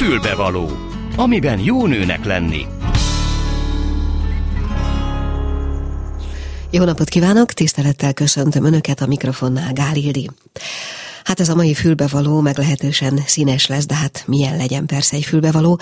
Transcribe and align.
Fülbevaló, 0.00 0.70
amiben 1.16 1.58
jó 1.58 1.86
nőnek 1.86 2.24
lenni. 2.24 2.66
Jó 6.70 6.84
napot 6.84 7.08
kívánok, 7.08 7.52
tisztelettel 7.52 8.12
köszöntöm 8.12 8.64
Önöket 8.64 9.00
a 9.00 9.06
mikrofonnál, 9.06 9.72
Gálildi. 9.72 10.30
Hát 11.24 11.40
ez 11.40 11.48
a 11.48 11.54
mai 11.54 11.74
fülbevaló 11.74 12.40
meglehetősen 12.40 13.20
színes 13.26 13.66
lesz, 13.66 13.86
de 13.86 13.94
hát 13.94 14.22
milyen 14.26 14.56
legyen 14.56 14.86
persze 14.86 15.16
egy 15.16 15.24
fülbevaló. 15.24 15.80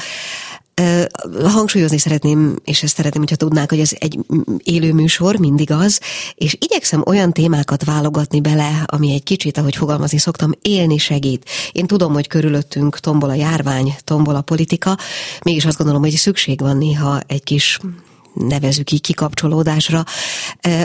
Hangsúlyozni 1.43 1.99
szeretném, 1.99 2.57
és 2.65 2.83
ezt 2.83 2.97
szeretném, 2.97 3.23
hogyha 3.23 3.37
tudnák, 3.37 3.71
hogy 3.71 3.81
ez 3.81 3.91
egy 3.99 4.19
élő 4.63 4.93
műsor, 4.93 5.37
mindig 5.37 5.71
az, 5.71 6.01
és 6.35 6.57
igyekszem 6.61 7.03
olyan 7.07 7.33
témákat 7.33 7.85
válogatni 7.85 8.41
bele, 8.41 8.85
ami 8.87 9.13
egy 9.13 9.23
kicsit, 9.23 9.59
ahogy 9.59 9.77
fogalmazni 9.77 10.19
szoktam, 10.19 10.51
élni 10.63 10.99
segít. 10.99 11.49
Én 11.73 11.87
tudom, 11.87 12.13
hogy 12.13 12.27
körülöttünk 12.27 12.99
tombol 12.99 13.31
a 13.31 13.35
járvány, 13.35 13.95
tombol 14.05 14.35
a 14.35 14.41
politika, 14.41 14.99
mégis 15.45 15.65
azt 15.65 15.77
gondolom, 15.77 16.03
hogy 16.03 16.11
szükség 16.11 16.61
van 16.61 16.77
néha 16.77 17.21
egy 17.27 17.43
kis 17.43 17.79
nevezük 18.39 18.91
így 18.91 19.01
kikapcsolódásra. 19.01 20.05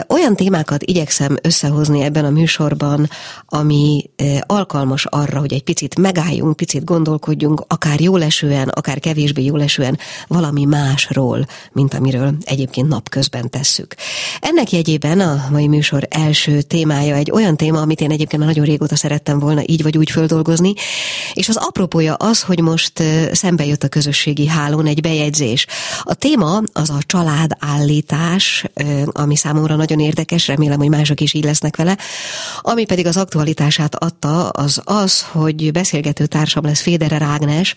Olyan 0.08 0.36
témákat 0.36 0.82
igyekszem 0.82 1.36
összehozni 1.42 2.02
ebben 2.02 2.24
a 2.24 2.30
műsorban, 2.30 3.08
ami 3.46 4.10
alkalmas 4.40 5.04
arra, 5.04 5.38
hogy 5.38 5.52
egy 5.52 5.62
picit 5.62 5.98
megálljunk, 5.98 6.56
picit 6.56 6.84
gondolkodjunk, 6.84 7.64
akár 7.68 8.00
jólesően, 8.00 8.68
akár 8.68 8.98
kevésbé 8.98 9.44
jólesően 9.44 9.98
valami 10.26 10.64
másról, 10.64 11.46
mint 11.72 11.94
amiről 11.94 12.34
egyébként 12.40 12.88
napközben 12.88 13.50
tesszük. 13.50 13.94
Ennek 14.40 14.72
jegyében 14.72 15.20
a 15.20 15.46
mai 15.50 15.68
műsor 15.68 16.06
első 16.10 16.62
témája 16.62 17.14
egy 17.14 17.30
olyan 17.30 17.56
téma, 17.56 17.80
amit 17.80 18.00
én 18.00 18.10
egyébként 18.10 18.42
már 18.42 18.52
nagyon 18.52 18.64
régóta 18.64 18.96
szerettem 18.96 19.38
volna 19.38 19.62
így 19.66 19.82
vagy 19.82 19.98
úgy 19.98 20.10
földolgozni, 20.10 20.72
és 21.32 21.48
az 21.48 21.56
apropója 21.56 22.14
az, 22.14 22.42
hogy 22.42 22.60
most 22.60 23.02
szembe 23.32 23.64
jött 23.64 23.82
a 23.82 23.88
közösségi 23.88 24.46
hálón 24.46 24.86
egy 24.86 25.00
bejegyzés. 25.00 25.66
A 26.02 26.14
téma 26.14 26.62
az 26.72 26.90
a 26.90 26.98
család 27.06 27.43
állítás, 27.58 28.64
ami 29.06 29.36
számomra 29.36 29.76
nagyon 29.76 30.00
érdekes, 30.00 30.46
remélem, 30.46 30.78
hogy 30.78 30.88
mások 30.88 31.20
is 31.20 31.32
így 31.32 31.44
lesznek 31.44 31.76
vele. 31.76 31.98
Ami 32.60 32.84
pedig 32.84 33.06
az 33.06 33.16
aktualitását 33.16 33.94
adta, 33.94 34.48
az 34.48 34.80
az, 34.84 35.22
hogy 35.22 35.72
beszélgető 35.72 36.26
társam 36.26 36.64
lesz 36.64 36.80
Fédere 36.80 37.18
Rágnes, 37.18 37.74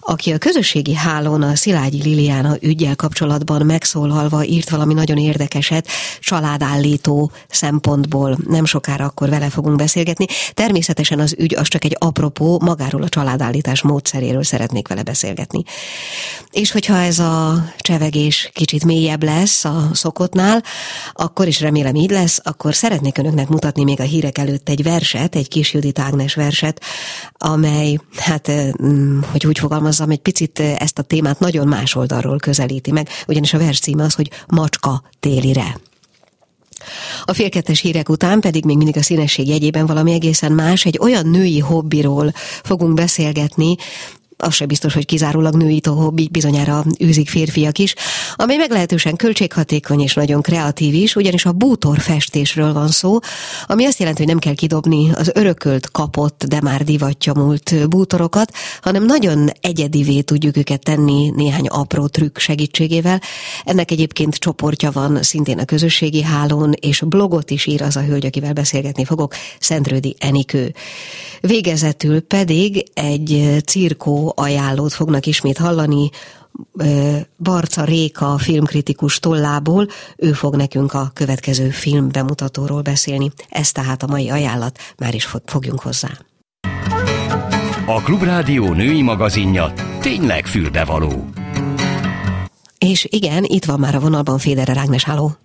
aki 0.00 0.32
a 0.32 0.38
közösségi 0.38 0.94
hálón 0.94 1.42
a 1.42 1.56
Szilágyi 1.56 2.02
Liliana 2.02 2.56
ügyel 2.60 2.96
kapcsolatban 2.96 3.66
megszólalva 3.66 4.44
írt 4.44 4.70
valami 4.70 4.94
nagyon 4.94 5.16
érdekeset 5.18 5.88
családállító 6.20 7.30
szempontból. 7.48 8.38
Nem 8.46 8.64
sokára 8.64 9.04
akkor 9.04 9.28
vele 9.28 9.48
fogunk 9.50 9.76
beszélgetni. 9.76 10.26
Természetesen 10.54 11.20
az 11.20 11.34
ügy 11.38 11.54
az 11.54 11.68
csak 11.68 11.84
egy 11.84 11.96
apropó, 11.98 12.60
magáról 12.60 13.02
a 13.02 13.08
családállítás 13.08 13.82
módszeréről 13.82 14.42
szeretnék 14.42 14.88
vele 14.88 15.02
beszélgetni. 15.02 15.62
És 16.50 16.70
hogyha 16.70 16.96
ez 16.96 17.18
a 17.18 17.64
csevegés 17.78 18.50
kicsit 18.52 18.84
mélyebb 18.84 19.09
mélyebb 19.10 19.36
lesz 19.36 19.64
a 19.64 19.90
szokottnál, 19.92 20.62
akkor 21.12 21.46
is 21.46 21.60
remélem 21.60 21.94
így 21.94 22.10
lesz, 22.10 22.40
akkor 22.42 22.74
szeretnék 22.74 23.18
önöknek 23.18 23.48
mutatni 23.48 23.84
még 23.84 24.00
a 24.00 24.02
hírek 24.02 24.38
előtt 24.38 24.68
egy 24.68 24.82
verset, 24.82 25.34
egy 25.34 25.48
kis 25.48 25.72
Judit 25.72 25.98
Ágnes 25.98 26.34
verset, 26.34 26.82
amely, 27.32 27.98
hát, 28.16 28.52
mm, 28.82 29.20
hogy 29.30 29.46
úgy 29.46 29.58
fogalmazzam, 29.58 30.10
egy 30.10 30.18
picit 30.18 30.60
ezt 30.60 30.98
a 30.98 31.02
témát 31.02 31.38
nagyon 31.38 31.68
más 31.68 31.94
oldalról 31.94 32.38
közelíti 32.38 32.90
meg, 32.90 33.08
ugyanis 33.26 33.52
a 33.52 33.58
vers 33.58 33.78
címe 33.78 34.04
az, 34.04 34.14
hogy 34.14 34.30
Macska 34.46 35.02
télire. 35.20 35.80
A 37.24 37.32
félkettes 37.32 37.80
hírek 37.80 38.08
után 38.08 38.40
pedig 38.40 38.64
még 38.64 38.76
mindig 38.76 38.96
a 38.96 39.02
színesség 39.02 39.48
jegyében 39.48 39.86
valami 39.86 40.12
egészen 40.12 40.52
más, 40.52 40.84
egy 40.84 40.98
olyan 41.00 41.26
női 41.26 41.58
hobbiról 41.58 42.32
fogunk 42.62 42.94
beszélgetni, 42.94 43.76
az 44.40 44.54
sem 44.54 44.68
biztos, 44.68 44.94
hogy 44.94 45.06
kizárólag 45.06 45.54
női 45.54 45.80
hobbi, 45.84 46.28
bizonyára 46.32 46.84
űzik 47.04 47.28
férfiak 47.28 47.78
is, 47.78 47.94
ami 48.34 48.56
meglehetősen 48.56 49.16
költséghatékony 49.16 50.00
és 50.00 50.14
nagyon 50.14 50.42
kreatív 50.42 50.94
is, 50.94 51.16
ugyanis 51.16 51.44
a 51.44 51.52
bútorfestésről 51.52 52.72
van 52.72 52.88
szó, 52.88 53.18
ami 53.66 53.84
azt 53.84 53.98
jelenti, 53.98 54.20
hogy 54.20 54.30
nem 54.30 54.38
kell 54.38 54.54
kidobni 54.54 55.10
az 55.14 55.30
örökölt, 55.34 55.90
kapott, 55.90 56.44
de 56.48 56.60
már 56.60 56.84
divatja 56.84 57.32
múlt 57.34 57.88
bútorokat, 57.88 58.52
hanem 58.82 59.04
nagyon 59.04 59.48
egyedivé 59.60 60.20
tudjuk 60.20 60.56
őket 60.56 60.82
tenni 60.82 61.30
néhány 61.36 61.66
apró 61.66 62.06
trükk 62.06 62.38
segítségével. 62.38 63.20
Ennek 63.64 63.90
egyébként 63.90 64.34
csoportja 64.34 64.90
van 64.90 65.22
szintén 65.22 65.58
a 65.58 65.64
közösségi 65.64 66.22
hálón, 66.22 66.72
és 66.80 67.02
blogot 67.06 67.50
is 67.50 67.66
ír 67.66 67.82
az 67.82 67.96
a 67.96 68.02
hölgy, 68.02 68.26
akivel 68.26 68.52
beszélgetni 68.52 69.04
fogok, 69.04 69.34
Szentrődi 69.58 70.16
Enikő. 70.18 70.74
Végezetül 71.40 72.20
pedig 72.20 72.90
egy 72.94 73.56
cirkó 73.66 74.29
ajánlót 74.34 74.92
fognak 74.92 75.26
ismét 75.26 75.58
hallani, 75.58 76.10
Barca 77.36 77.84
Réka 77.84 78.38
filmkritikus 78.38 79.18
tollából, 79.18 79.86
ő 80.16 80.32
fog 80.32 80.56
nekünk 80.56 80.92
a 80.92 81.10
következő 81.14 81.70
film 81.70 82.08
bemutatóról 82.08 82.82
beszélni. 82.82 83.30
Ez 83.48 83.72
tehát 83.72 84.02
a 84.02 84.06
mai 84.06 84.30
ajánlat, 84.30 84.78
már 84.98 85.14
is 85.14 85.28
fogjunk 85.44 85.80
hozzá. 85.80 86.08
A 87.86 88.02
Klubrádió 88.02 88.72
női 88.72 89.02
magazinja 89.02 89.72
tényleg 90.00 90.46
fülbevaló. 90.46 91.28
És 92.78 93.06
igen, 93.10 93.44
itt 93.44 93.64
van 93.64 93.80
már 93.80 93.94
a 93.94 94.00
vonalban 94.00 94.38
Fédere 94.38 94.72
Rágnes, 94.72 95.04
háló. 95.04 95.36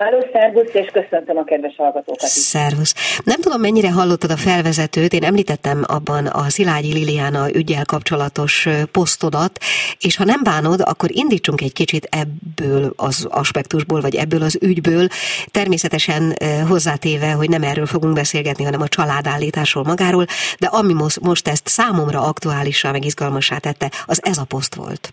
Háló, 0.00 0.26
szervusz, 0.32 0.74
és 0.74 0.90
köszöntöm 0.92 1.36
a 1.36 1.44
kedves 1.44 1.74
hallgatókat 1.76 2.22
is. 2.22 2.28
Szervusz. 2.28 3.20
Nem 3.24 3.40
tudom, 3.40 3.60
mennyire 3.60 3.90
hallottad 3.90 4.30
a 4.30 4.36
felvezetőt, 4.36 5.12
én 5.12 5.24
említettem 5.24 5.84
abban 5.86 6.26
a 6.26 6.48
Szilágyi 6.48 6.92
Liliana 6.92 7.54
ügyel 7.54 7.84
kapcsolatos 7.84 8.68
posztodat, 8.92 9.58
és 10.00 10.16
ha 10.16 10.24
nem 10.24 10.40
bánod, 10.42 10.80
akkor 10.80 11.08
indítsunk 11.12 11.60
egy 11.60 11.72
kicsit 11.72 12.08
ebből 12.10 12.92
az 12.96 13.26
aspektusból, 13.30 14.00
vagy 14.00 14.14
ebből 14.14 14.42
az 14.42 14.58
ügyből, 14.62 15.06
természetesen 15.50 16.34
hozzátéve, 16.68 17.30
hogy 17.30 17.48
nem 17.48 17.62
erről 17.62 17.86
fogunk 17.86 18.14
beszélgetni, 18.14 18.64
hanem 18.64 18.80
a 18.80 18.88
családállításról 18.88 19.84
magáról, 19.84 20.24
de 20.58 20.66
ami 20.66 20.92
most 21.22 21.48
ezt 21.48 21.66
számomra 21.68 22.20
aktuálisra, 22.20 22.92
meg 22.92 23.04
izgalmasá 23.04 23.58
tette, 23.58 23.90
az 24.06 24.20
ez 24.24 24.38
a 24.38 24.44
poszt 24.44 24.74
volt. 24.74 25.10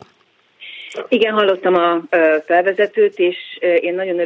Igen, 1.09 1.33
hallottam 1.33 1.75
a 1.75 2.01
felvezetőt, 2.45 3.17
és 3.19 3.35
én 3.81 3.95
nagyon 3.95 4.19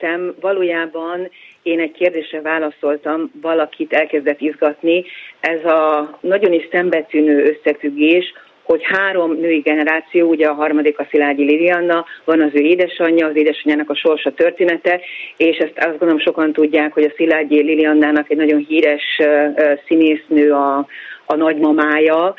örültem. 0.00 0.34
Valójában 0.40 1.30
én 1.62 1.80
egy 1.80 1.92
kérdésre 1.92 2.40
válaszoltam, 2.40 3.30
valakit 3.40 3.92
elkezdett 3.92 4.40
izgatni. 4.40 5.04
Ez 5.40 5.64
a 5.64 6.10
nagyon 6.20 6.52
is 6.52 6.68
szembetűnő 6.70 7.44
összefüggés, 7.44 8.32
hogy 8.62 8.82
három 8.84 9.32
női 9.32 9.58
generáció, 9.58 10.28
ugye 10.28 10.46
a 10.46 10.54
harmadik 10.54 10.98
a 10.98 11.06
Szilágyi 11.10 11.44
Lilianna, 11.44 12.04
van 12.24 12.40
az 12.40 12.50
ő 12.52 12.58
édesanyja, 12.58 13.26
az 13.26 13.36
édesanyjának 13.36 13.90
a 13.90 13.94
sorsa 13.94 14.32
története, 14.32 15.00
és 15.36 15.56
ezt 15.56 15.78
azt 15.78 15.98
gondolom 15.98 16.18
sokan 16.18 16.52
tudják, 16.52 16.92
hogy 16.92 17.04
a 17.04 17.12
Szilágyi 17.16 17.62
Liliannának 17.62 18.30
egy 18.30 18.36
nagyon 18.36 18.64
híres 18.68 19.20
színésznő 19.86 20.52
a, 20.52 20.86
a 21.26 21.36
nagymamája, 21.36 22.34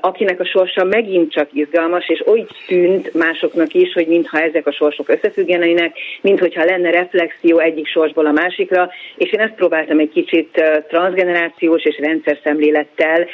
akinek 0.00 0.40
a 0.40 0.44
sorsa 0.46 0.84
megint 0.84 1.32
csak 1.32 1.48
izgalmas, 1.52 2.08
és 2.08 2.22
úgy 2.26 2.46
tűnt 2.66 3.14
másoknak 3.14 3.74
is, 3.74 3.92
hogy 3.92 4.06
mintha 4.06 4.40
ezek 4.40 4.66
a 4.66 4.72
sorsok 4.72 5.08
összefüggenének, 5.08 5.98
mint 6.20 6.38
hogyha 6.38 6.64
lenne 6.64 6.90
reflexió 6.90 7.58
egyik 7.58 7.86
sorsból 7.86 8.26
a 8.26 8.32
másikra, 8.32 8.90
és 9.16 9.32
én 9.32 9.40
ezt 9.40 9.54
próbáltam 9.54 9.98
egy 9.98 10.10
kicsit 10.10 10.62
transgenerációs 10.88 11.84
és 11.84 11.98
rendszer 11.98 12.38
szemlélettel 12.42 13.26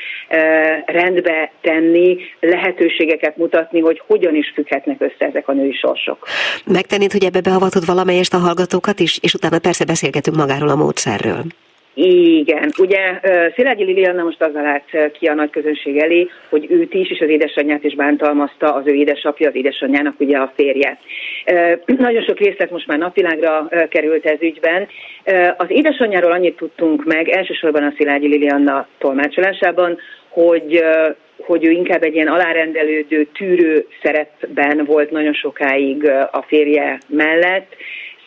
rendbe 0.87 1.53
tenni, 1.61 2.19
lehetőségeket 2.41 3.37
mutatni, 3.37 3.81
hogy 3.81 4.03
hogyan 4.07 4.35
is 4.35 4.53
függhetnek 4.55 5.01
össze 5.01 5.27
ezek 5.27 5.49
a 5.49 5.53
női 5.53 5.73
sorsok. 5.73 6.27
Megtennéd, 6.67 7.13
hogy 7.13 7.25
ebbe 7.25 7.41
beavatod 7.41 7.87
valamelyest 7.87 8.35
a 8.35 8.39
hallgatókat 8.39 9.01
is, 9.01 9.19
és 9.23 9.35
utána 9.35 9.59
persze 9.59 9.85
beszélgetünk 9.85 10.37
magáról 10.37 10.69
a 10.69 10.77
módszerről. 10.77 11.43
Igen, 11.95 12.71
ugye 12.79 13.21
Szilágyi 13.55 13.85
Liliana 13.85 14.23
most 14.23 14.43
az 14.43 14.57
állt 14.57 15.13
ki 15.13 15.27
a 15.27 15.35
nagy 15.35 15.51
közönség 15.51 15.99
elé, 15.99 16.29
hogy 16.49 16.67
őt 16.71 16.95
is 16.95 17.11
és 17.11 17.21
az 17.21 17.29
édesanyját 17.29 17.85
is 17.85 17.95
bántalmazta 17.95 18.75
az 18.75 18.87
ő 18.87 18.93
édesapja, 18.93 19.49
az 19.49 19.55
édesanyjának 19.55 20.21
ugye 20.21 20.39
a 20.39 20.53
férje. 20.57 20.99
Nagyon 21.87 22.23
sok 22.23 22.39
részlet 22.39 22.71
most 22.71 22.87
már 22.87 22.99
napvilágra 22.99 23.69
került 23.89 24.27
ez 24.27 24.41
ügyben. 24.41 24.89
Az 25.57 25.67
édesanyjáról 25.69 26.33
annyit 26.33 26.57
tudtunk 26.57 27.05
meg, 27.05 27.29
elsősorban 27.29 27.83
a 27.83 27.93
Szilágyi 27.97 28.27
Liliana 28.27 28.87
tolmácsolásában, 28.99 29.99
hogy 30.29 30.85
hogy 31.47 31.65
ő 31.65 31.71
inkább 31.71 32.03
egy 32.03 32.15
ilyen 32.15 32.29
alárendelődő, 32.29 33.25
tűrő 33.25 33.87
szerepben 34.03 34.85
volt 34.85 35.11
nagyon 35.11 35.33
sokáig 35.33 36.09
a 36.31 36.45
férje 36.47 36.99
mellett, 37.07 37.75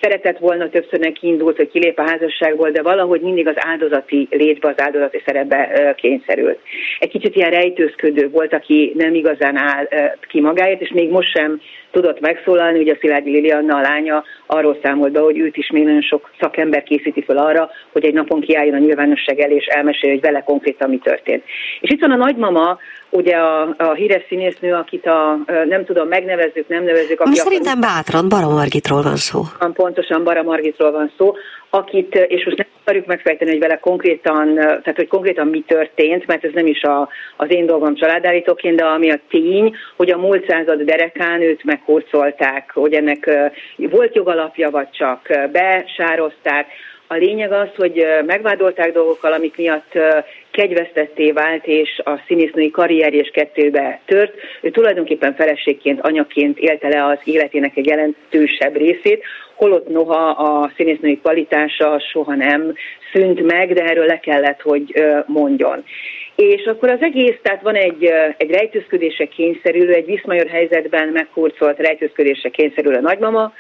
szeretett 0.02 0.38
volna, 0.38 0.70
többször 0.70 1.00
neki 1.00 1.28
indult, 1.28 1.58
hogy 1.58 1.70
kilép 1.70 2.00
a 2.00 2.10
házasságból, 2.10 2.70
de 2.70 2.82
valahogy 2.82 3.22
mindig 3.22 3.48
az 3.48 3.56
áldozati 3.58 4.28
létbe, 4.32 4.68
az 4.68 4.82
áldozati 4.82 5.22
szerepbe 5.26 5.94
kényszerült. 5.98 6.60
Egy 7.00 7.10
kicsit 7.10 7.36
ilyen 7.36 7.50
rejtőzködő 7.50 8.30
volt, 8.30 8.54
aki 8.54 8.92
nem 8.96 9.14
igazán 9.14 9.58
áll 9.58 9.88
ki 10.28 10.42
magáért, 10.42 10.82
és 10.82 10.92
még 10.94 11.10
most 11.10 11.32
sem 11.36 11.62
tudott 11.92 12.20
megszólalni, 12.20 12.80
ugye 12.80 12.94
a 12.94 12.98
Szilágyi 13.00 13.32
Lilianna 13.32 13.76
a 13.76 13.82
lánya 13.82 14.24
arról 14.46 14.80
számolt 14.84 15.12
be, 15.12 15.20
hogy 15.20 15.38
őt 15.38 15.58
is 15.58 15.70
még 15.70 15.84
nagyon 15.84 16.02
sok 16.02 16.30
szakember 16.40 16.84
készíti 16.84 17.24
fel 17.24 17.38
arra, 17.38 17.70
hogy 17.92 18.06
egy 18.06 18.14
napon 18.14 18.42
kiálljon 18.42 18.76
a 18.76 18.80
nyilvánosság 18.86 19.40
elé, 19.40 19.56
és 19.56 19.66
elmesélje, 19.66 20.16
hogy 20.16 20.24
vele 20.24 20.42
konkrétan 20.42 20.90
mi 20.90 20.98
történt. 20.98 21.44
És 21.80 21.92
itt 21.92 22.02
van 22.02 22.12
a 22.12 22.16
nagymama, 22.16 22.78
ugye 23.10 23.36
a, 23.36 23.76
a 23.78 23.94
híres 23.94 24.26
színésznő, 24.28 24.74
akit 24.74 25.06
a, 25.06 25.40
nem 25.68 25.86
tudom, 25.86 26.08
megnevezzük, 26.08 26.68
nem 26.68 26.84
nevezzük. 26.84 27.20
Aki 27.20 27.36
Szerintem 27.36 27.80
bátran 27.80 28.30
Bara 28.30 28.50
Margitról 28.50 29.02
van 29.02 29.16
szó. 29.16 29.42
Pontosan 29.86 30.24
Bara 30.24 30.44
Margitról 30.44 30.92
van 30.92 31.12
szó, 31.18 31.34
akit, 31.70 32.16
és 32.16 32.46
most 32.46 32.58
nem 32.58 32.68
akarjuk 32.82 33.06
megfejteni, 33.06 33.52
hogy 33.52 33.60
vele 33.60 33.78
konkrétan, 33.78 34.56
tehát 34.56 34.96
hogy 34.96 35.08
konkrétan 35.08 35.48
mi 35.48 35.64
történt, 35.68 36.28
mert 36.28 36.44
ez 36.44 36.52
nem 36.54 36.68
is 36.68 36.84
a, 36.84 37.10
az 37.38 37.52
én 37.52 37.66
dolgom 37.66 37.96
családállítóként, 37.96 38.76
de 38.76 38.86
ami 38.86 39.12
a 39.12 39.20
tény, 39.30 39.76
hogy 39.96 40.12
a 40.12 40.18
múlt 40.18 40.50
század 40.50 40.82
derekán 40.82 41.42
őt 41.42 41.64
meghurcolták, 41.64 42.72
hogy 42.74 42.94
ennek 42.94 43.30
volt 43.78 44.16
jogalapja, 44.16 44.70
vagy 44.70 44.90
csak 44.90 45.50
besározták, 45.52 46.68
a 47.08 47.16
lényeg 47.16 47.52
az, 47.52 47.68
hogy 47.76 48.06
megvádolták 48.26 48.92
dolgokkal, 48.92 49.34
amik 49.34 49.58
miatt 49.58 49.92
kegyvesztetté 50.52 51.32
vált, 51.32 51.66
és 51.66 52.02
a 52.04 52.20
színésznői 52.28 52.72
karrierje 52.72 53.20
és 53.20 53.30
kettőbe 53.30 54.00
tört. 54.06 54.34
Ő 54.62 54.70
tulajdonképpen 54.70 55.36
feleségként, 55.36 56.02
anyaként 56.02 56.58
élte 56.58 56.88
le 56.88 57.06
az 57.06 57.18
életének 57.24 57.78
egy 57.78 57.86
jelentősebb 57.86 58.76
részét, 58.76 59.24
holott 59.56 59.88
noha 59.88 60.30
a 60.30 60.72
színésznői 60.76 61.20
kvalitása 61.20 62.00
soha 62.00 62.36
nem 62.36 62.74
szűnt 63.14 63.42
meg, 63.42 63.74
de 63.74 63.84
erről 63.84 64.06
le 64.06 64.20
kellett, 64.20 64.62
hogy 64.62 65.04
mondjon. 65.26 65.84
És 66.36 66.66
akkor 66.66 66.90
az 66.90 67.02
egész, 67.02 67.36
tehát 67.42 67.62
van 67.62 67.76
egy, 67.76 68.12
egy 68.38 68.52
rejtőzködése 68.52 69.26
kényszerülő, 69.26 69.94
egy 69.94 70.06
viszmajor 70.06 70.48
helyzetben 70.48 71.08
meghurcolt 71.08 71.78
rejtőzködése 71.78 72.50
kényszerülő 72.50 73.00
nagymama, 73.00 73.54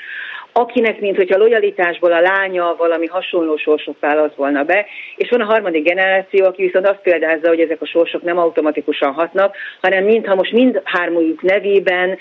akinek, 0.57 0.99
mint 0.99 1.15
hogyha 1.15 1.37
lojalitásból 1.37 2.11
a 2.11 2.19
lánya 2.19 2.75
valami 2.77 3.05
hasonló 3.05 3.57
sorsot 3.57 3.99
választ 3.99 4.35
volna 4.35 4.63
be, 4.63 4.85
és 5.15 5.29
van 5.29 5.41
a 5.41 5.45
harmadik 5.45 5.83
generáció, 5.83 6.45
aki 6.45 6.63
viszont 6.63 6.87
azt 6.87 7.01
példázza, 7.01 7.47
hogy 7.47 7.59
ezek 7.59 7.81
a 7.81 7.85
sorsok 7.85 8.21
nem 8.21 8.37
automatikusan 8.37 9.13
hatnak, 9.13 9.55
hanem 9.81 10.03
mintha 10.03 10.35
most 10.35 10.51
mind 10.51 10.81
hármójuk 10.83 11.41
nevében 11.41 12.17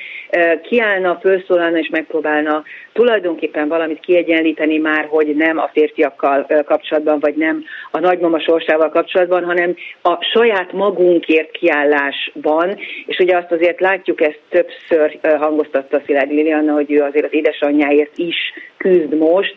kiállna, 0.63 1.19
felszólalna 1.23 1.79
és 1.79 1.89
megpróbálna 1.89 2.63
tulajdonképpen 2.93 3.69
valamit 3.69 4.01
kiegyenlíteni 4.01 4.79
már, 4.79 5.07
hogy 5.09 5.37
nem 5.37 5.59
a 5.59 5.71
férfiakkal 5.73 6.47
kapcsolatban, 6.65 7.19
vagy 7.21 7.35
nem 7.35 7.65
a 7.91 7.99
nagymama 7.99 8.41
sorsával 8.41 8.89
kapcsolatban, 8.89 9.45
hanem 9.45 9.77
a 10.03 10.23
saját 10.33 10.73
magunkért 10.73 11.51
kiállásban, 11.51 12.77
és 13.07 13.19
ugye 13.19 13.37
azt 13.37 13.53
azért 13.53 13.81
látjuk, 13.81 14.21
ezt 14.21 14.41
többször 14.49 15.19
hangoztatta 15.39 16.01
Szilárd 16.07 16.31
Lilianna, 16.31 16.73
hogy 16.73 16.93
ő 16.93 17.03
azért 17.03 17.25
az 17.25 17.35
édesanyjáért 17.35 18.19
is 18.29 18.41
küzd 18.85 19.15
most, 19.21 19.57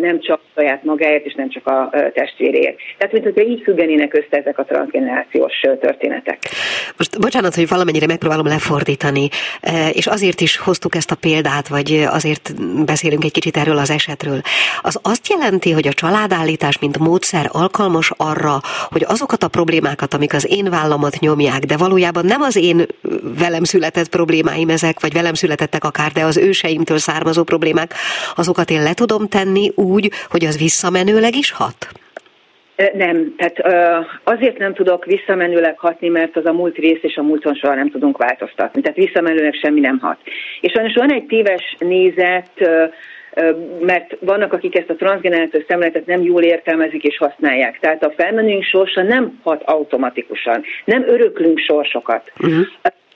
nem 0.00 0.20
csak 0.20 0.40
saját 0.54 0.84
magáért, 0.84 1.24
és 1.24 1.34
nem 1.34 1.50
csak 1.50 1.66
a 1.66 1.90
testvéréért. 2.14 2.76
Tehát, 2.98 3.12
mint 3.12 3.24
hogyha 3.24 3.42
így 3.42 3.62
függenének 3.62 4.14
össze 4.14 4.36
ezek 4.40 4.58
a 4.58 4.64
transgenerációs 4.64 5.60
történetek. 5.80 6.38
Most 6.96 7.20
bocsánat, 7.20 7.54
hogy 7.54 7.68
valamennyire 7.68 8.06
megpróbálom 8.06 8.46
lefordítani, 8.46 9.28
és 9.92 10.06
azért 10.06 10.40
is 10.40 10.56
hoztuk 10.56 10.94
ezt 10.94 11.10
a 11.10 11.14
példát, 11.14 11.68
vagy 11.68 12.06
azért 12.10 12.54
beszélünk 12.84 13.24
egy 13.24 13.32
kicsit 13.32 13.56
erről 13.56 13.78
az 13.78 13.90
esetről. 13.90 14.40
Az 14.80 14.98
azt 15.02 15.28
jelenti, 15.28 15.70
hogy 15.72 15.86
a 15.86 15.92
családállítás, 15.92 16.78
mint 16.78 16.98
módszer 16.98 17.48
alkalmas 17.52 18.12
arra, 18.16 18.60
hogy 18.90 19.04
azokat 19.08 19.42
a 19.42 19.48
problémákat, 19.48 20.14
amik 20.14 20.34
az 20.34 20.46
én 20.50 20.70
vállamat 20.70 21.18
nyomják, 21.18 21.64
de 21.64 21.76
valójában 21.76 22.24
nem 22.24 22.42
az 22.42 22.56
én 22.56 22.86
velem 23.38 23.64
született 23.64 24.08
problémáim 24.08 24.68
ezek, 24.68 25.00
vagy 25.00 25.12
velem 25.12 25.34
születettek 25.34 25.84
akár, 25.84 26.12
de 26.12 26.24
az 26.24 26.36
őseimtől 26.36 26.98
származó 26.98 27.42
problémák, 27.42 27.94
azokat 28.34 28.70
én 28.70 28.82
le 28.82 28.94
tudom 28.94 29.28
tenni 29.28 29.65
úgy, 29.74 30.10
hogy 30.28 30.44
az 30.44 30.58
visszamenőleg 30.58 31.36
is 31.36 31.50
hat? 31.50 31.88
Nem, 32.94 33.34
tehát 33.36 33.84
azért 34.24 34.58
nem 34.58 34.74
tudok 34.74 35.04
visszamenőleg 35.04 35.78
hatni, 35.78 36.08
mert 36.08 36.36
az 36.36 36.46
a 36.46 36.52
múlt 36.52 36.76
rész 36.76 37.02
és 37.02 37.16
a 37.16 37.22
múlton 37.22 37.54
soha 37.54 37.74
nem 37.74 37.90
tudunk 37.90 38.16
változtatni. 38.16 38.80
Tehát 38.80 38.96
visszamenőleg 38.96 39.54
semmi 39.54 39.80
nem 39.80 39.98
hat. 39.98 40.18
És 40.60 40.72
sajnos 40.72 40.94
van 40.94 41.12
egy 41.12 41.26
téves 41.26 41.76
nézet, 41.78 42.50
mert 43.80 44.16
vannak, 44.20 44.52
akik 44.52 44.78
ezt 44.78 44.90
a 44.90 44.94
transgenerációs 44.94 45.64
szemléletet 45.68 46.06
nem 46.06 46.22
jól 46.22 46.42
értelmezik 46.42 47.02
és 47.02 47.16
használják. 47.16 47.78
Tehát 47.80 48.04
a 48.04 48.12
felmenőink 48.16 48.64
sorsa 48.64 49.02
nem 49.02 49.40
hat 49.42 49.62
automatikusan, 49.62 50.64
nem 50.84 51.04
öröklünk 51.06 51.58
sorsokat. 51.58 52.32
Uh-huh. 52.38 52.66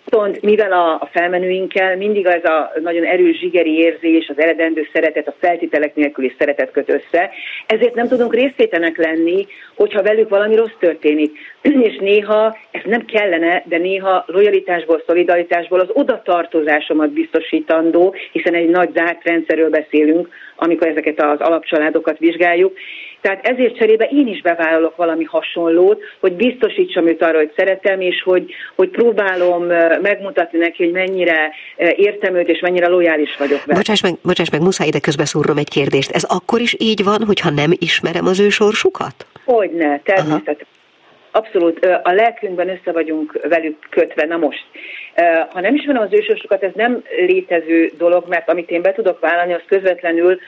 Viszont 0.04 0.42
mivel 0.42 0.72
a, 0.72 0.92
a 0.92 1.08
felmenőinkkel 1.12 1.96
mindig 1.96 2.26
ez 2.26 2.44
a 2.44 2.72
nagyon 2.82 3.04
erős 3.04 3.38
zsigeri 3.38 3.78
érzés, 3.78 4.28
az 4.28 4.38
eredendő 4.38 4.88
szeretet, 4.92 5.28
a 5.28 5.34
feltételek 5.40 5.94
nélküli 5.94 6.34
szeretet 6.38 6.70
köt 6.70 6.88
össze, 6.90 7.30
ezért 7.66 7.94
nem 7.94 8.08
tudunk 8.08 8.34
részvétenek 8.34 8.96
lenni, 8.96 9.46
hogyha 9.76 10.02
velük 10.02 10.28
valami 10.28 10.54
rossz 10.54 10.76
történik. 10.78 11.38
És 11.88 11.96
néha, 11.96 12.56
ez 12.70 12.80
nem 12.84 13.04
kellene, 13.04 13.62
de 13.66 13.78
néha 13.78 14.24
lojalitásból, 14.26 15.02
szolidaritásból 15.06 15.80
az 15.80 15.88
odatartozásomat 15.92 17.10
biztosítandó, 17.10 18.14
hiszen 18.32 18.54
egy 18.54 18.68
nagy 18.68 18.90
zárt 18.94 19.24
rendszerről 19.24 19.70
beszélünk, 19.70 20.28
amikor 20.56 20.86
ezeket 20.86 21.22
az 21.22 21.40
alapcsaládokat 21.40 22.18
vizsgáljuk, 22.18 22.72
tehát 23.20 23.46
ezért 23.46 23.76
cserébe 23.76 24.04
én 24.04 24.26
is 24.26 24.40
bevállalok 24.42 24.96
valami 24.96 25.24
hasonlót, 25.24 26.02
hogy 26.20 26.32
biztosítsam 26.32 27.06
őt 27.06 27.22
arra, 27.22 27.38
hogy 27.38 27.52
szeretem, 27.56 28.00
és 28.00 28.22
hogy, 28.22 28.54
hogy 28.76 28.88
próbálom 28.88 29.64
megmutatni 30.02 30.58
neki, 30.58 30.84
hogy 30.84 30.92
mennyire 30.92 31.50
értem 31.96 32.34
őt, 32.34 32.48
és 32.48 32.60
mennyire 32.60 32.88
lojális 32.88 33.36
vagyok 33.36 33.64
vele. 33.64 33.78
Bocsáss 33.78 34.02
meg, 34.02 34.12
bocsáss 34.22 34.50
meg, 34.50 34.60
muszáj 34.60 34.86
ide 34.86 35.00
közbeszúrnom 35.00 35.56
egy 35.56 35.68
kérdést. 35.68 36.10
Ez 36.10 36.24
akkor 36.24 36.60
is 36.60 36.74
így 36.78 37.04
van, 37.04 37.24
hogyha 37.26 37.50
nem 37.50 37.72
ismerem 37.78 38.26
az 38.26 38.40
ő 38.40 38.48
sorsukat? 38.48 39.26
Hogyne, 39.44 40.00
természetesen. 40.04 40.66
Abszolút, 41.32 41.86
a 42.02 42.12
lelkünkben 42.12 42.68
össze 42.68 42.92
vagyunk 42.92 43.40
velük 43.48 43.76
kötve, 43.90 44.24
na 44.24 44.36
most. 44.36 44.64
Ha 45.48 45.60
nem 45.60 45.74
ismerem 45.74 46.02
az 46.02 46.12
ősorsukat, 46.12 46.62
ez 46.62 46.70
nem 46.74 47.02
létező 47.26 47.90
dolog, 47.98 48.24
mert 48.28 48.48
amit 48.48 48.70
én 48.70 48.82
be 48.82 48.92
tudok 48.92 49.20
vállalni, 49.20 49.52
az 49.52 49.62
közvetlenül 49.66 50.38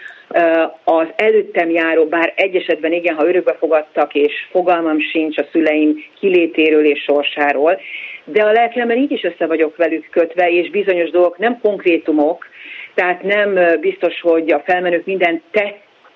az 0.85 1.07
előttem 1.17 1.71
járó, 1.71 2.05
bár 2.05 2.33
egy 2.37 2.55
esetben 2.57 2.93
igen, 2.93 3.15
ha 3.15 3.27
örökbe 3.27 3.55
fogadtak, 3.59 4.15
és 4.15 4.33
fogalmam 4.51 5.01
sincs 5.01 5.39
a 5.39 5.47
szüleim 5.53 6.05
kilétéről 6.21 6.85
és 6.85 7.03
sorsáról, 7.03 7.81
de 8.25 8.43
a 8.43 8.53
lelkemben 8.53 8.97
így 8.97 9.13
is 9.13 9.23
össze 9.23 9.47
vagyok 9.47 9.77
velük 9.77 10.09
kötve, 10.11 10.51
és 10.51 10.71
bizonyos 10.71 11.11
dolgok 11.11 11.39
nem 11.39 11.59
konkrétumok, 11.61 12.47
tehát 12.95 13.23
nem 13.23 13.81
biztos, 13.81 14.21
hogy 14.21 14.53
a 14.53 14.63
felmenők 14.67 15.07
minden 15.07 15.43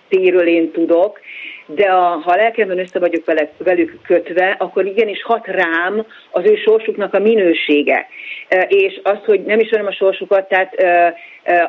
tettéről 0.08 0.46
én 0.46 0.70
tudok, 0.70 1.20
de 1.66 1.84
a, 1.84 2.02
ha 2.02 2.30
a 2.30 2.36
lelkemben 2.36 2.78
össze 2.78 2.98
vagyok 2.98 3.24
vele, 3.24 3.50
velük 3.58 3.98
kötve, 4.06 4.56
akkor 4.58 4.86
igenis 4.86 5.22
hat 5.22 5.46
rám 5.46 6.06
az 6.30 6.44
ő 6.44 6.56
sorsuknak 6.56 7.14
a 7.14 7.18
minősége. 7.18 8.06
És 8.68 9.00
az, 9.02 9.18
hogy 9.24 9.42
nem 9.42 9.58
ismerem 9.58 9.86
a 9.86 9.92
sorsukat, 9.92 10.48
tehát 10.48 10.74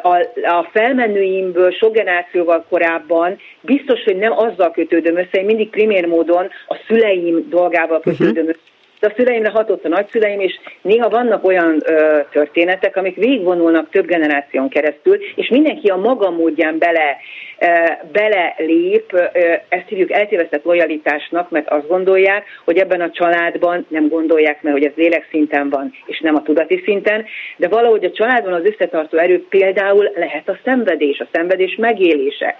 a, 0.01 0.15
a 0.43 0.69
felmenőimből 0.73 1.71
sok 1.71 1.93
generációval 1.93 2.65
korábban 2.69 3.37
biztos, 3.61 4.03
hogy 4.03 4.17
nem 4.17 4.31
azzal 4.31 4.71
kötődöm 4.71 5.17
össze, 5.17 5.39
én 5.39 5.45
mindig 5.45 5.69
primér 5.69 6.05
módon 6.05 6.49
a 6.67 6.77
szüleim 6.87 7.49
dolgával 7.49 7.99
kötődöm 7.99 8.45
uh-huh. 8.45 8.47
össze, 8.47 8.76
de 8.99 9.07
a 9.07 9.13
szüleimre 9.15 9.49
hatott 9.49 9.85
a 9.85 9.87
nagyszüleim, 9.87 10.39
és 10.39 10.59
néha 10.81 11.09
vannak 11.09 11.45
olyan 11.45 11.81
ö, 11.85 12.19
történetek, 12.31 12.95
amik 12.95 13.15
végigvonulnak 13.15 13.89
több 13.89 14.05
generáción 14.05 14.69
keresztül, 14.69 15.17
és 15.35 15.49
mindenki 15.49 15.87
a 15.87 15.95
maga 15.95 16.29
módján 16.29 16.77
bele, 16.77 17.17
ö, 17.59 17.65
bele 18.11 18.55
lép, 18.57 19.13
ö, 19.13 19.23
ezt 19.69 19.87
hívjuk 19.87 20.11
eltévesztett 20.11 20.63
lojalitásnak, 20.63 21.49
mert 21.49 21.69
azt 21.69 21.87
gondolják, 21.87 22.45
hogy 22.65 22.77
ebben 22.77 23.01
a 23.01 23.11
családban 23.11 23.85
nem 23.89 24.07
gondolják, 24.07 24.61
mert 24.61 24.75
hogy 24.77 24.85
ez 24.85 24.93
lélekszinten 24.95 25.69
van, 25.69 25.93
és 26.05 26.19
nem 26.19 26.35
a 26.35 26.41
tudati 26.41 26.81
szinten, 26.85 27.25
de 27.57 27.67
valahogy 27.67 28.03
a 28.03 28.11
családban 28.11 28.53
az 28.53 28.65
összetartó 28.65 29.17
erő 29.17 29.45
például 29.49 30.11
lehet 30.15 30.49
a 30.49 30.59
szenvedés, 30.63 31.19
a 31.19 31.27
szenvedés 31.31 31.75
megélése 31.75 32.55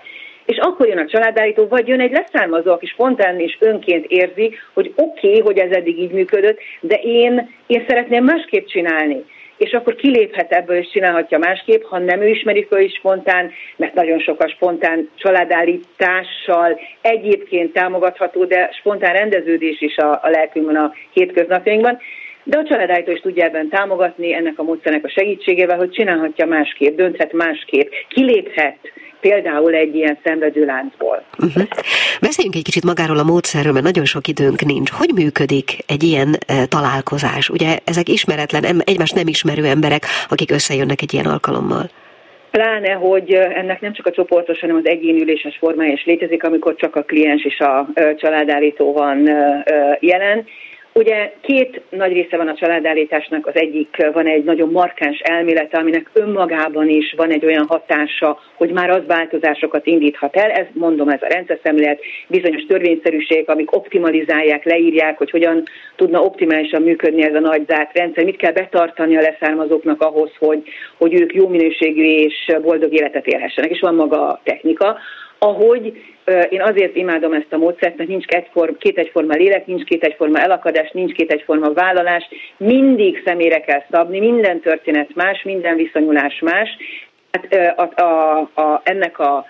és 0.47 0.57
akkor 0.57 0.87
jön 0.87 0.97
a 0.97 1.07
családállító, 1.07 1.67
vagy 1.67 1.87
jön 1.87 1.99
egy 1.99 2.11
leszármazó, 2.11 2.71
aki 2.71 2.85
spontán 2.85 3.39
és 3.39 3.57
önként 3.59 4.05
érzi, 4.05 4.57
hogy 4.73 4.93
oké, 4.95 5.27
okay, 5.27 5.39
hogy 5.39 5.57
ez 5.57 5.71
eddig 5.71 5.99
így 5.99 6.11
működött, 6.11 6.59
de 6.79 6.95
én, 6.95 7.55
én 7.67 7.83
szeretném 7.87 8.23
másképp 8.23 8.65
csinálni 8.65 9.23
és 9.57 9.71
akkor 9.71 9.95
kiléphet 9.95 10.51
ebből 10.51 10.77
és 10.77 10.89
csinálhatja 10.91 11.37
másképp, 11.37 11.83
ha 11.83 11.97
nem 11.97 12.21
ő 12.21 12.27
ismeri 12.27 12.65
föl 12.69 12.79
is 12.79 12.93
spontán, 12.93 13.51
mert 13.75 13.93
nagyon 13.93 14.19
sok 14.19 14.41
a 14.41 14.47
spontán 14.47 15.09
családállítással 15.15 16.79
egyébként 17.01 17.73
támogatható, 17.73 18.45
de 18.45 18.69
spontán 18.79 19.13
rendeződés 19.13 19.81
is 19.81 19.97
a, 19.97 20.11
a 20.11 20.29
lelkünkben 20.29 20.75
a 20.75 20.93
hétköznapjainkban. 21.11 21.99
De 22.49 22.57
a 22.57 22.63
családállító 22.63 23.11
is 23.11 23.19
tudja 23.19 23.43
ebben 23.43 23.69
támogatni 23.69 24.33
ennek 24.33 24.59
a 24.59 24.63
módszernek 24.63 25.05
a 25.05 25.09
segítségével, 25.09 25.77
hogy 25.77 25.91
csinálhatja 25.91 26.45
másképp, 26.45 26.97
dönthet 26.97 27.33
másképp, 27.33 27.91
kiléphet 28.07 28.77
például 29.21 29.73
egy 29.73 29.95
ilyen 29.95 30.17
szenvedő 30.23 30.65
láncból. 30.65 31.23
Uh-huh. 31.39 31.63
Beszéljünk 32.21 32.55
egy 32.55 32.63
kicsit 32.63 32.83
magáról 32.83 33.17
a 33.17 33.23
módszerről, 33.23 33.71
mert 33.71 33.85
nagyon 33.85 34.05
sok 34.05 34.27
időnk 34.27 34.61
nincs. 34.61 34.91
Hogy 34.91 35.11
működik 35.15 35.77
egy 35.87 36.03
ilyen 36.03 36.37
e, 36.47 36.65
találkozás? 36.65 37.49
Ugye 37.49 37.77
ezek 37.83 38.09
ismeretlen, 38.09 38.63
egymást 38.83 39.15
nem 39.15 39.27
ismerő 39.27 39.65
emberek, 39.65 40.03
akik 40.29 40.51
összejönnek 40.51 41.01
egy 41.01 41.13
ilyen 41.13 41.25
alkalommal. 41.25 41.89
Pláne, 42.51 42.91
hogy 42.91 43.33
ennek 43.33 43.81
nem 43.81 43.93
csak 43.93 44.05
a 44.05 44.11
csoportos, 44.11 44.59
hanem 44.59 44.75
az 44.75 44.85
egyéni 44.85 45.21
üléses 45.21 45.57
formája 45.57 45.91
is 45.91 46.05
létezik, 46.05 46.43
amikor 46.43 46.75
csak 46.75 46.95
a 46.95 47.03
kliens 47.03 47.45
és 47.45 47.59
a 47.59 47.87
családállító 48.17 48.93
van 48.93 49.29
jelen, 49.99 50.45
Ugye 50.97 51.33
két 51.41 51.81
nagy 51.89 52.13
része 52.13 52.37
van 52.37 52.47
a 52.47 52.55
családállításnak, 52.55 53.47
az 53.47 53.55
egyik 53.55 54.09
van 54.13 54.25
egy 54.25 54.43
nagyon 54.43 54.71
markáns 54.71 55.19
elmélete, 55.19 55.77
aminek 55.77 56.09
önmagában 56.13 56.89
is 56.89 57.13
van 57.17 57.31
egy 57.31 57.45
olyan 57.45 57.65
hatása, 57.67 58.39
hogy 58.55 58.71
már 58.71 58.89
az 58.89 59.01
változásokat 59.07 59.85
indíthat 59.85 60.35
el. 60.35 60.51
Ez 60.51 60.65
mondom, 60.73 61.09
ez 61.09 61.21
a 61.21 61.33
rendszerszemlélet, 61.33 61.99
bizonyos 62.27 62.65
törvényszerűség, 62.65 63.49
amik 63.49 63.75
optimalizálják, 63.75 64.63
leírják, 64.63 65.17
hogy 65.17 65.29
hogyan 65.29 65.63
tudna 65.95 66.21
optimálisan 66.21 66.81
működni 66.81 67.23
ez 67.23 67.35
a 67.35 67.39
nagy 67.39 67.65
zárt 67.67 67.97
rendszer, 67.97 68.23
mit 68.23 68.37
kell 68.37 68.51
betartani 68.51 69.17
a 69.17 69.21
leszármazóknak 69.21 70.01
ahhoz, 70.01 70.31
hogy, 70.39 70.63
hogy 70.97 71.21
ők 71.21 71.33
jó 71.33 71.47
minőségű 71.47 72.03
és 72.03 72.55
boldog 72.61 72.93
életet 72.93 73.27
élhessenek. 73.27 73.71
És 73.71 73.79
van 73.79 73.95
maga 73.95 74.27
a 74.27 74.41
technika 74.43 74.97
ahogy 75.39 75.93
én 76.49 76.61
azért 76.61 76.95
imádom 76.95 77.33
ezt 77.33 77.53
a 77.53 77.57
módszert, 77.57 77.97
mert 77.97 78.09
nincs 78.09 78.25
két 78.77 78.97
egyforma 78.97 79.33
lélek, 79.33 79.65
nincs 79.65 79.83
két 79.83 80.03
egyforma 80.03 80.39
elakadás, 80.39 80.91
nincs 80.91 81.11
két 81.11 81.31
egyforma 81.31 81.73
vállalás, 81.73 82.27
mindig 82.57 83.21
személyre 83.25 83.59
kell 83.59 83.83
szabni, 83.91 84.19
minden 84.19 84.59
történet 84.59 85.15
más, 85.15 85.43
minden 85.43 85.75
viszonyulás 85.75 86.39
más. 86.39 86.69
Hát, 87.31 87.77
a, 87.77 88.01
a, 88.01 88.39
a, 88.61 88.81
ennek 88.83 89.19
a 89.19 89.45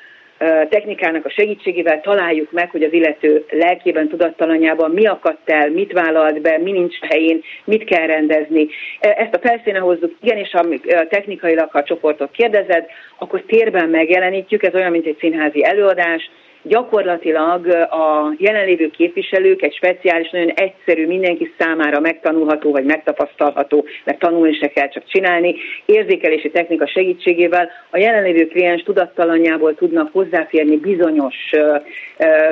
technikának 0.69 1.25
a 1.25 1.29
segítségével 1.29 2.01
találjuk 2.01 2.51
meg, 2.51 2.71
hogy 2.71 2.83
az 2.83 2.93
illető 2.93 3.45
lelkében, 3.49 4.07
tudattalanyában 4.07 4.91
mi 4.91 5.05
akadt 5.05 5.49
el, 5.49 5.69
mit 5.69 5.91
vállalt 5.91 6.41
be, 6.41 6.57
mi 6.57 6.71
nincs 6.71 6.99
helyén, 6.99 7.41
mit 7.63 7.83
kell 7.83 8.05
rendezni. 8.05 8.67
Ezt 8.99 9.33
a 9.33 9.47
felszíne 9.47 9.79
hozzuk, 9.79 10.15
igen, 10.21 10.37
és 10.37 10.51
ha 10.51 10.65
technikailag, 11.09 11.69
ha 11.71 11.79
a 11.79 11.83
csoportot 11.83 12.31
kérdezed, 12.31 12.85
akkor 13.17 13.43
térben 13.47 13.89
megjelenítjük, 13.89 14.63
ez 14.63 14.73
olyan, 14.73 14.91
mint 14.91 15.05
egy 15.05 15.17
színházi 15.19 15.65
előadás, 15.65 16.29
gyakorlatilag 16.67 17.67
a 17.89 18.33
jelenlévő 18.37 18.89
képviselők 18.89 19.61
egy 19.61 19.75
speciális, 19.75 20.29
nagyon 20.29 20.49
egyszerű, 20.49 21.07
mindenki 21.07 21.53
számára 21.57 21.99
megtanulható 21.99 22.71
vagy 22.71 22.85
megtapasztalható, 22.85 23.85
mert 24.03 24.19
tanulni 24.19 24.53
se 24.53 24.67
kell 24.67 24.87
csak 24.87 25.03
csinálni, 25.07 25.55
érzékelési 25.85 26.49
technika 26.49 26.87
segítségével 26.87 27.69
a 27.89 27.97
jelenlévő 27.97 28.47
kliens 28.47 28.83
tudattalanjából 28.83 29.75
tudnak 29.75 30.09
hozzáférni 30.11 30.77
bizonyos 30.77 31.35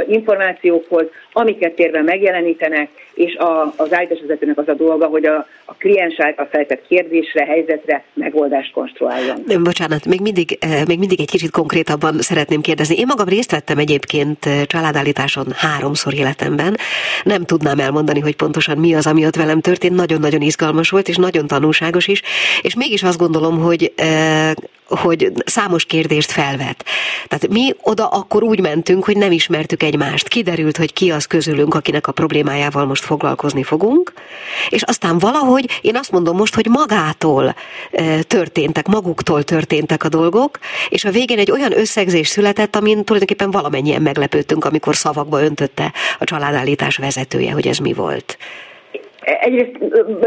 információkhoz, 0.08 1.06
amiket 1.32 1.74
térben 1.74 2.04
megjelenítenek, 2.04 2.90
és 3.16 3.36
a, 3.36 3.74
az 3.78 3.94
állításvezetőnek 3.94 4.58
az 4.58 4.68
a 4.68 4.74
dolga, 4.74 5.06
hogy 5.06 5.26
a, 5.26 5.48
a 5.66 5.74
kliens 5.74 6.16
által 6.18 6.48
feltett 6.52 6.88
kérdésre, 6.88 7.46
helyzetre 7.46 8.04
megoldást 8.14 8.72
konstruáljon. 8.72 9.44
Bocsánat, 9.64 10.06
még 10.06 10.22
mindig, 10.22 10.58
még 10.88 11.00
mindig 11.00 11.20
egy 11.20 11.30
kicsit 11.30 11.52
konkrétabban 11.52 12.20
szeretném 12.20 12.62
kérdezni. 12.62 12.96
Én 12.96 13.06
magam 13.08 13.28
részt 13.28 13.52
vettem 13.52 13.78
egyébként 13.78 14.50
családállításon 14.66 15.46
háromszor 15.56 16.14
életemben. 16.14 16.78
Nem 17.24 17.44
tudnám 17.44 17.80
elmondani, 17.80 18.20
hogy 18.20 18.36
pontosan 18.36 18.78
mi 18.78 18.96
az, 18.96 19.08
ami 19.08 19.26
ott 19.26 19.36
velem 19.36 19.62
történt. 19.62 19.96
Nagyon-nagyon 19.96 20.42
izgalmas 20.42 20.90
volt, 20.90 21.08
és 21.08 21.16
nagyon 21.16 21.48
tanulságos 21.48 22.08
is. 22.08 22.22
És 22.62 22.76
mégis 22.76 23.04
azt 23.04 23.18
gondolom, 23.18 23.60
hogy 23.60 23.94
hogy 24.88 25.32
számos 25.46 25.86
kérdést 25.86 26.32
felvet. 26.32 26.86
Tehát 27.28 27.48
mi 27.48 27.74
oda 27.82 28.08
akkor 28.08 28.44
úgy 28.44 28.60
mentünk, 28.60 29.06
hogy 29.06 29.18
nem 29.18 29.32
ismertük 29.32 29.84
egymást. 29.84 30.28
Kiderült, 30.28 30.78
hogy 30.78 30.94
ki 30.94 31.12
az 31.12 31.26
közülünk, 31.26 31.74
akinek 31.74 32.08
a 32.08 32.12
problémájával 32.12 32.86
most 32.86 33.04
foglalkozni 33.04 33.64
fogunk, 33.64 34.14
és 34.70 34.82
aztán 34.82 35.18
valahogy, 35.18 35.80
én 35.82 35.96
azt 35.96 36.12
mondom 36.12 36.38
most, 36.38 36.56
hogy 36.56 36.68
magától 36.68 37.56
történtek, 38.22 38.88
maguktól 38.88 39.44
történtek 39.44 40.04
a 40.04 40.10
dolgok, 40.10 40.60
és 40.90 41.06
a 41.06 41.12
végén 41.12 41.40
egy 41.40 41.52
olyan 41.52 41.78
összegzés 41.78 42.28
született, 42.28 42.76
amin 42.76 43.04
tulajdonképpen 43.04 43.52
valamennyien 43.52 44.02
meglepődtünk, 44.02 44.66
amikor 44.66 44.96
szavakba 44.96 45.42
öntötte 45.42 45.94
a 46.20 46.24
családállítás 46.24 46.98
vezetője, 46.98 47.52
hogy 47.52 47.68
ez 47.68 47.78
mi 47.78 47.94
volt 47.94 48.38
egyrészt 49.26 49.78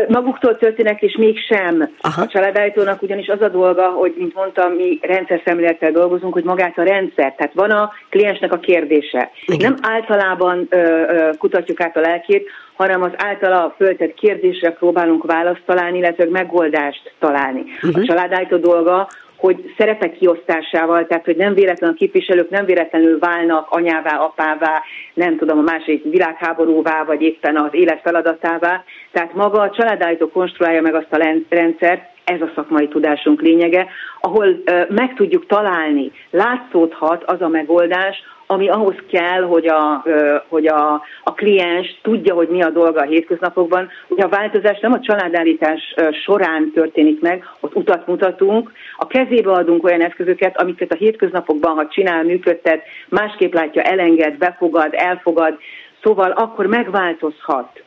maguktól 0.08 0.56
történnek, 0.56 1.02
és 1.02 1.16
mégsem 1.16 1.90
Aha. 2.00 2.22
a 2.22 2.26
családállítónak, 2.26 3.02
ugyanis 3.02 3.28
az 3.28 3.40
a 3.40 3.48
dolga, 3.48 3.88
hogy, 3.88 4.14
mint 4.18 4.34
mondtam, 4.34 4.72
mi 4.72 4.98
rendszer 5.02 5.42
szemlélettel 5.44 5.90
dolgozunk, 5.90 6.32
hogy 6.32 6.44
magát 6.44 6.78
a 6.78 6.82
rendszer, 6.82 7.34
tehát 7.34 7.54
van 7.54 7.70
a 7.70 7.92
kliensnek 8.10 8.52
a 8.52 8.58
kérdése. 8.58 9.30
Igen. 9.46 9.72
Nem 9.72 9.92
általában 9.92 10.66
ö, 10.70 10.76
ö, 10.76 11.30
kutatjuk 11.38 11.80
át 11.80 11.96
a 11.96 12.00
lelkét, 12.00 12.48
hanem 12.76 13.02
az 13.02 13.10
általa 13.16 13.74
föltett 13.76 14.14
kérdésre 14.14 14.70
próbálunk 14.70 15.24
választ 15.24 15.62
találni, 15.66 15.98
illetve 15.98 16.26
megoldást 16.30 17.12
találni. 17.18 17.60
Uh-huh. 17.60 17.90
A 17.94 17.98
mhm. 17.98 18.06
családállító 18.06 18.56
dolga, 18.56 19.08
hogy 19.38 19.75
szerepek 19.76 20.12
kiosztásával, 20.12 21.07
tehát 21.07 21.25
hogy 21.25 21.37
nem 21.37 21.54
véletlen 21.54 21.90
a 21.90 21.95
képviselők 21.95 22.50
nem 22.50 22.64
véletlenül 22.64 23.18
válnak 23.18 23.66
anyává, 23.71 24.16
apává, 24.16 24.83
nem 25.14 25.37
tudom, 25.37 25.59
a 25.59 25.62
másik 25.62 26.04
világháborúvá, 26.04 27.04
vagy 27.04 27.23
éppen 27.23 27.57
az 27.57 27.68
élet 27.71 28.00
feladatává. 28.00 28.85
Tehát 29.12 29.35
maga 29.35 29.61
a 29.61 29.71
családállító 29.71 30.28
konstruálja 30.28 30.83
meg 30.83 30.95
azt 30.95 31.12
a 31.12 31.42
rendszert, 31.49 32.02
ez 32.25 32.40
a 32.40 32.52
szakmai 32.54 32.88
tudásunk 32.88 33.40
lényege, 33.40 33.87
ahol 34.21 34.62
meg 34.88 35.14
tudjuk 35.14 35.47
találni, 35.47 36.11
látszódhat 36.30 37.25
az 37.25 37.40
a 37.40 37.49
megoldás, 37.49 38.23
ami 38.50 38.68
ahhoz 38.68 38.94
kell, 39.10 39.42
hogy 39.42 39.66
a, 39.66 40.04
hogy 40.48 40.66
a, 40.66 41.02
a 41.22 41.34
kliens 41.34 41.98
tudja, 42.02 42.34
hogy 42.34 42.48
mi 42.48 42.62
a 42.62 42.70
dolga 42.70 43.00
a 43.00 43.04
hétköznapokban. 43.04 43.88
Ugye 44.08 44.22
a 44.22 44.28
változás 44.28 44.80
nem 44.80 44.92
a 44.92 45.00
családállítás 45.00 45.94
során 46.24 46.70
történik 46.74 47.20
meg, 47.20 47.44
ott 47.60 47.76
utat 47.76 48.06
mutatunk, 48.06 48.72
a 48.96 49.06
kezébe 49.06 49.50
adunk 49.50 49.84
olyan 49.84 50.02
eszközöket, 50.02 50.60
amiket 50.60 50.92
a 50.92 50.96
hétköznapokban, 50.96 51.74
ha 51.74 51.88
csinál, 51.88 52.22
működtet, 52.22 52.82
másképp 53.08 53.52
látja, 53.52 53.82
elenged, 53.82 54.38
befogad, 54.38 54.94
elfogad, 54.94 55.58
Szóval 56.02 56.30
akkor 56.30 56.66
megváltozhat 56.66 57.82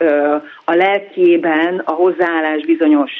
a 0.65 0.73
lelkében 0.73 1.81
a 1.85 1.91
hozzáállás 1.91 2.65
bizonyos 2.65 3.11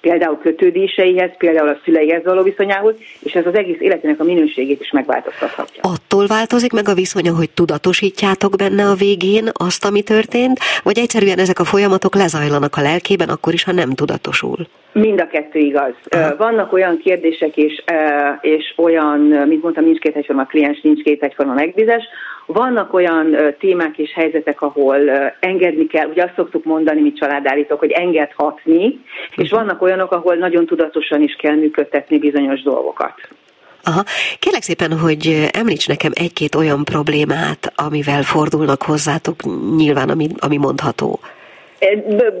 például 0.00 0.38
kötődéseihez, 0.38 1.30
például 1.38 1.68
a 1.68 1.78
szüleihez 1.84 2.24
való 2.24 2.42
viszonyához, 2.42 2.94
és 3.20 3.32
ez 3.32 3.46
az 3.46 3.54
egész 3.54 3.80
életének 3.80 4.20
a 4.20 4.24
minőségét 4.24 4.80
is 4.80 4.90
megváltoztathatja. 4.90 5.82
Attól 5.82 6.26
változik 6.26 6.72
meg 6.72 6.88
a 6.88 6.94
viszonya, 6.94 7.34
hogy 7.34 7.50
tudatosítjátok 7.50 8.56
benne 8.56 8.84
a 8.84 8.94
végén 8.94 9.48
azt, 9.52 9.84
ami 9.84 10.02
történt, 10.02 10.58
vagy 10.82 10.98
egyszerűen 10.98 11.38
ezek 11.38 11.58
a 11.58 11.64
folyamatok 11.64 12.14
lezajlanak 12.14 12.76
a 12.76 12.80
lelkében, 12.80 13.28
akkor 13.28 13.52
is, 13.52 13.64
ha 13.64 13.72
nem 13.72 13.90
tudatosul? 13.90 14.56
Mind 14.92 15.20
a 15.20 15.26
kettő 15.26 15.58
igaz. 15.58 15.92
Aha. 16.08 16.36
Vannak 16.36 16.72
olyan 16.72 16.98
kérdések 16.98 17.56
és, 17.56 17.82
és 18.40 18.74
olyan, 18.76 19.18
mint 19.20 19.62
mondtam, 19.62 19.84
nincs 19.84 19.98
két 19.98 20.16
egyforma 20.16 20.44
kliens, 20.44 20.80
nincs 20.80 21.02
két 21.02 21.22
egyforma 21.22 21.54
megbízás, 21.54 22.02
vannak 22.46 22.94
olyan 22.94 23.36
témák 23.58 23.98
és 23.98 24.12
helyzetek, 24.12 24.62
ahol 24.62 25.10
engedni 25.40 25.86
kell, 25.86 26.06
ugye 26.06 26.22
azt 26.22 26.34
szoktuk 26.36 26.64
mondani, 26.64 27.00
mi 27.00 27.12
családállítók, 27.12 27.78
hogy 27.78 27.90
engedhatni, 27.90 29.00
és 29.36 29.50
mhm. 29.50 29.58
vannak 29.58 29.82
olyanok, 29.82 30.12
ahol 30.12 30.34
nagyon 30.34 30.66
tudatosan 30.66 31.22
is 31.22 31.34
kell 31.34 31.54
működtetni 31.54 32.18
bizonyos 32.18 32.62
dolgokat. 32.62 33.14
Aha. 33.84 34.02
Kérlek 34.38 34.62
szépen, 34.62 34.98
hogy 34.98 35.48
említs 35.52 35.88
nekem 35.88 36.10
egy-két 36.14 36.54
olyan 36.54 36.84
problémát, 36.84 37.72
amivel 37.76 38.22
fordulnak 38.22 38.82
hozzátok, 38.82 39.36
nyilván, 39.76 40.08
ami, 40.08 40.26
ami 40.38 40.56
mondható. 40.56 41.20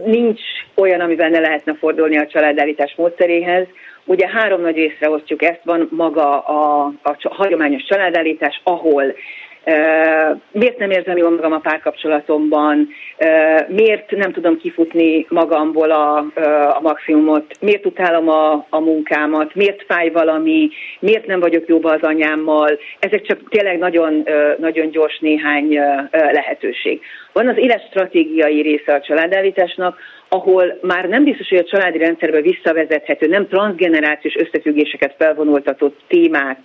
Nincs 0.04 0.40
olyan, 0.74 1.00
amivel 1.00 1.28
ne 1.28 1.40
lehetne 1.40 1.74
fordulni 1.74 2.18
a 2.18 2.26
családállítás 2.26 2.94
módszeréhez. 2.96 3.66
Ugye 4.04 4.28
három 4.28 4.60
nagy 4.60 4.74
részre 4.74 5.10
osztjuk 5.10 5.42
ezt, 5.42 5.60
van 5.64 5.88
maga 5.90 6.38
a, 6.40 6.92
a 7.02 7.16
hagyományos 7.20 7.84
családállítás, 7.84 8.60
ahol 8.64 9.14
miért 10.50 10.78
nem 10.78 10.90
érzem 10.90 11.16
jól 11.16 11.30
magam 11.30 11.52
a 11.52 11.58
párkapcsolatomban, 11.58 12.88
miért 13.68 14.10
nem 14.10 14.32
tudom 14.32 14.58
kifutni 14.58 15.26
magamból 15.28 15.90
a, 15.90 16.16
a 16.76 16.80
maximumot, 16.80 17.56
miért 17.60 17.86
utálom 17.86 18.28
a, 18.28 18.66
a 18.68 18.80
munkámat, 18.80 19.54
miért 19.54 19.84
fáj 19.88 20.10
valami, 20.10 20.68
miért 21.00 21.26
nem 21.26 21.40
vagyok 21.40 21.68
jóba 21.68 21.92
az 21.92 22.02
anyámmal. 22.02 22.78
Ezek 22.98 23.22
csak 23.22 23.48
tényleg 23.48 23.78
nagyon, 23.78 24.26
nagyon 24.58 24.90
gyors 24.90 25.18
néhány 25.18 25.78
lehetőség. 26.10 27.00
Van 27.32 27.48
az 27.48 27.56
életstratégiai 27.56 28.62
része 28.62 28.94
a 28.94 29.00
családállításnak, 29.00 29.98
ahol 30.28 30.78
már 30.82 31.08
nem 31.08 31.24
biztos, 31.24 31.48
hogy 31.48 31.58
a 31.58 31.70
családi 31.70 31.98
rendszerbe 31.98 32.40
visszavezethető, 32.40 33.26
nem 33.26 33.48
transgenerációs 33.48 34.34
összefüggéseket 34.34 35.14
felvonultatott 35.18 36.00
témák 36.08 36.58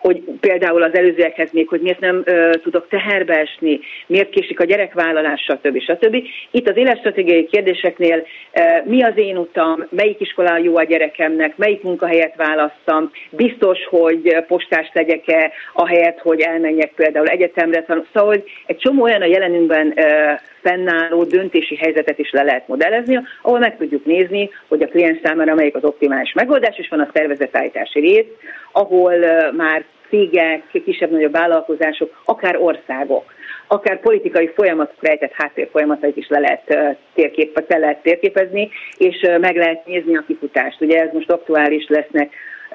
hogy 0.00 0.22
például 0.40 0.82
az 0.82 0.94
előzőekhez 0.94 1.50
még, 1.52 1.68
hogy 1.68 1.80
miért 1.80 2.00
nem 2.00 2.22
ö, 2.24 2.50
tudok 2.62 2.88
teherbe 2.88 3.34
esni, 3.34 3.80
miért 4.06 4.30
késik 4.30 4.60
a 4.60 4.64
gyerekvállalás, 4.64 5.40
stb. 5.40 5.80
stb. 5.80 6.16
Itt 6.50 6.68
az 6.68 6.76
életstratégiai 6.76 7.46
kérdéseknél 7.46 8.26
ö, 8.52 8.60
mi 8.84 9.02
az 9.02 9.12
én 9.16 9.36
utam, 9.36 9.86
melyik 9.90 10.20
iskola 10.20 10.58
jó 10.58 10.76
a 10.76 10.84
gyerekemnek, 10.84 11.56
melyik 11.56 11.82
munkahelyet 11.82 12.36
választam, 12.36 13.10
biztos, 13.30 13.78
hogy 13.88 14.44
postás 14.46 14.90
legyek-e, 14.92 15.52
ahelyett, 15.72 16.18
hogy 16.18 16.40
elmenjek 16.40 16.92
például 16.96 17.26
egyetemre. 17.26 17.84
Szóval 18.12 18.44
egy 18.66 18.76
csomó 18.76 19.02
olyan 19.02 19.22
a 19.22 19.26
jelenünkben 19.26 19.92
ö, 19.96 20.32
fennálló 20.62 21.24
döntési 21.24 21.76
helyzetet 21.76 22.18
is 22.18 22.30
le 22.30 22.42
lehet 22.42 22.68
modellezni, 22.68 23.20
ahol 23.42 23.58
meg 23.58 23.76
tudjuk 23.76 24.04
nézni, 24.04 24.50
hogy 24.68 24.82
a 24.82 24.88
kliens 24.88 25.18
számára 25.22 25.54
melyik 25.54 25.76
az 25.76 25.84
optimális 25.84 26.32
megoldás, 26.32 26.78
és 26.78 26.88
van 26.88 27.00
a 27.00 27.10
szervezetállítási 27.14 28.00
rész, 28.00 28.26
ahol 28.72 29.14
már 29.56 29.84
cégek, 30.08 30.62
kisebb-nagyobb 30.84 31.32
vállalkozások, 31.32 32.22
akár 32.24 32.56
országok, 32.56 33.24
akár 33.66 34.00
politikai 34.00 34.50
folyamatok 34.54 35.02
rejtett 35.02 35.32
háttérfolyamatait 35.32 36.16
is 36.16 36.28
le 36.28 36.38
lehet, 36.38 36.96
térkép, 37.14 37.64
le 37.68 37.78
lehet 37.78 38.02
térképezni, 38.02 38.70
és 38.96 39.26
meg 39.40 39.56
lehet 39.56 39.86
nézni 39.86 40.16
a 40.16 40.24
kifutást. 40.26 40.80
Ugye 40.80 41.00
ez 41.00 41.12
most 41.12 41.30
aktuális 41.30 41.88
lesznek 41.88 42.32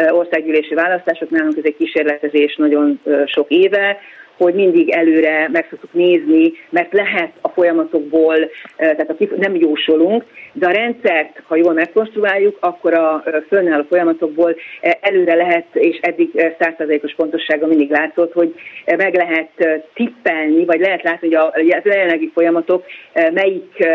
országgyűlési 0.10 0.74
választások, 0.74 1.30
nálunk 1.30 1.58
ez 1.58 1.64
egy 1.66 1.76
kísérletezés 1.78 2.56
nagyon 2.56 3.02
sok 3.26 3.50
éve, 3.50 3.98
hogy 4.38 4.54
mindig 4.54 4.90
előre 4.90 5.50
meg 5.52 5.68
szoktuk 5.70 5.94
nézni, 5.94 6.52
mert 6.70 6.94
lehet 6.94 7.32
a 7.42 7.50
folyamatokból, 7.50 8.36
tehát 8.78 9.10
a, 9.10 9.16
nem 9.38 9.56
jósolunk, 9.56 10.24
de 10.54 10.68
a 10.68 10.72
rendszert, 10.72 11.42
ha 11.44 11.56
jól 11.56 11.74
megkonstruáljuk, 11.74 12.58
akkor 12.60 12.94
a 12.94 13.24
fönnálló 13.48 13.84
folyamatokból 13.90 14.56
előre 15.02 15.36
lehet, 15.36 15.66
és 15.74 15.98
eddig 16.02 16.54
százszerzalékos 16.60 17.14
pontossága 17.16 17.68
mindig 17.68 17.90
látszott, 17.90 18.34
hogy 18.34 18.56
meg 18.86 19.16
lehet 19.16 19.84
tippelni, 19.94 20.66
vagy 20.66 20.80
lehet 20.80 21.04
látni, 21.04 21.28
hogy 21.28 21.36
a 21.36 21.80
jelenlegi 21.84 22.32
folyamatok 22.34 22.86
melyik 23.34 23.88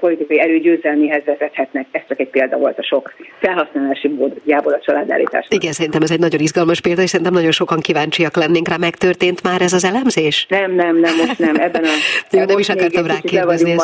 politikai 0.00 0.40
erő 0.40 0.58
győzelmihez 0.58 1.24
vezethetnek. 1.24 1.86
Ez 1.90 2.02
csak 2.08 2.20
egy 2.20 2.28
példa 2.28 2.56
volt 2.56 2.78
a 2.78 2.82
sok 2.82 3.14
felhasználási 3.40 4.08
módjából 4.08 4.72
a 4.72 4.80
családállítás. 4.80 5.46
Igen, 5.50 5.72
szerintem 5.72 6.02
ez 6.02 6.10
egy 6.10 6.20
nagyon 6.20 6.40
izgalmas 6.40 6.80
példa, 6.80 7.02
és 7.02 7.08
szerintem 7.08 7.34
nagyon 7.34 7.50
sokan 7.50 7.80
kíváncsiak 7.80 8.36
lennénk 8.36 8.68
rá. 8.68 8.76
Megtörtént 8.76 9.42
már 9.42 9.60
ez 9.60 9.72
az 9.72 9.84
elemzés? 9.88 10.46
Nem, 10.48 10.74
nem, 10.74 10.98
nem, 10.98 11.16
most 11.16 11.38
nem. 11.38 11.56
Ebben 11.56 11.84
a, 11.84 11.88
Jó, 12.36 12.44
nem 12.44 12.58
is 12.58 12.68
akartam 12.68 13.06
rákérdezni 13.06 13.76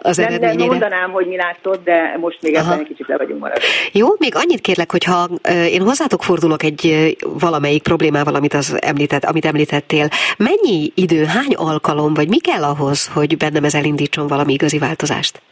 az 0.00 0.16
nem, 0.16 0.34
nem 0.40 0.56
mondanám, 0.56 1.10
hogy 1.10 1.26
mi 1.26 1.36
látszott, 1.36 1.84
de 1.84 2.16
most 2.20 2.38
még 2.42 2.54
Aha. 2.54 2.66
ebben 2.66 2.80
egy 2.80 2.86
kicsit 2.86 3.06
le 3.06 3.16
vagyunk 3.16 3.40
maradva. 3.40 3.64
Jó, 3.92 4.06
még 4.18 4.32
annyit 4.36 4.60
kérlek, 4.60 4.90
hogyha 4.90 5.28
én 5.70 5.80
hozzátok 5.80 6.22
fordulok 6.22 6.62
egy 6.62 7.16
valamelyik 7.20 7.82
problémával, 7.82 8.34
amit, 8.34 8.54
az 8.54 8.76
említett, 8.80 9.24
amit 9.24 9.44
említettél, 9.44 10.08
mennyi 10.38 10.92
idő, 10.94 11.24
hány 11.24 11.54
alkalom, 11.54 12.14
vagy 12.14 12.28
mi 12.28 12.38
kell 12.38 12.62
ahhoz, 12.62 13.10
hogy 13.14 13.36
bennem 13.36 13.64
ez 13.64 13.74
elindítson 13.74 14.26
valami 14.26 14.52
igazi 14.52 14.78
változást? 14.78 15.42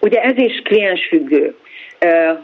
Ugye 0.00 0.20
ez 0.20 0.36
is 0.36 0.62
kliensfüggő. 0.64 1.54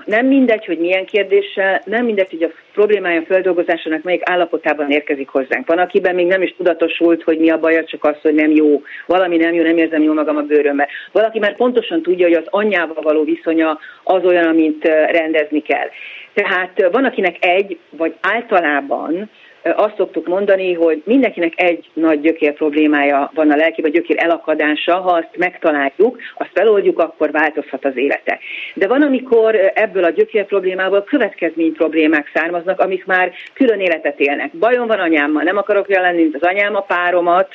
Nem 0.04 0.26
mindegy, 0.26 0.64
hogy 0.64 0.78
milyen 0.78 1.04
kérdéssel, 1.06 1.82
nem 1.84 2.04
mindegy, 2.04 2.30
hogy 2.30 2.42
a 2.42 2.50
problémája 2.72 3.22
földolgozásának 3.22 4.02
melyik 4.02 4.30
állapotában 4.30 4.90
érkezik 4.90 5.28
hozzánk. 5.28 5.66
Van, 5.66 5.78
akiben 5.78 6.14
még 6.14 6.26
nem 6.26 6.42
is 6.42 6.54
tudatosult, 6.56 7.22
hogy 7.22 7.38
mi 7.38 7.50
a 7.50 7.58
baja, 7.58 7.84
csak 7.84 8.04
az, 8.04 8.16
hogy 8.22 8.34
nem 8.34 8.50
jó, 8.50 8.82
valami 9.06 9.36
nem 9.36 9.54
jó, 9.54 9.62
nem 9.62 9.78
érzem 9.78 10.02
jól 10.02 10.14
magam 10.14 10.36
a 10.36 10.42
bőrömbe. 10.42 10.88
Valaki 11.12 11.38
már 11.38 11.56
pontosan 11.56 12.02
tudja, 12.02 12.26
hogy 12.26 12.36
az 12.36 12.46
anyjával 12.50 13.02
való 13.02 13.24
viszonya 13.24 13.78
az 14.02 14.24
olyan, 14.24 14.46
amit 14.46 14.84
rendezni 15.10 15.62
kell. 15.62 15.88
Tehát 16.34 16.88
van, 16.92 17.04
akinek 17.04 17.44
egy, 17.44 17.78
vagy 17.90 18.14
általában 18.20 19.30
azt 19.74 19.96
szoktuk 19.96 20.26
mondani, 20.26 20.72
hogy 20.72 21.02
mindenkinek 21.04 21.52
egy 21.56 21.88
nagy 21.92 22.20
gyökér 22.20 22.52
problémája 22.52 23.30
van 23.34 23.50
a 23.50 23.56
vagy 23.76 23.92
gyökér 23.92 24.16
elakadása, 24.18 24.96
ha 24.96 25.10
azt 25.10 25.36
megtaláljuk, 25.36 26.18
azt 26.34 26.50
feloldjuk, 26.54 26.98
akkor 26.98 27.30
változhat 27.30 27.84
az 27.84 27.96
élete. 27.96 28.38
De 28.74 28.86
van, 28.86 29.02
amikor 29.02 29.72
ebből 29.74 30.04
a 30.04 30.10
gyökér 30.10 30.44
problémából 30.44 31.02
következmény 31.02 31.72
problémák 31.72 32.30
származnak, 32.34 32.80
amik 32.80 33.06
már 33.06 33.32
külön 33.52 33.80
életet 33.80 34.20
élnek. 34.20 34.50
Bajom 34.52 34.86
van 34.86 34.98
anyámmal, 34.98 35.42
nem 35.42 35.56
akarok 35.56 35.88
lenni, 35.88 36.22
mint 36.22 36.34
az 36.34 36.48
anyám 36.48 36.76
a 36.76 36.80
páromat, 36.80 37.48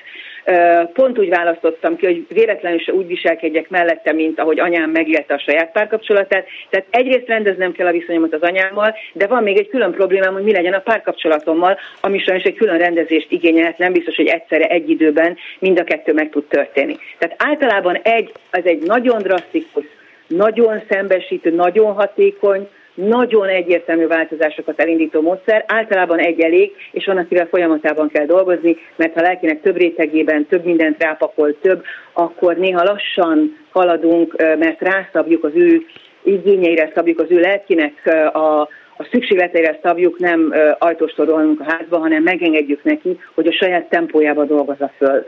Pont 0.93 1.19
úgy 1.19 1.29
választottam 1.29 1.95
ki, 1.95 2.05
hogy 2.05 2.25
véletlenül 2.29 2.79
se 2.79 2.93
úgy 2.93 3.07
viselkedjek 3.07 3.69
mellette, 3.69 4.13
mint 4.13 4.39
ahogy 4.39 4.59
anyám 4.59 4.89
megélte 4.89 5.33
a 5.33 5.39
saját 5.39 5.71
párkapcsolatát. 5.71 6.45
Tehát 6.69 6.87
egyrészt 6.89 7.27
rendeznem 7.27 7.71
kell 7.71 7.87
a 7.87 7.91
viszonyomat 7.91 8.33
az 8.33 8.41
anyámmal, 8.41 8.95
de 9.13 9.27
van 9.27 9.43
még 9.43 9.57
egy 9.57 9.67
külön 9.67 9.91
problémám, 9.91 10.33
hogy 10.33 10.43
mi 10.43 10.51
legyen 10.51 10.73
a 10.73 10.79
párkapcsolatommal, 10.79 11.77
ami 12.01 12.19
sajnos 12.19 12.43
egy 12.43 12.55
külön 12.55 12.77
rendezést 12.77 13.31
igényelt, 13.31 13.77
nem 13.77 13.93
biztos, 13.93 14.15
hogy 14.15 14.27
egyszerre 14.27 14.67
egy 14.67 14.89
időben 14.89 15.37
mind 15.59 15.79
a 15.79 15.83
kettő 15.83 16.13
meg 16.13 16.29
tud 16.29 16.47
történni. 16.47 16.97
Tehát 17.17 17.35
általában 17.37 17.95
egy, 17.95 18.31
az 18.51 18.61
egy 18.63 18.81
nagyon 18.81 19.21
drasztikus, 19.21 19.85
nagyon 20.27 20.81
szembesítő, 20.89 21.49
nagyon 21.49 21.93
hatékony, 21.93 22.67
nagyon 23.07 23.47
egyértelmű 23.47 24.07
változásokat 24.07 24.79
elindító 24.79 25.21
módszer, 25.21 25.63
általában 25.67 26.19
egy 26.19 26.39
elég, 26.39 26.71
és 26.91 27.05
van, 27.05 27.17
akivel 27.17 27.47
folyamatában 27.47 28.09
kell 28.09 28.25
dolgozni, 28.25 28.77
mert 28.95 29.13
ha 29.13 29.21
lelkinek 29.21 29.61
több 29.61 29.77
rétegében 29.77 30.45
több 30.45 30.65
mindent 30.65 31.03
rápakol 31.03 31.59
több, 31.61 31.83
akkor 32.13 32.57
néha 32.57 32.83
lassan 32.83 33.57
haladunk, 33.71 34.35
mert 34.37 34.81
rászabjuk 34.81 35.43
az 35.43 35.51
ő 35.53 35.81
igényeire, 36.23 36.91
szabjuk 36.95 37.19
az 37.19 37.27
ő 37.29 37.39
lelkinek 37.39 37.93
a, 38.33 38.61
a 38.97 39.07
szükségleteire 39.11 39.79
szabjuk, 39.83 40.19
nem 40.19 40.53
ajtóstól 40.79 41.29
a 41.29 41.63
házba, 41.63 41.97
hanem 41.97 42.23
megengedjük 42.23 42.83
neki, 42.83 43.19
hogy 43.35 43.47
a 43.47 43.53
saját 43.53 43.89
tempójába 43.89 44.45
dolgozza 44.45 44.91
föl 44.97 45.25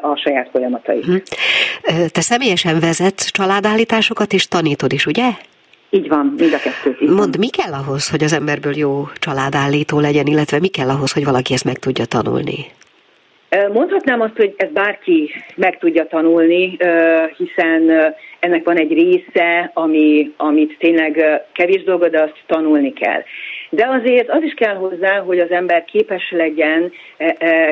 a 0.00 0.16
saját 0.16 0.48
folyamatait. 0.52 1.04
Hm. 1.04 1.16
Te 2.12 2.20
személyesen 2.20 2.80
vezetsz 2.80 3.30
családállításokat, 3.30 4.32
és 4.32 4.48
tanítod 4.48 4.92
is, 4.92 5.06
ugye? 5.06 5.28
Így 5.94 6.08
van, 6.08 6.34
mind 6.38 6.52
a 6.52 6.58
kettő. 6.58 7.12
Mondd, 7.14 7.38
mi 7.38 7.48
kell 7.48 7.72
ahhoz, 7.72 8.10
hogy 8.10 8.22
az 8.22 8.32
emberből 8.32 8.76
jó 8.76 9.08
családállító 9.14 10.00
legyen, 10.00 10.26
illetve 10.26 10.58
mi 10.58 10.68
kell 10.68 10.88
ahhoz, 10.88 11.12
hogy 11.12 11.24
valaki 11.24 11.52
ezt 11.52 11.64
meg 11.64 11.78
tudja 11.78 12.04
tanulni? 12.04 12.66
Mondhatnám 13.72 14.20
azt, 14.20 14.36
hogy 14.36 14.54
ezt 14.56 14.72
bárki 14.72 15.30
meg 15.54 15.78
tudja 15.78 16.06
tanulni, 16.06 16.76
hiszen 17.36 17.90
ennek 18.40 18.64
van 18.64 18.76
egy 18.76 18.92
része, 18.92 19.70
ami, 19.74 20.32
amit 20.36 20.76
tényleg 20.78 21.42
kevés 21.52 21.82
dolga, 21.82 22.08
de 22.08 22.22
azt 22.22 22.42
tanulni 22.46 22.92
kell. 22.92 23.22
De 23.74 23.86
azért 23.86 24.28
az 24.28 24.42
is 24.42 24.54
kell 24.54 24.74
hozzá, 24.74 25.18
hogy 25.18 25.38
az 25.38 25.50
ember 25.50 25.84
képes 25.84 26.30
legyen, 26.30 26.92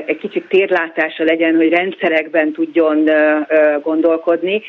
egy 0.07 0.19
kicsit 0.19 0.49
térlátása 0.49 1.25
legyen, 1.25 1.57
hogy 1.57 1.69
rendszerekben 1.69 2.53
tudjon 2.53 3.11
gondolkodni. 3.83 4.63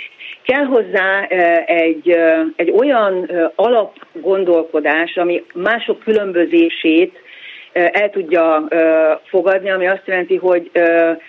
Kell 0.43 0.63
hozzá 0.63 1.21
egy, 1.65 2.17
egy 2.55 2.71
olyan 2.71 3.29
alapgondolkodás, 3.55 5.17
ami 5.17 5.43
mások 5.53 5.99
különbözését 5.99 7.17
el 7.73 8.09
tudja 8.09 8.67
fogadni, 9.23 9.69
ami 9.69 9.87
azt 9.87 10.05
jelenti, 10.05 10.35
hogy, 10.35 10.71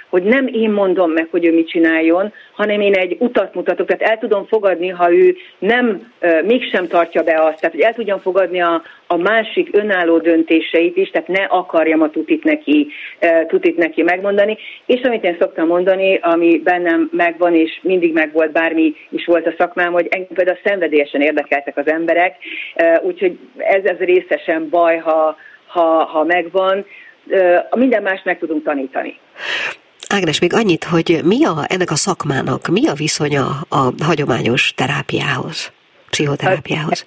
hogy 0.09 0.23
nem 0.23 0.47
én 0.47 0.71
mondom 0.71 1.11
meg, 1.11 1.29
hogy 1.31 1.45
ő 1.45 1.55
mit 1.55 1.69
csináljon, 1.69 2.33
hanem 2.53 2.81
én 2.81 2.95
egy 2.95 3.17
utat 3.19 3.55
mutatok, 3.55 3.87
tehát 3.87 4.13
el 4.13 4.19
tudom 4.19 4.47
fogadni, 4.47 4.89
ha 4.89 5.13
ő 5.13 5.37
nem, 5.59 6.13
mégsem 6.45 6.87
tartja 6.87 7.23
be 7.23 7.35
azt, 7.35 7.61
tehát 7.61 7.75
hogy 7.75 7.81
el 7.81 7.95
tudjam 7.95 8.19
fogadni 8.19 8.61
a, 8.61 8.83
a 9.07 9.17
másik 9.17 9.69
önálló 9.73 10.19
döntéseit 10.19 10.97
is, 10.97 11.11
tehát 11.11 11.29
ne 11.29 11.43
akarjam 11.45 12.03
a 12.03 12.11
tutit 12.11 12.45
neki, 12.45 12.89
tutit 13.47 13.77
neki 13.77 14.03
megmondani, 14.03 14.59
és 14.87 15.01
amit 15.03 15.25
én 15.25 15.37
szoktam 15.41 15.67
mondani, 15.67 16.19
ami 16.23 16.59
bennem 16.65 17.09
megvan, 17.13 17.55
és 17.55 17.81
mindig 17.83 18.13
megvolt, 18.13 18.53
bármi 18.53 18.95
is 19.11 19.25
volt 19.25 19.47
a 19.47 19.55
szakmám, 19.59 19.93
hogy 19.93 20.07
engem 20.11 20.35
például 20.35 20.59
szenvedélyesen 20.65 21.21
érdekeltek 21.21 21.77
az 21.77 21.89
emberek, 21.89 22.37
úgyhogy 23.03 23.39
ez, 23.57 23.85
ez 23.85 23.97
részesen 23.97 24.69
baj, 24.69 24.97
ha, 24.97 25.37
ha, 25.73 26.05
ha 26.05 26.25
megvan, 26.25 26.87
minden 27.71 28.03
más 28.03 28.23
meg 28.25 28.39
tudunk 28.39 28.65
tanítani. 28.65 29.19
Ágnes, 30.09 30.41
még 30.41 30.55
annyit, 30.55 30.85
hogy 30.85 31.21
mi 31.25 31.45
a, 31.45 31.65
ennek 31.67 31.91
a 31.91 31.95
szakmának, 31.95 32.67
mi 32.67 32.89
a 32.89 32.93
viszonya 32.93 33.47
a 33.69 33.93
hagyományos 34.05 34.73
terápiához, 34.75 35.73
pszichoterápiához? 36.11 37.07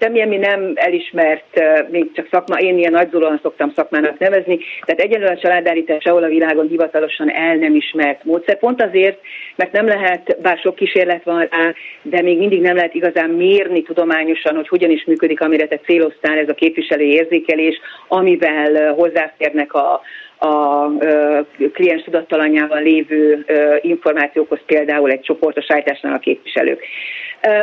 Semmilyen 0.00 0.28
mi 0.28 0.36
nem 0.36 0.72
elismert, 0.74 1.60
még 1.90 2.12
csak 2.12 2.28
szakma, 2.30 2.58
én 2.58 2.78
ilyen 2.78 2.92
nagyzolóan 2.92 3.38
szoktam 3.42 3.72
szakmának 3.74 4.18
nevezni, 4.18 4.58
tehát 4.84 5.00
egyelőre 5.00 5.30
a 5.30 5.38
családállítás 5.38 6.04
ahol 6.04 6.22
a 6.22 6.28
világon 6.28 6.68
hivatalosan 6.68 7.30
el 7.30 7.54
nem 7.54 7.74
ismert 7.74 8.24
módszer. 8.24 8.58
Pont 8.58 8.82
azért, 8.82 9.20
mert 9.56 9.72
nem 9.72 9.86
lehet, 9.86 10.36
bár 10.42 10.58
sok 10.58 10.74
kísérlet 10.74 11.24
van 11.24 11.48
rá, 11.50 11.72
de 12.02 12.22
még 12.22 12.38
mindig 12.38 12.60
nem 12.60 12.76
lehet 12.76 12.94
igazán 12.94 13.30
mérni 13.30 13.82
tudományosan, 13.82 14.54
hogy 14.54 14.68
hogyan 14.68 14.90
is 14.90 15.04
működik, 15.04 15.40
amire 15.40 15.66
te 15.66 15.78
céloztál 15.78 16.38
ez 16.38 16.48
a 16.48 16.54
képviselői 16.54 17.12
érzékelés, 17.12 17.80
amivel 18.08 18.92
hozzáférnek 18.94 19.74
a, 19.74 20.00
a 20.38 20.88
kliens 21.72 22.02
tudattalanyában 22.02 22.82
lévő 22.82 23.44
információkhoz, 23.80 24.58
például 24.66 25.10
egy 25.10 25.20
csoportos 25.20 25.64
állításnál 25.68 26.14
a 26.14 26.18
képviselők. 26.18 26.82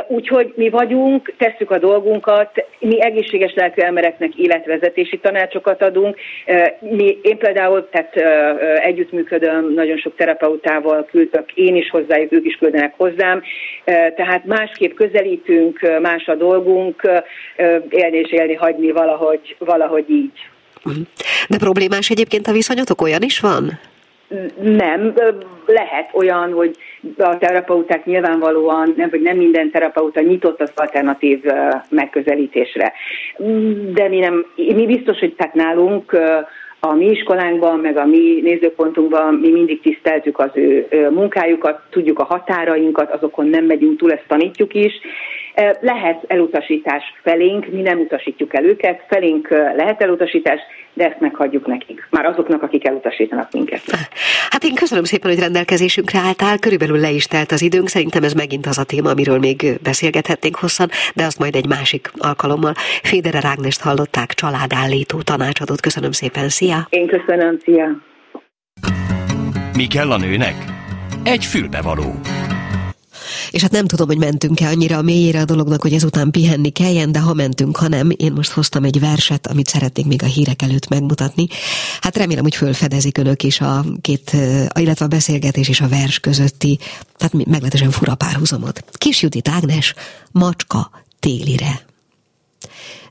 Úgyhogy 0.07 0.53
mi 0.55 0.69
vagyunk, 0.69 1.33
tesszük 1.37 1.71
a 1.71 1.77
dolgunkat, 1.77 2.65
mi 2.79 3.01
egészséges 3.01 3.53
lelkű 3.53 3.81
embereknek 3.81 4.35
életvezetési 4.35 5.17
tanácsokat 5.17 5.81
adunk. 5.81 6.17
Mi, 6.79 7.17
én 7.21 7.37
például 7.37 7.89
tehát 7.89 8.15
együttműködöm, 8.79 9.73
nagyon 9.73 9.97
sok 9.97 10.15
terapeutával 10.15 11.05
küldök 11.05 11.51
én 11.53 11.75
is 11.75 11.89
hozzájuk, 11.89 12.31
ők 12.31 12.45
is 12.45 12.55
küldenek 12.55 12.93
hozzám, 12.97 13.41
tehát 14.15 14.45
másképp 14.45 14.93
közelítünk, 14.93 15.99
más 16.01 16.27
a 16.27 16.35
dolgunk, 16.35 17.01
élni 17.89 18.17
és 18.17 18.31
élni 18.31 18.53
hagyni 18.53 18.91
valahogy, 18.91 19.55
valahogy 19.59 20.09
így. 20.09 20.51
De 21.49 21.57
problémás 21.57 22.09
egyébként 22.09 22.47
a 22.47 22.51
viszonyotok 22.51 23.01
olyan 23.01 23.21
is 23.21 23.39
van? 23.39 23.79
Nem, 24.61 25.13
lehet 25.65 26.09
olyan, 26.13 26.51
hogy 26.51 26.75
a 27.17 27.37
terapeuták 27.37 28.05
nyilvánvalóan, 28.05 28.93
nem, 28.97 29.09
vagy 29.09 29.21
nem 29.21 29.37
minden 29.37 29.71
terapeuta 29.71 30.21
nyitott 30.21 30.61
az 30.61 30.71
alternatív 30.75 31.43
megközelítésre. 31.89 32.93
De 33.93 34.07
mi 34.07 34.19
nem, 34.19 34.45
mi 34.55 34.85
biztos, 34.85 35.19
hogy 35.19 35.33
tehát 35.35 35.53
nálunk 35.53 36.17
a 36.79 36.93
mi 36.93 37.05
iskolánkban, 37.05 37.79
meg 37.79 37.97
a 37.97 38.05
mi 38.05 38.39
nézőpontunkban 38.41 39.33
mi 39.33 39.49
mindig 39.49 39.81
tiszteltük 39.81 40.39
az 40.39 40.49
ő 40.53 40.87
munkájukat, 41.11 41.81
tudjuk 41.89 42.19
a 42.19 42.23
határainkat, 42.23 43.11
azokon 43.11 43.47
nem 43.47 43.65
megyünk 43.65 43.97
túl, 43.97 44.11
ezt 44.11 44.27
tanítjuk 44.27 44.73
is, 44.73 44.93
lehet 45.81 46.23
elutasítás 46.27 47.03
felénk, 47.23 47.67
mi 47.71 47.81
nem 47.81 47.99
utasítjuk 47.99 48.55
el 48.55 48.63
őket, 48.63 49.03
felénk 49.07 49.49
lehet 49.49 50.01
elutasítás, 50.01 50.59
de 50.93 51.05
ezt 51.05 51.19
meghagyjuk 51.19 51.67
nekik, 51.67 52.07
már 52.09 52.25
azoknak, 52.25 52.63
akik 52.63 52.87
elutasítanak 52.87 53.51
minket. 53.51 53.81
Hát 54.49 54.63
én 54.63 54.75
köszönöm 54.75 55.03
szépen, 55.03 55.31
hogy 55.31 55.39
rendelkezésünkre 55.39 56.19
álltál, 56.19 56.59
körülbelül 56.59 56.99
le 56.99 57.09
is 57.09 57.25
telt 57.25 57.51
az 57.51 57.61
időnk, 57.61 57.87
szerintem 57.87 58.23
ez 58.23 58.33
megint 58.33 58.65
az 58.65 58.77
a 58.77 58.83
téma, 58.83 59.09
amiről 59.09 59.39
még 59.39 59.79
beszélgethetnénk 59.83 60.55
hosszan, 60.55 60.89
de 61.15 61.23
azt 61.23 61.39
majd 61.39 61.55
egy 61.55 61.67
másik 61.67 62.11
alkalommal. 62.17 62.73
Fédere 63.03 63.39
Rágnest 63.39 63.81
hallották, 63.81 64.33
családállító 64.33 65.21
tanácsadót. 65.21 65.81
Köszönöm 65.81 66.11
szépen, 66.11 66.49
szia! 66.49 66.87
Én 66.89 67.07
köszönöm, 67.07 67.59
szia! 67.59 67.87
Mi 69.75 69.87
kell 69.87 70.11
a 70.11 70.17
nőnek? 70.17 70.55
Egy 71.23 71.45
fülbevaló 71.45 72.11
és 73.53 73.61
hát 73.61 73.71
nem 73.71 73.85
tudom, 73.85 74.07
hogy 74.07 74.17
mentünk-e 74.17 74.67
annyira 74.67 74.97
a 74.97 75.01
mélyére 75.01 75.39
a 75.39 75.45
dolognak, 75.45 75.81
hogy 75.81 75.93
ezután 75.93 76.31
pihenni 76.31 76.69
kelljen, 76.69 77.11
de 77.11 77.19
ha 77.19 77.33
mentünk, 77.33 77.77
ha 77.77 77.87
nem, 77.87 78.09
én 78.15 78.31
most 78.31 78.51
hoztam 78.51 78.83
egy 78.83 78.99
verset, 78.99 79.47
amit 79.47 79.67
szeretnék 79.67 80.05
még 80.05 80.23
a 80.23 80.25
hírek 80.25 80.61
előtt 80.61 80.87
megmutatni. 80.87 81.47
Hát 82.01 82.17
remélem, 82.17 82.43
hogy 82.43 82.55
fölfedezik 82.55 83.17
önök 83.17 83.43
is 83.43 83.61
a 83.61 83.85
két, 84.01 84.31
illetve 84.79 85.05
a 85.05 85.07
beszélgetés 85.07 85.67
és 85.67 85.81
a 85.81 85.87
vers 85.87 86.19
közötti, 86.19 86.79
tehát 87.17 87.33
meglehetősen 87.33 87.91
fura 87.91 88.15
párhuzamot. 88.15 88.83
Kis 88.91 89.21
Judit 89.21 89.47
Ágnes, 89.47 89.93
macska 90.31 90.91
télire. 91.19 91.85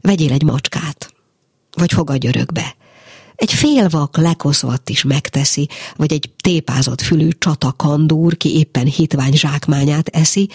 Vegyél 0.00 0.32
egy 0.32 0.42
macskát, 0.42 1.12
vagy 1.76 1.92
fogadj 1.92 2.26
örökbe 2.26 2.74
egy 3.34 3.52
félvak 3.52 4.16
lekoszvatt 4.16 4.88
is 4.88 5.02
megteszi, 5.02 5.68
vagy 5.96 6.12
egy 6.12 6.30
tépázott 6.42 7.00
fülű 7.00 7.28
csatakandúr, 7.38 8.36
ki 8.36 8.56
éppen 8.56 8.86
hitvány 8.86 9.32
zsákmányát 9.32 10.08
eszi, 10.08 10.48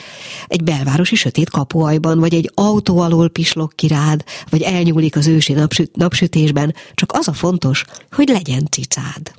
egy 0.48 0.64
belvárosi 0.64 1.16
sötét 1.16 1.50
kapuajban, 1.50 2.20
vagy 2.20 2.34
egy 2.34 2.52
autó 2.54 3.00
alól 3.00 3.30
pislog 3.30 3.76
kirád, 3.76 4.24
vagy 4.50 4.62
elnyúlik 4.62 5.16
az 5.16 5.28
ősi 5.28 5.54
napsüt, 5.54 5.96
napsütésben, 5.96 6.76
csak 6.94 7.12
az 7.12 7.28
a 7.28 7.34
fontos, 7.34 7.86
hogy 8.12 8.28
legyen 8.28 8.68
cicád. 8.72 9.32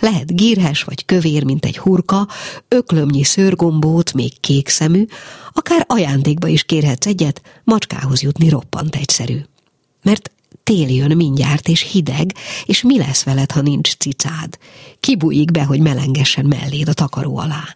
Lehet 0.00 0.36
gírhes 0.36 0.82
vagy 0.82 1.04
kövér, 1.04 1.44
mint 1.44 1.64
egy 1.64 1.78
hurka, 1.78 2.28
öklömnyi 2.68 3.24
szőrgombót, 3.24 4.12
még 4.12 4.40
kék 4.40 4.68
szemű, 4.68 5.04
akár 5.52 5.84
ajándékba 5.88 6.48
is 6.48 6.64
kérhetsz 6.64 7.06
egyet, 7.06 7.42
macskához 7.64 8.22
jutni 8.22 8.48
roppant 8.48 8.96
egyszerű. 8.96 9.38
Mert 10.02 10.30
tél 10.62 10.88
jön 10.88 11.16
mindjárt, 11.16 11.68
és 11.68 11.90
hideg, 11.90 12.34
és 12.64 12.82
mi 12.82 12.98
lesz 12.98 13.22
veled, 13.22 13.50
ha 13.50 13.60
nincs 13.60 13.96
cicád? 13.96 14.58
Kibújik 15.00 15.50
be, 15.50 15.64
hogy 15.64 15.80
melengessen 15.80 16.44
melléd 16.44 16.88
a 16.88 16.92
takaró 16.92 17.36
alá. 17.38 17.74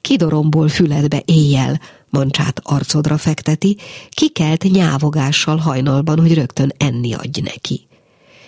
Kidoromból 0.00 0.68
füledbe 0.68 1.22
éjjel, 1.24 1.80
mancsát 2.08 2.60
arcodra 2.62 3.18
fekteti, 3.18 3.76
kikelt 4.10 4.62
nyávogással 4.62 5.56
hajnalban, 5.56 6.20
hogy 6.20 6.34
rögtön 6.34 6.72
enni 6.76 7.14
adj 7.14 7.40
neki. 7.40 7.86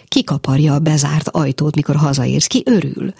Kikaparja 0.08 0.74
a 0.74 0.78
bezárt 0.78 1.28
ajtót, 1.28 1.74
mikor 1.74 1.96
hazaérsz, 1.96 2.46
ki 2.46 2.62
örül. 2.64 3.12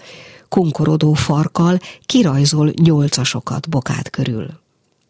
Kunkorodó 0.49 1.13
farkal 1.13 1.79
kirajzol 2.07 2.73
nyolcasokat 2.77 3.69
bokát 3.69 4.11
körül 4.11 4.63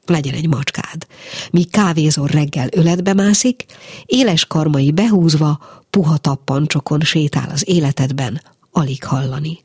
legyen 0.07 0.35
egy 0.35 0.49
macskád. 0.49 1.07
Míg 1.51 1.71
kávézor 1.71 2.31
reggel 2.31 2.69
öletbe 2.71 3.15
mászik, 3.15 3.65
éles 4.07 4.45
karmai 4.47 4.91
behúzva, 4.91 5.61
puha 5.91 6.17
tappancsokon 6.17 7.01
sétál 7.01 7.51
az 7.51 7.69
életedben, 7.69 8.41
alig 8.71 9.05
hallani. 9.05 9.61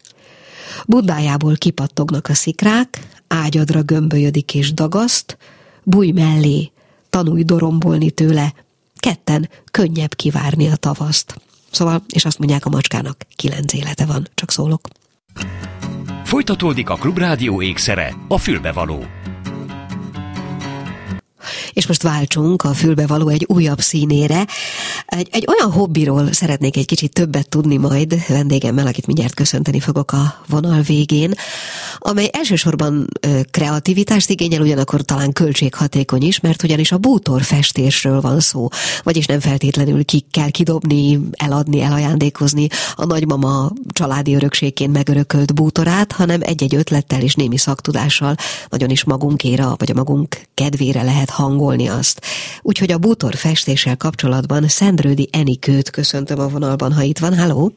Buddájából 0.87 1.55
kipattognak 1.55 2.27
a 2.27 2.33
szikrák, 2.33 3.07
ágyadra 3.27 3.81
gömbölyödik 3.81 4.53
és 4.55 4.73
dagaszt, 4.73 5.37
búj 5.83 6.11
mellé, 6.11 6.71
tanulj 7.09 7.43
dorombolni 7.43 8.11
tőle, 8.11 8.53
ketten 8.95 9.49
könnyebb 9.71 10.15
kivárni 10.15 10.67
a 10.67 10.75
tavaszt. 10.75 11.35
Szóval, 11.71 12.03
és 12.07 12.25
azt 12.25 12.39
mondják 12.39 12.65
a 12.65 12.69
macskának, 12.69 13.25
kilenc 13.35 13.73
élete 13.73 14.05
van, 14.05 14.27
csak 14.33 14.51
szólok. 14.51 14.87
Folytatódik 16.23 16.89
a 16.89 16.95
Klubrádió 16.95 17.61
ékszere, 17.61 18.15
a 18.27 18.37
fülbevaló. 18.37 19.05
És 21.73 21.87
most 21.87 22.03
váltsunk 22.03 22.63
a 22.63 22.73
fülbevaló 22.73 23.27
egy 23.27 23.45
újabb 23.47 23.79
színére. 23.79 24.47
Egy, 25.05 25.27
egy 25.31 25.47
olyan 25.47 25.71
hobbiról 25.71 26.33
szeretnék 26.33 26.77
egy 26.77 26.85
kicsit 26.85 27.13
többet 27.13 27.49
tudni 27.49 27.77
majd 27.77 28.27
vendégemmel, 28.27 28.87
akit 28.87 29.07
mindjárt 29.07 29.33
köszönteni 29.33 29.79
fogok 29.79 30.11
a 30.11 30.43
vonal 30.47 30.81
végén, 30.81 31.33
amely 31.97 32.29
elsősorban 32.31 33.07
kreativitást 33.51 34.29
igényel, 34.29 34.61
ugyanakkor 34.61 35.01
talán 35.01 35.33
költséghatékony 35.33 36.23
is, 36.23 36.39
mert 36.39 36.63
ugyanis 36.63 36.91
a 36.91 36.97
bútor 36.97 37.41
festésről 37.43 38.21
van 38.21 38.39
szó, 38.39 38.67
vagyis 39.03 39.25
nem 39.25 39.39
feltétlenül 39.39 40.05
ki 40.05 40.25
kell 40.31 40.49
kidobni, 40.49 41.19
eladni, 41.31 41.81
elajándékozni 41.81 42.67
a 42.95 43.05
nagymama 43.05 43.71
családi 43.93 44.35
örökségként 44.35 44.93
megörökölt 44.93 45.53
bútorát, 45.53 46.11
hanem 46.11 46.39
egy-egy 46.43 46.75
ötlettel 46.75 47.21
és 47.21 47.35
némi 47.35 47.57
szaktudással 47.57 48.35
nagyon 48.69 48.89
is 48.89 49.03
magunkéra, 49.03 49.75
vagy 49.77 49.91
a 49.91 49.93
magunk 49.93 50.41
kedvére 50.53 51.01
lehet 51.01 51.29
hangolni 51.39 51.87
azt. 51.87 52.25
Úgyhogy 52.61 52.91
a 52.91 52.97
bútor 52.97 53.33
festéssel 53.33 53.97
kapcsolatban 53.97 54.67
Szendrődi 54.67 55.29
Enikőt 55.31 55.89
köszöntöm 55.89 56.39
a 56.39 56.47
vonalban, 56.47 56.93
ha 56.93 57.01
itt 57.01 57.17
van. 57.17 57.37
Halló! 57.37 57.71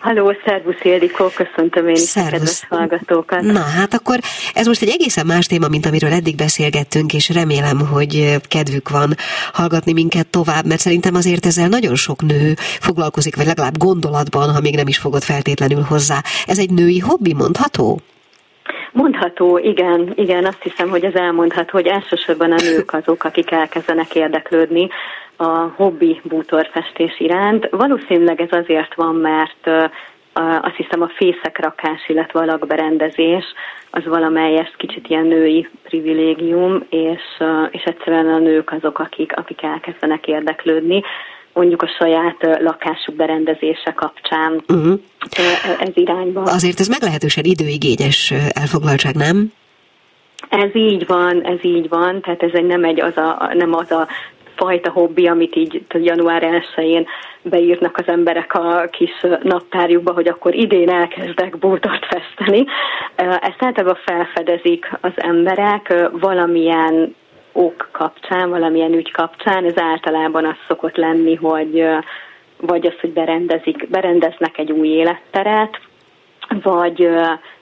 Halló, 0.00 0.34
szervusz 0.46 0.82
Ildikó, 0.82 1.28
köszöntöm 1.28 1.88
én 1.88 1.94
is 1.94 2.16
a 2.16 2.22
kedves 2.22 2.66
hallgatókat. 2.68 3.40
Na 3.40 3.60
hát 3.60 3.94
akkor 3.94 4.18
ez 4.54 4.66
most 4.66 4.82
egy 4.82 4.88
egészen 4.88 5.26
más 5.26 5.46
téma, 5.46 5.68
mint 5.68 5.86
amiről 5.86 6.12
eddig 6.12 6.36
beszélgettünk, 6.36 7.14
és 7.14 7.28
remélem, 7.28 7.86
hogy 7.86 8.36
kedvük 8.48 8.88
van 8.88 9.14
hallgatni 9.52 9.92
minket 9.92 10.26
tovább, 10.26 10.66
mert 10.66 10.80
szerintem 10.80 11.14
azért 11.14 11.46
ezzel 11.46 11.68
nagyon 11.68 11.94
sok 11.94 12.22
nő 12.22 12.54
foglalkozik, 12.58 13.36
vagy 13.36 13.46
legalább 13.46 13.78
gondolatban, 13.78 14.52
ha 14.52 14.60
még 14.60 14.74
nem 14.74 14.88
is 14.88 14.98
fogod 14.98 15.22
feltétlenül 15.22 15.82
hozzá. 15.82 16.22
Ez 16.46 16.58
egy 16.58 16.70
női 16.70 16.98
hobbi, 16.98 17.34
mondható? 17.34 18.00
Mondható, 19.02 19.58
igen, 19.58 20.12
igen, 20.14 20.44
azt 20.44 20.62
hiszem, 20.62 20.88
hogy 20.88 21.04
ez 21.04 21.14
elmondható, 21.14 21.70
hogy 21.70 21.86
elsősorban 21.86 22.52
a 22.52 22.62
nők 22.62 22.92
azok, 22.92 23.24
akik 23.24 23.50
elkezdenek 23.50 24.14
érdeklődni 24.14 24.88
a 25.36 25.48
hobbi 25.76 26.20
bútorfestés 26.24 27.20
iránt. 27.20 27.68
Valószínűleg 27.70 28.40
ez 28.40 28.52
azért 28.52 28.94
van, 28.94 29.14
mert 29.14 29.90
azt 30.62 30.76
hiszem 30.76 31.02
a 31.02 31.12
fészekrakás, 31.16 32.08
illetve 32.08 32.40
a 32.40 32.44
lakberendezés 32.44 33.44
az 33.90 34.04
valamelyest 34.04 34.76
kicsit 34.76 35.08
ilyen 35.08 35.26
női 35.26 35.68
privilégium, 35.82 36.82
és, 36.90 37.42
és 37.70 37.82
egyszerűen 37.82 38.28
a 38.28 38.38
nők 38.38 38.72
azok, 38.72 38.98
akik, 38.98 39.36
akik 39.36 39.62
elkezdenek 39.62 40.26
érdeklődni 40.26 41.02
mondjuk 41.58 41.82
a 41.82 41.94
saját 41.98 42.60
lakásuk 42.60 43.14
berendezése 43.14 43.92
kapcsán 43.96 44.62
uh-huh. 44.68 45.00
ez 45.80 45.92
irányba. 45.94 46.42
Azért 46.42 46.80
ez 46.80 46.88
meglehetősen 46.88 47.44
időigényes 47.44 48.32
elfoglaltság, 48.48 49.14
nem? 49.14 49.52
Ez 50.48 50.74
így 50.74 51.06
van, 51.06 51.42
ez 51.42 51.58
így 51.62 51.88
van, 51.88 52.20
tehát 52.20 52.42
ez 52.42 52.50
egy 52.52 52.66
nem, 52.66 52.84
egy 52.84 53.00
az 53.00 53.16
a, 53.16 53.50
nem 53.54 53.74
az 53.74 53.90
a 53.90 54.08
fajta 54.56 54.90
hobbi, 54.90 55.26
amit 55.26 55.56
így 55.56 55.84
január 55.92 56.42
1-én 56.76 57.06
beírnak 57.42 57.96
az 57.96 58.04
emberek 58.06 58.54
a 58.54 58.88
kis 58.90 59.26
naptárjukba, 59.42 60.12
hogy 60.12 60.28
akkor 60.28 60.54
idén 60.54 60.90
elkezdek 60.90 61.58
bútort 61.58 62.06
festeni. 62.06 62.64
Ezt 63.16 63.62
általában 63.62 63.98
felfedezik 64.04 64.90
az 65.00 65.12
emberek 65.14 65.94
valamilyen 66.12 67.14
ok 67.52 67.88
kapcsán, 67.92 68.50
valamilyen 68.50 68.92
ügy 68.92 69.10
kapcsán, 69.10 69.64
ez 69.64 69.78
általában 69.78 70.44
az 70.44 70.56
szokott 70.68 70.96
lenni, 70.96 71.34
hogy 71.34 71.84
vagy 72.60 72.86
az, 72.86 72.94
hogy 73.00 73.10
berendezik, 73.10 73.88
berendeznek 73.88 74.58
egy 74.58 74.72
új 74.72 74.88
életteret, 74.88 75.80
vagy 76.62 77.08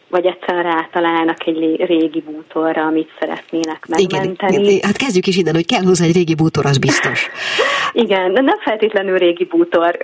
vagy 0.08 0.26
egyszerűen 0.26 0.64
rátalálnak 0.64 1.46
egy 1.46 1.84
régi 1.86 2.20
bútorra, 2.20 2.82
amit 2.82 3.10
szeretnének 3.18 3.86
megmenteni. 3.86 4.54
Igen, 4.54 4.80
hát 4.82 4.96
kezdjük 4.96 5.26
is 5.26 5.36
innen, 5.36 5.54
hogy 5.54 5.66
kell 5.66 5.82
hozzá 5.82 6.04
egy 6.04 6.14
régi 6.14 6.34
bútor, 6.34 6.66
az 6.66 6.78
biztos. 6.78 7.28
Igen, 8.04 8.32
de 8.32 8.40
nem 8.40 8.58
feltétlenül 8.58 9.18
régi 9.18 9.44
bútor, 9.44 9.98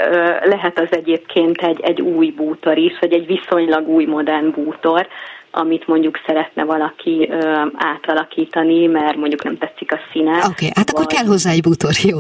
lehet 0.45 0.79
az 0.79 0.89
egyébként 0.91 1.63
egy, 1.63 1.81
egy 1.81 2.01
új 2.01 2.31
bútor 2.31 2.79
is, 2.79 2.99
vagy 3.01 3.13
egy 3.13 3.27
viszonylag 3.27 3.89
új 3.89 4.05
modern 4.05 4.51
bútor, 4.51 5.07
amit 5.53 5.87
mondjuk 5.87 6.21
szeretne 6.27 6.65
valaki 6.65 7.29
ö, 7.31 7.65
átalakítani, 7.75 8.87
mert 8.87 9.17
mondjuk 9.17 9.43
nem 9.45 9.59
tetszik 9.59 9.93
a 9.93 9.99
színe. 10.13 10.37
Oké, 10.37 10.47
okay, 10.47 10.71
hát 10.75 10.91
akkor 10.91 11.07
kell 11.07 11.25
hozzá 11.25 11.51
egy 11.51 11.63
bútor, 11.63 11.93
jó. 12.03 12.19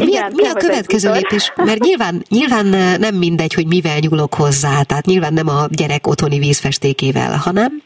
Mi, 0.00 0.06
Igen, 0.06 0.22
a, 0.22 0.28
mi 0.34 0.46
a 0.46 0.52
következő 0.52 1.12
lépés? 1.12 1.52
Mert 1.56 1.78
nyilván, 1.78 2.22
nyilván 2.28 2.66
nem 2.98 3.14
mindegy, 3.14 3.54
hogy 3.54 3.66
mivel 3.66 3.98
nyúlok 3.98 4.34
hozzá, 4.34 4.82
tehát 4.82 5.04
nyilván 5.06 5.32
nem 5.32 5.48
a 5.48 5.66
gyerek 5.68 6.06
otthoni 6.06 6.38
vízfestékével, 6.38 7.36
hanem? 7.44 7.82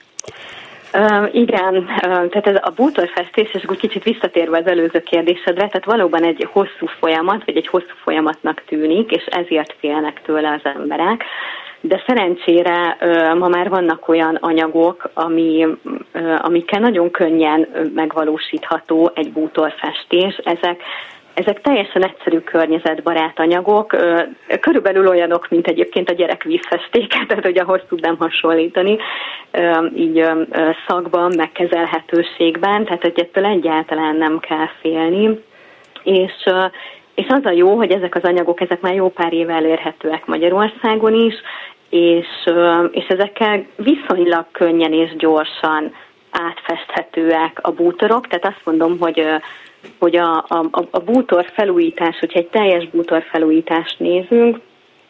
Igen, 1.33 1.87
tehát 2.03 2.47
ez 2.47 2.55
a 2.55 2.73
bútorfestés, 2.77 3.55
és 3.55 3.63
akkor 3.63 3.77
kicsit 3.77 4.03
visszatérve 4.03 4.59
az 4.59 4.67
előző 4.67 5.01
kérdésedre, 5.01 5.69
tehát 5.69 5.85
valóban 5.85 6.25
egy 6.25 6.49
hosszú 6.53 6.87
folyamat, 6.99 7.45
vagy 7.45 7.57
egy 7.57 7.67
hosszú 7.67 7.95
folyamatnak 8.03 8.63
tűnik, 8.67 9.11
és 9.11 9.25
ezért 9.25 9.75
félnek 9.79 10.23
tőle 10.25 10.53
az 10.53 10.71
emberek 10.75 11.25
de 11.87 12.03
szerencsére 12.07 12.97
ma 13.39 13.49
már 13.49 13.69
vannak 13.69 14.09
olyan 14.09 14.35
anyagok, 14.35 15.11
ami, 15.15 15.67
amikkel 16.37 16.81
nagyon 16.81 17.11
könnyen 17.11 17.69
megvalósítható 17.95 19.11
egy 19.15 19.33
bútorfestés. 19.33 20.41
Ezek 20.45 20.83
ezek 21.35 21.61
teljesen 21.61 22.05
egyszerű 22.05 22.39
környezetbarát 22.39 23.39
anyagok, 23.39 23.97
körülbelül 24.61 25.09
olyanok, 25.09 25.49
mint 25.51 25.67
egyébként 25.67 26.11
a 26.11 26.15
gyerek 26.15 26.43
vízfestéke, 26.43 27.25
tehát 27.29 27.45
hogy 27.45 27.59
ahhoz 27.59 27.81
tudnám 27.89 28.17
hasonlítani, 28.19 28.99
így 29.95 30.29
szakban, 30.87 31.33
megkezelhetőségben, 31.37 32.85
tehát 32.85 33.03
hogy 33.03 33.21
ettől 33.21 33.45
egyáltalán 33.45 34.17
nem 34.17 34.39
kell 34.39 34.69
félni. 34.81 35.41
És 36.03 36.49
és 37.15 37.27
az 37.29 37.45
a 37.45 37.51
jó, 37.51 37.77
hogy 37.77 37.91
ezek 37.91 38.15
az 38.15 38.23
anyagok, 38.23 38.61
ezek 38.61 38.81
már 38.81 38.95
jó 38.95 39.09
pár 39.09 39.33
éve 39.33 39.53
elérhetőek 39.53 40.27
Magyarországon 40.27 41.15
is, 41.15 41.35
és, 41.91 42.27
és 42.91 43.07
ezekkel 43.07 43.67
viszonylag 43.77 44.47
könnyen 44.53 44.93
és 44.93 45.17
gyorsan 45.17 45.95
átfesthetőek 46.31 47.59
a 47.63 47.71
bútorok, 47.71 48.27
tehát 48.27 48.47
azt 48.47 48.65
mondom, 48.65 48.99
hogy 48.99 49.27
hogy 49.99 50.17
a, 50.17 50.45
a, 50.49 50.71
a 50.91 50.99
bútor 50.99 51.51
felújítás, 51.55 52.19
hogyha 52.19 52.39
egy 52.39 52.49
teljes 52.49 52.89
bútor 52.89 53.23
felújítást 53.31 53.99
nézünk, 53.99 54.61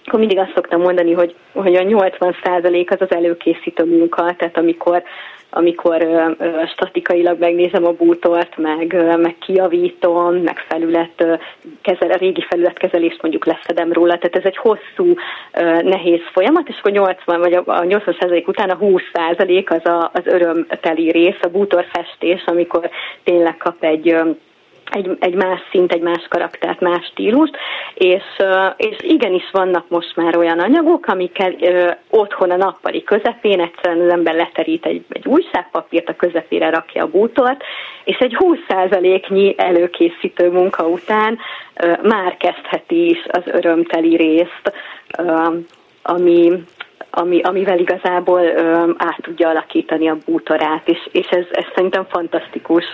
akkor 0.07 0.19
mindig 0.19 0.39
azt 0.39 0.53
szoktam 0.55 0.81
mondani, 0.81 1.13
hogy, 1.13 1.35
hogy 1.53 1.75
a 1.75 1.83
80% 1.83 2.89
az 2.89 3.01
az 3.01 3.15
előkészítő 3.15 3.85
munka, 3.85 4.35
tehát 4.37 4.57
amikor 4.57 5.03
amikor 5.51 6.03
ö, 6.03 6.31
ö, 6.39 6.63
statikailag 6.67 7.39
megnézem 7.39 7.85
a 7.87 7.93
bútort, 7.93 8.57
meg, 8.57 8.93
ö, 8.93 9.17
meg 9.17 9.37
kiavítom, 9.39 10.35
meg 10.35 10.59
felület, 10.69 11.13
ö, 11.17 11.35
kezel, 11.83 12.11
a 12.11 12.17
régi 12.17 12.45
felületkezelést 12.49 13.23
mondjuk 13.23 13.47
leszedem 13.47 13.93
róla, 13.93 14.19
tehát 14.19 14.37
ez 14.37 14.45
egy 14.45 14.57
hosszú, 14.57 15.15
ö, 15.53 15.83
nehéz 15.83 16.21
folyamat, 16.33 16.69
és 16.69 16.77
akkor 16.79 16.91
80 16.91 17.41
vagy 17.41 17.53
a, 17.53 17.63
a 17.67 17.85
80 17.85 18.43
után 18.47 18.71
a 18.71 18.79
20% 18.79 19.69
az 19.69 19.87
a, 19.93 20.11
az 20.13 20.23
örömteli 20.25 21.11
rész, 21.11 21.39
a 21.43 21.49
bútorfestés, 21.49 22.43
amikor 22.47 22.91
tényleg 23.25 23.57
kap 23.57 23.85
egy 23.85 24.09
ö, 24.09 24.31
egy, 24.91 25.17
egy 25.21 25.35
más 25.35 25.61
szint, 25.71 25.93
egy 25.93 26.01
más 26.01 26.27
karaktert, 26.29 26.81
más 26.81 27.05
stílust, 27.05 27.57
és, 27.95 28.23
és 28.77 28.97
igenis 29.01 29.51
vannak 29.53 29.89
most 29.89 30.17
már 30.17 30.37
olyan 30.37 30.59
anyagok, 30.59 31.07
amikkel 31.07 31.55
ö, 31.61 31.91
otthon 32.11 32.51
a 32.51 32.57
nappali 32.57 33.03
közepén 33.03 33.61
egyszerűen 33.61 34.07
az 34.07 34.13
ember 34.13 34.35
leterít 34.35 34.87
egy, 34.87 35.05
egy 35.09 35.27
újságpapírt, 35.27 36.09
a 36.09 36.17
közepére 36.17 36.71
rakja 36.71 37.03
a 37.03 37.09
bútort, 37.09 37.63
és 38.05 38.17
egy 38.17 38.37
20%-nyi 38.39 39.55
előkészítő 39.59 40.51
munka 40.51 40.87
után 40.87 41.39
ö, 41.75 41.93
már 42.03 42.37
kezdheti 42.37 43.09
is 43.11 43.27
az 43.29 43.43
örömteli 43.45 44.17
részt, 44.17 44.73
ö, 45.19 45.47
ami, 46.03 46.53
ami, 47.19 47.41
amivel 47.41 47.79
igazából 47.79 48.41
ö, 48.41 48.91
át 48.97 49.19
tudja 49.23 49.49
alakítani 49.49 50.09
a 50.09 50.19
bútorát, 50.25 50.89
és, 50.89 51.09
és 51.13 51.27
ez, 51.27 51.45
ez 51.51 51.65
szerintem 51.75 52.07
fantasztikus. 52.11 52.85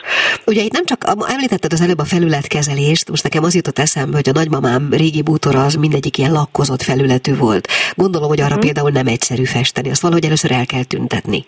Ugye 0.46 0.62
itt 0.62 0.72
nem 0.72 0.84
csak, 0.84 0.98
említetted 1.28 1.72
az 1.72 1.82
előbb 1.82 1.98
a 1.98 2.04
felületkezelést, 2.04 3.08
most 3.08 3.22
nekem 3.22 3.44
az 3.44 3.54
jutott 3.54 3.78
eszembe, 3.78 4.16
hogy 4.16 4.28
a 4.28 4.38
nagymamám 4.40 4.88
régi 4.90 5.22
bútora 5.22 5.64
az 5.64 5.74
mindegyik 5.74 6.18
ilyen 6.18 6.32
lakkozott 6.32 6.82
felületű 6.82 7.36
volt. 7.36 7.68
Gondolom, 7.94 8.28
hogy 8.28 8.40
arra 8.40 8.58
hmm. 8.58 8.66
például 8.66 8.90
nem 8.90 9.06
egyszerű 9.06 9.44
festeni, 9.44 9.90
azt 9.90 10.02
valahogy 10.02 10.24
először 10.24 10.52
el 10.52 10.66
kell 10.66 10.84
tüntetni. 10.84 11.44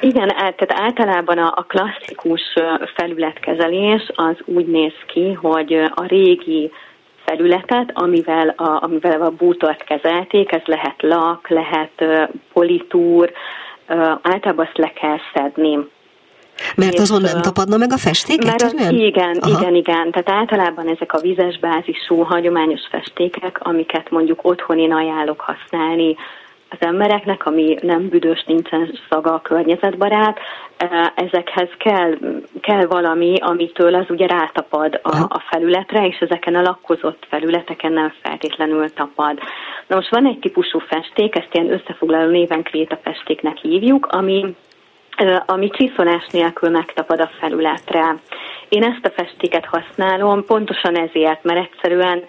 Igen, 0.00 0.28
tehát 0.28 0.72
általában 0.72 1.38
a, 1.38 1.52
a 1.56 1.62
klasszikus 1.62 2.42
felületkezelés 2.94 4.02
az 4.14 4.36
úgy 4.44 4.66
néz 4.66 4.92
ki, 5.06 5.32
hogy 5.32 5.72
a 5.94 6.06
régi 6.06 6.70
felületet, 7.28 7.90
amivel 7.92 8.48
a, 8.48 8.82
amivel 8.82 9.22
a 9.22 9.30
bútort 9.30 9.84
kezelték, 9.84 10.52
ez 10.52 10.62
lehet 10.64 11.02
lak, 11.02 11.48
lehet 11.48 12.04
politúr, 12.52 13.32
általában 14.22 14.66
azt 14.66 14.78
le 14.78 14.92
kell 14.92 15.18
szedni. 15.34 15.78
Mert 16.76 16.98
azon 16.98 17.20
nem 17.20 17.40
tapadna 17.40 17.76
meg 17.76 17.92
a 17.92 17.96
festék 17.96 18.44
mert 18.44 18.62
az, 18.62 18.90
Igen, 18.90 19.36
Aha. 19.40 19.58
igen, 19.58 19.74
igen. 19.74 20.10
Tehát 20.10 20.30
általában 20.30 20.88
ezek 20.88 21.12
a 21.12 21.20
vizes 21.20 21.58
bázisú, 21.58 22.22
hagyományos 22.22 22.80
festékek, 22.90 23.58
amiket 23.62 24.10
mondjuk 24.10 24.40
otthon 24.42 24.78
én 24.78 24.92
ajánlok 24.92 25.40
használni 25.40 26.16
az 26.70 26.78
embereknek, 26.80 27.46
ami 27.46 27.76
nem 27.82 28.08
büdös, 28.08 28.44
nincsen 28.44 28.98
szaga, 29.08 29.40
környezetbarát, 29.40 30.38
ezekhez 31.14 31.68
kell, 31.78 32.18
kell 32.60 32.86
valami, 32.86 33.34
amitől 33.40 33.94
az 33.94 34.06
ugye 34.08 34.26
rátapad 34.26 35.00
a, 35.02 35.16
a 35.16 35.42
felületre, 35.50 36.06
és 36.06 36.18
ezeken 36.18 36.54
a 36.54 36.62
lakkozott 36.62 37.26
felületeken 37.28 37.92
nem 37.92 38.12
feltétlenül 38.22 38.92
tapad. 38.92 39.38
Na 39.86 39.94
most 39.94 40.10
van 40.10 40.26
egy 40.26 40.38
típusú 40.38 40.78
festék, 40.78 41.36
ezt 41.36 41.48
ilyen 41.54 41.72
összefoglaló 41.72 42.30
néven 42.30 42.66
festéknek 43.02 43.56
hívjuk, 43.56 44.06
ami 44.06 44.54
ami 45.46 45.68
csiszolás 45.70 46.26
nélkül 46.30 46.70
megtapad 46.70 47.20
a 47.20 47.30
felületre. 47.40 48.16
Én 48.68 48.82
ezt 48.82 49.06
a 49.06 49.22
festéket 49.22 49.64
használom 49.66 50.44
pontosan 50.44 50.96
ezért, 50.96 51.42
mert 51.42 51.58
egyszerűen 51.58 52.24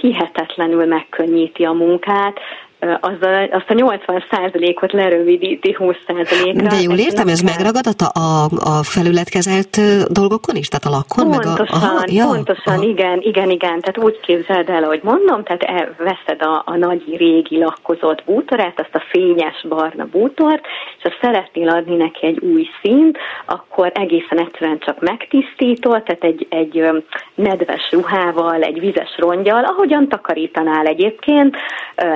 hihetetlenül 0.00 0.86
megkönnyíti 0.86 1.64
a 1.64 1.72
munkát, 1.72 2.40
azzal, 3.00 3.44
azt 3.50 3.70
a 3.70 3.74
80 3.74 4.24
százalékot 4.30 4.92
lerövidíti 4.92 5.74
20 5.78 5.96
százalékra. 6.06 6.68
De 6.68 6.80
jól 6.80 6.98
értem, 6.98 7.28
ez 7.28 7.40
megragad 7.40 7.86
a, 7.86 8.18
a, 8.18 8.44
a 8.44 8.82
felületkezelt 8.82 9.80
dolgokon 10.12 10.56
is? 10.56 10.68
Tehát 10.68 10.84
a 10.84 10.90
lakon? 10.90 11.30
Pontosan, 11.30 11.80
meg 11.80 11.82
a, 11.82 11.86
aha, 11.86 12.04
ja, 12.06 12.26
pontosan, 12.26 12.74
aha. 12.74 12.82
igen, 12.82 13.20
igen, 13.20 13.50
igen. 13.50 13.80
Tehát 13.80 13.98
úgy 13.98 14.20
képzeld 14.20 14.68
el, 14.68 14.84
ahogy 14.84 15.00
mondom, 15.02 15.44
tehát 15.44 15.92
veszed 15.98 16.42
a, 16.42 16.62
a 16.66 16.76
nagy 16.76 17.16
régi 17.16 17.58
lakkozott 17.58 18.22
bútorát, 18.24 18.80
azt 18.80 18.94
a 18.94 19.04
fényes 19.08 19.64
barna 19.68 20.06
bútort, 20.06 20.64
és 20.96 21.02
ha 21.02 21.10
szeretnél 21.20 21.68
adni 21.68 21.96
neki 21.96 22.26
egy 22.26 22.38
új 22.38 22.68
színt, 22.82 23.18
akkor 23.46 23.92
egészen 23.94 24.38
egyszerűen 24.38 24.78
csak 24.78 25.00
megtisztítod, 25.00 26.02
tehát 26.02 26.24
egy, 26.24 26.46
egy 26.50 27.04
nedves 27.34 27.88
ruhával, 27.90 28.62
egy 28.62 28.80
vizes 28.80 29.16
rongyal, 29.18 29.64
ahogyan 29.64 30.08
takarítanál 30.08 30.86
egyébként, 30.86 31.56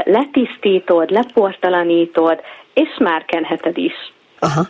letisztítod, 0.04 0.50
tisztítod, 0.60 1.10
leportalanítod, 1.10 2.40
és 2.74 2.88
már 2.98 3.24
kenheted 3.24 3.78
is. 3.78 3.92
Aha. 4.38 4.68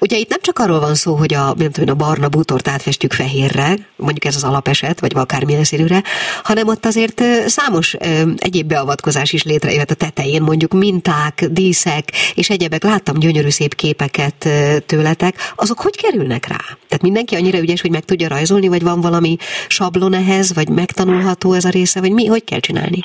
Ugye 0.00 0.16
itt 0.16 0.28
nem 0.28 0.40
csak 0.40 0.58
arról 0.58 0.80
van 0.80 0.94
szó, 0.94 1.14
hogy 1.14 1.34
a, 1.34 1.54
nem 1.56 1.70
tudom, 1.70 2.00
a 2.00 2.04
barna 2.04 2.28
bútort 2.28 2.68
átfestjük 2.68 3.12
fehérre, 3.12 3.74
mondjuk 3.96 4.24
ez 4.24 4.36
az 4.36 4.44
alapeset, 4.44 5.00
vagy 5.00 5.12
akármilyen 5.14 5.64
színűre, 5.64 6.02
hanem 6.42 6.68
ott 6.68 6.86
azért 6.86 7.22
számos 7.46 7.94
egyéb 8.36 8.66
beavatkozás 8.66 9.32
is 9.32 9.44
létrejöhet 9.44 9.90
a 9.90 9.94
tetején, 9.94 10.42
mondjuk 10.42 10.72
minták, 10.72 11.44
díszek 11.50 12.04
és 12.34 12.50
egyebek. 12.50 12.82
Láttam 12.82 13.18
gyönyörű 13.18 13.48
szép 13.48 13.74
képeket 13.74 14.48
tőletek. 14.86 15.52
Azok 15.56 15.80
hogy 15.80 15.96
kerülnek 15.96 16.46
rá? 16.46 16.60
Tehát 16.88 17.02
mindenki 17.02 17.34
annyira 17.34 17.58
ügyes, 17.58 17.80
hogy 17.80 17.90
meg 17.90 18.04
tudja 18.04 18.28
rajzolni, 18.28 18.68
vagy 18.68 18.82
van 18.82 19.00
valami 19.00 19.36
sablon 19.68 20.14
ehhez, 20.14 20.54
vagy 20.54 20.68
megtanulható 20.68 21.52
ez 21.52 21.64
a 21.64 21.70
része, 21.70 22.00
vagy 22.00 22.12
mi? 22.12 22.26
Hogy 22.26 22.44
kell 22.44 22.60
csinálni? 22.60 23.04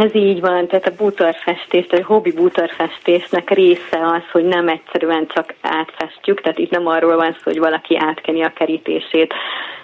Ez 0.00 0.14
így 0.14 0.40
van, 0.40 0.66
tehát 0.66 0.86
a 0.86 0.94
bútorfestés, 0.96 1.86
a 1.90 2.04
hobbi 2.04 2.32
bútorfestésnek 2.32 3.50
része 3.50 3.98
az, 4.06 4.22
hogy 4.32 4.44
nem 4.44 4.68
egyszerűen 4.68 5.26
csak 5.34 5.54
átfestjük, 5.60 6.40
tehát 6.40 6.58
itt 6.58 6.70
nem 6.70 6.86
arról 6.86 7.16
van 7.16 7.32
szó, 7.32 7.40
hogy 7.44 7.58
valaki 7.58 7.96
átkeni 7.96 8.42
a 8.42 8.52
kerítését 8.54 9.34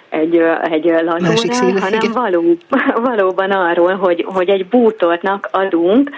egy, 0.09 0.37
egy 0.71 0.83
lazóra, 0.83 1.79
hanem 1.79 2.11
való, 2.13 2.43
valóban 3.09 3.51
arról, 3.51 3.95
hogy, 3.95 4.25
hogy 4.27 4.49
egy 4.49 4.65
bútornak 4.65 5.49
adunk 5.51 6.09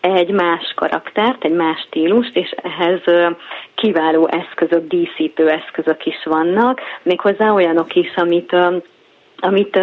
egy 0.00 0.30
más 0.30 0.72
karaktert, 0.76 1.44
egy 1.44 1.54
más 1.54 1.80
stílust, 1.86 2.36
és 2.36 2.54
ehhez 2.62 3.00
kiváló 3.74 4.28
eszközök, 4.30 4.88
díszítő 4.88 5.48
eszközök 5.48 6.06
is 6.06 6.24
vannak, 6.24 6.80
méghozzá 7.02 7.50
olyanok 7.50 7.94
is, 7.94 8.14
amit 8.16 8.56
amit 9.40 9.80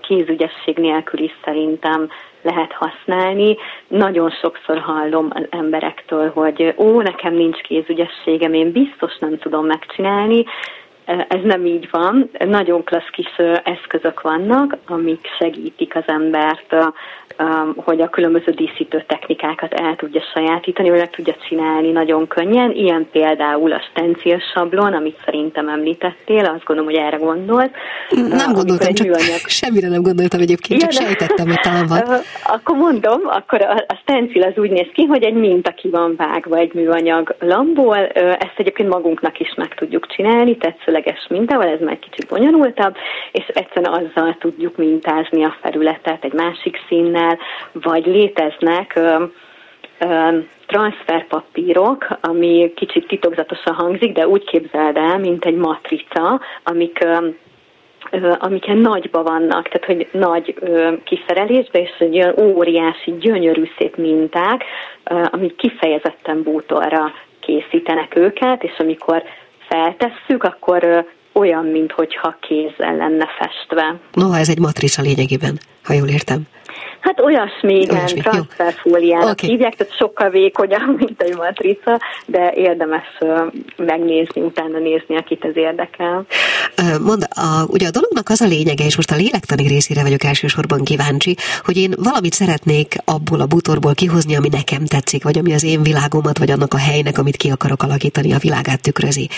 kézügyesség 0.00 0.76
nélkül 0.76 1.20
is 1.20 1.32
szerintem 1.44 2.08
lehet 2.42 2.72
használni. 2.72 3.56
Nagyon 3.88 4.30
sokszor 4.30 4.78
hallom 4.78 5.28
az 5.34 5.46
emberektől, 5.50 6.30
hogy 6.30 6.74
ó, 6.76 7.00
nekem 7.00 7.34
nincs 7.34 7.60
kézügyességem, 7.60 8.52
én 8.52 8.72
biztos 8.72 9.18
nem 9.18 9.38
tudom 9.38 9.66
megcsinálni, 9.66 10.44
ez 11.04 11.40
nem 11.42 11.66
így 11.66 11.88
van. 11.90 12.30
Nagyon 12.38 12.84
klassz 12.84 13.10
kis 13.12 13.36
eszközök 13.64 14.20
vannak, 14.20 14.76
amik 14.86 15.26
segítik 15.38 15.96
az 15.96 16.04
embert, 16.06 16.74
hogy 17.76 18.00
a 18.00 18.08
különböző 18.08 18.52
díszítő 18.52 19.04
technikákat 19.06 19.72
el 19.72 19.96
tudja 19.96 20.22
sajátítani, 20.34 20.90
vagy 20.90 20.98
meg 20.98 21.10
tudja 21.10 21.34
csinálni 21.48 21.90
nagyon 21.90 22.26
könnyen. 22.26 22.70
Ilyen 22.70 23.08
például 23.12 23.72
a 23.72 23.82
stencil 23.90 24.38
sablon, 24.54 24.92
amit 24.92 25.18
szerintem 25.24 25.68
említettél, 25.68 26.44
azt 26.44 26.64
gondolom, 26.64 26.90
hogy 26.90 27.00
erre 27.00 27.16
gondolt. 27.16 27.70
Nem 28.10 28.52
gondoltam, 28.52 28.94
csak 28.94 29.06
műanyag... 29.06 29.40
semmire 29.60 29.88
nem 29.88 30.02
gondoltam 30.02 30.40
egyébként, 30.40 30.80
csak 30.80 30.92
sejtettem, 30.92 31.46
hogy 31.46 31.60
talán 31.60 31.86
van. 31.86 32.02
Akkor 32.44 32.76
mondom, 32.76 33.20
akkor 33.24 33.62
a 33.88 33.98
stencil 34.02 34.42
az 34.42 34.52
úgy 34.56 34.70
néz 34.70 34.88
ki, 34.92 35.04
hogy 35.04 35.22
egy 35.22 35.34
minta 35.34 35.70
ki 35.70 35.88
van 35.88 36.14
vágva 36.16 36.56
egy 36.56 36.74
műanyag 36.74 37.34
lamból. 37.38 38.06
Ezt 38.14 38.54
egyébként 38.56 38.88
magunknak 38.88 39.40
is 39.40 39.54
meg 39.56 39.74
tudjuk 39.74 40.06
csinálni, 40.06 40.56
tetszőleg 40.56 40.99
semleges 41.00 41.26
mintával, 41.28 41.68
ez 41.68 41.80
már 41.80 41.98
kicsit 41.98 42.28
bonyolultabb, 42.28 42.96
és 43.32 43.46
egyszerűen 43.46 43.92
azzal 43.92 44.36
tudjuk 44.38 44.76
mintázni 44.76 45.44
a 45.44 45.56
felületet 45.60 46.24
egy 46.24 46.32
másik 46.32 46.78
színnel, 46.88 47.38
vagy 47.72 48.06
léteznek 48.06 48.92
ö, 48.96 49.24
ö, 49.98 50.38
transferpapírok, 50.66 52.06
ami 52.20 52.72
kicsit 52.76 53.06
titokzatosan 53.06 53.74
hangzik, 53.74 54.12
de 54.12 54.28
úgy 54.28 54.44
képzeld 54.44 54.96
el, 54.96 55.18
mint 55.18 55.44
egy 55.44 55.56
matrica, 55.56 56.40
amik 56.64 56.98
ö, 57.04 57.28
amiken 58.38 58.76
nagyba 58.76 59.22
vannak, 59.22 59.68
tehát 59.68 59.86
hogy 59.86 60.08
nagy 60.12 60.54
kiszerelésbe, 61.04 61.80
és 61.80 61.90
egy 61.98 62.14
olyan 62.14 62.34
óriási, 62.38 63.10
gyönyörű 63.20 63.70
szép 63.78 63.96
minták, 63.96 64.64
amik 65.04 65.56
kifejezetten 65.56 66.42
bútorra 66.42 67.12
készítenek 67.40 68.16
őket, 68.16 68.64
és 68.64 68.78
amikor 68.78 69.22
feltesszük, 69.70 70.42
akkor 70.42 71.06
olyan, 71.32 71.64
mintha 71.64 72.36
kézzel 72.40 72.96
lenne 72.96 73.26
festve. 73.38 74.00
Noha 74.12 74.38
ez 74.38 74.48
egy 74.48 74.58
matrica 74.58 75.02
lényegében, 75.02 75.58
ha 75.84 75.92
jól 75.92 76.08
értem. 76.08 76.40
Hát 77.00 77.20
olyasmi, 77.20 77.80
igen, 77.80 78.06
transferfóliának 78.06 79.30
okay. 79.30 79.48
hívják, 79.48 79.74
tehát 79.76 79.96
sokkal 79.96 80.30
vékonyabb, 80.30 80.96
mint 81.00 81.22
egy 81.22 81.36
matrica, 81.36 82.00
de 82.26 82.52
érdemes 82.54 83.18
megnézni, 83.76 84.40
utána 84.40 84.78
nézni, 84.78 85.16
akit 85.16 85.44
ez 85.44 85.56
érdekel. 85.56 86.26
Mond, 87.00 87.26
a, 87.28 87.64
ugye 87.66 87.86
a 87.86 87.90
dolognak 87.90 88.28
az 88.28 88.40
a 88.40 88.46
lényege, 88.46 88.84
és 88.84 88.96
most 88.96 89.10
a 89.10 89.16
lélektani 89.16 89.66
részére 89.66 90.02
vagyok 90.02 90.24
elsősorban 90.24 90.84
kíváncsi, 90.84 91.36
hogy 91.64 91.76
én 91.76 91.94
valamit 91.96 92.32
szeretnék 92.32 92.94
abból 93.04 93.40
a 93.40 93.46
butorból 93.46 93.94
kihozni, 93.94 94.36
ami 94.36 94.48
nekem 94.48 94.84
tetszik, 94.84 95.22
vagy 95.24 95.38
ami 95.38 95.52
az 95.52 95.64
én 95.64 95.82
világomat, 95.82 96.38
vagy 96.38 96.50
annak 96.50 96.74
a 96.74 96.78
helynek, 96.78 97.18
amit 97.18 97.36
ki 97.36 97.50
akarok 97.50 97.82
alakítani, 97.82 98.32
a 98.32 98.38
világát 98.38 98.82
tükrözi. 98.82 99.28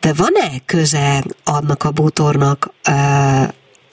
De 0.00 0.12
van-e 0.16 0.48
köze 0.66 1.22
annak 1.44 1.84
a 1.84 1.90
bútornak, 1.90 2.70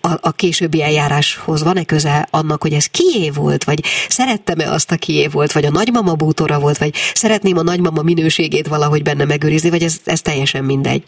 a, 0.08 0.28
a 0.30 0.32
későbbi 0.32 0.84
eljáráshoz 0.84 1.64
van-e 1.64 1.84
köze 1.84 2.28
annak, 2.32 2.62
hogy 2.62 2.74
ez 2.74 2.86
kié 2.86 3.30
volt, 3.30 3.64
vagy 3.64 3.80
szerettem-e 4.08 4.72
azt, 4.72 4.92
a 4.92 4.96
kié 4.96 5.28
volt, 5.28 5.52
vagy 5.52 5.66
a 5.66 5.72
nagymama 5.72 6.14
bútora 6.14 6.60
volt, 6.60 6.78
vagy 6.78 6.92
szeretném 6.94 7.58
a 7.58 7.64
nagymama 7.64 8.02
minőségét 8.02 8.68
valahogy 8.68 9.04
benne 9.04 9.26
megőrizni, 9.26 9.70
vagy 9.70 9.84
ez, 9.84 9.98
ez 10.06 10.22
teljesen 10.22 10.64
mindegy? 10.64 11.04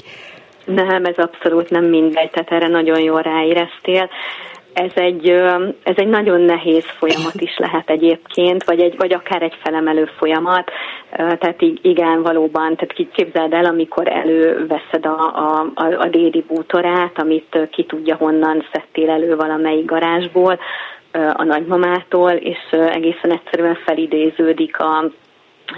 Nem, 0.66 1.06
ez 1.06 1.18
abszolút 1.18 1.70
nem 1.70 1.86
mindegy, 1.86 2.30
tehát 2.30 2.52
erre 2.52 2.68
nagyon 2.68 3.00
jól 3.00 3.22
ráéreztél 3.22 4.10
ez 4.76 4.92
egy, 4.94 5.30
ez 5.84 5.96
egy 5.96 6.08
nagyon 6.08 6.42
nehéz 6.42 6.86
folyamat 6.86 7.42
is 7.42 7.58
lehet 7.58 7.90
egyébként, 7.90 8.64
vagy, 8.64 8.80
egy, 8.80 8.96
vagy 8.98 9.14
akár 9.14 9.42
egy 9.42 9.58
felemelő 9.64 10.06
folyamat. 10.18 10.72
Tehát 11.12 11.62
igen, 11.82 12.22
valóban, 12.22 12.76
tehát 12.76 13.12
képzeld 13.12 13.54
el, 13.54 13.66
amikor 13.66 14.08
előveszed 14.08 15.06
a, 15.06 15.20
a, 15.36 15.72
a, 15.76 15.86
a 16.00 16.08
déli 16.08 16.44
bútorát, 16.48 17.20
amit 17.20 17.68
ki 17.72 17.84
tudja 17.84 18.16
honnan 18.16 18.66
szedtél 18.72 19.10
elő 19.10 19.36
valamelyik 19.36 19.86
garázsból, 19.86 20.60
a 21.34 21.44
nagymamától, 21.44 22.32
és 22.32 22.60
egészen 22.72 23.32
egyszerűen 23.32 23.76
felidéződik 23.86 24.80
a, 24.80 24.98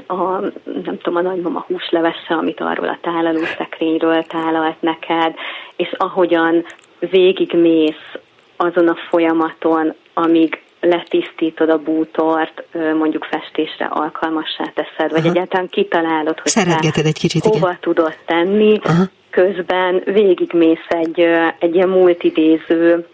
a, 0.07 0.39
nem 0.83 0.97
tudom, 1.01 1.15
a 1.15 1.21
nagymama 1.21 1.65
húslevesse, 1.67 2.33
amit 2.33 2.61
arról 2.61 2.87
a 2.87 2.97
tálaló 3.01 3.43
szekrényről 3.57 4.23
tálalt 4.23 4.81
neked, 4.81 5.35
és 5.75 5.91
ahogyan 5.97 6.65
végigmész 6.99 8.17
azon 8.57 8.87
a 8.87 8.95
folyamaton, 9.09 9.93
amíg 10.13 10.61
letisztítod 10.79 11.69
a 11.69 11.77
bútort, 11.77 12.63
mondjuk 12.97 13.23
festésre 13.23 13.85
alkalmassá 13.85 14.63
teszed, 14.63 15.11
vagy 15.11 15.19
Aha. 15.19 15.29
egyáltalán 15.29 15.67
kitalálod, 15.67 16.39
hogy 16.39 16.51
Szeretgeted 16.51 17.05
egy 17.05 17.19
kicsit, 17.19 17.43
hova 17.43 17.57
igen. 17.57 17.77
tudod 17.79 18.17
tenni, 18.25 18.79
Aha. 18.83 19.03
közben 19.29 20.01
végigmész 20.05 20.87
egy, 20.87 21.19
egy 21.59 21.75
ilyen 21.75 21.89
multidéző 21.89 23.07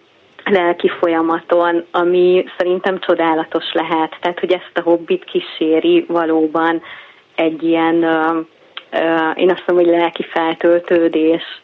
lelki 0.44 0.90
folyamaton, 1.00 1.86
ami 1.92 2.46
szerintem 2.58 3.00
csodálatos 3.00 3.72
lehet. 3.74 4.18
Tehát, 4.22 4.40
hogy 4.40 4.52
ezt 4.52 4.72
a 4.74 4.82
hobbit 4.82 5.24
kíséri 5.24 6.06
valóban 6.08 6.82
egy 7.36 7.64
ilyen, 7.64 7.96
én 9.36 9.50
azt 9.52 9.64
mondom, 9.66 9.86
hogy 9.86 9.96
lelki 10.00 10.24
feltöltődés, 10.24 11.62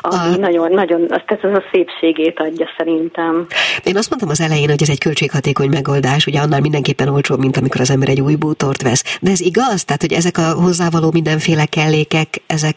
ami 0.00 0.34
a... 0.34 0.38
nagyon, 0.38 0.72
nagyon, 0.72 1.06
azt 1.08 1.24
ez 1.26 1.38
az 1.42 1.52
a 1.52 1.62
szépségét 1.72 2.40
adja 2.40 2.66
szerintem. 2.76 3.46
Én 3.84 3.96
azt 3.96 4.08
mondtam 4.10 4.30
az 4.30 4.40
elején, 4.40 4.68
hogy 4.68 4.82
ez 4.82 4.88
egy 4.88 4.98
költséghatékony 4.98 5.68
megoldás, 5.68 6.26
ugye 6.26 6.40
annál 6.40 6.60
mindenképpen 6.60 7.08
olcsóbb, 7.08 7.38
mint 7.38 7.56
amikor 7.56 7.80
az 7.80 7.90
ember 7.90 8.08
egy 8.08 8.20
új 8.20 8.34
bútort 8.34 8.82
vesz. 8.82 9.18
De 9.20 9.30
ez 9.30 9.40
igaz? 9.40 9.84
Tehát, 9.84 10.00
hogy 10.00 10.12
ezek 10.12 10.38
a 10.38 10.52
hozzávaló 10.52 11.10
mindenféle 11.12 11.66
kellékek, 11.66 12.42
ezek, 12.46 12.76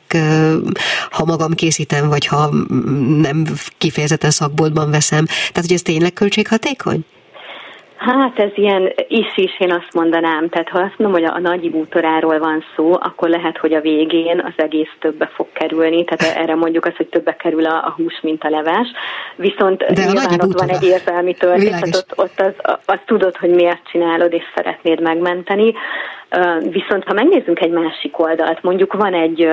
ha 1.12 1.26
magam 1.26 1.52
készítem, 1.52 2.10
vagy 2.10 2.26
ha 2.26 2.50
nem 3.22 3.44
kifejezetten 3.78 4.32
szakboltban 4.32 4.92
veszem, 4.92 5.26
tehát, 5.26 5.62
hogy 5.62 5.74
ez 5.74 5.82
tényleg 5.82 6.14
költséghatékony? 6.14 7.06
Hát 8.06 8.40
ez 8.40 8.50
ilyen 8.56 8.94
is-is, 9.08 9.60
én 9.60 9.72
azt 9.72 9.94
mondanám. 9.94 10.50
Tehát 10.50 10.70
ha 10.70 10.80
azt 10.80 10.98
mondom, 10.98 11.22
hogy 11.22 11.32
a 11.36 11.40
nagy 11.40 11.72
bútoráról 11.72 12.40
van 12.40 12.64
szó, 12.76 12.94
akkor 12.94 13.30
lehet, 13.30 13.58
hogy 13.58 13.74
a 13.74 13.82
végén 13.82 14.40
az 14.40 14.54
egész 14.56 14.92
többe 15.00 15.32
fog 15.34 15.48
kerülni. 15.54 16.04
Tehát 16.04 16.38
erre 16.38 16.56
mondjuk 16.56 16.86
azt, 16.86 16.96
hogy 16.96 17.08
többe 17.08 17.36
kerül 17.36 17.66
a, 17.66 17.86
a 17.86 17.94
hús, 17.98 18.20
mint 18.22 18.44
a 18.44 18.50
leves. 18.50 18.88
Viszont 19.36 19.84
De 19.84 20.06
nyilván 20.06 20.40
ott 20.42 20.60
van 20.60 20.70
egy 20.70 20.84
érzelmi 20.84 21.34
töltés, 21.34 21.70
tehát 21.70 21.96
ott, 21.96 22.14
ott 22.16 22.40
az, 22.40 22.78
az 22.86 23.00
tudod, 23.06 23.38
hogy 23.38 23.50
miért 23.50 23.90
csinálod, 23.92 24.34
és 24.34 24.44
szeretnéd 24.56 25.02
megmenteni. 25.02 25.74
Viszont 26.70 27.04
ha 27.04 27.14
megnézzünk 27.14 27.60
egy 27.60 27.72
másik 27.72 28.20
oldalt, 28.20 28.64
mondjuk 28.64 28.94
van 28.94 29.14
egy, 29.14 29.48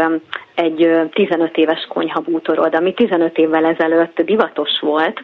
egy 0.54 1.08
15 1.12 1.56
éves 1.56 1.86
konyhabútorod, 1.88 2.74
ami 2.74 2.94
15 2.94 3.38
évvel 3.38 3.64
ezelőtt 3.64 4.20
divatos 4.20 4.80
volt, 4.80 5.22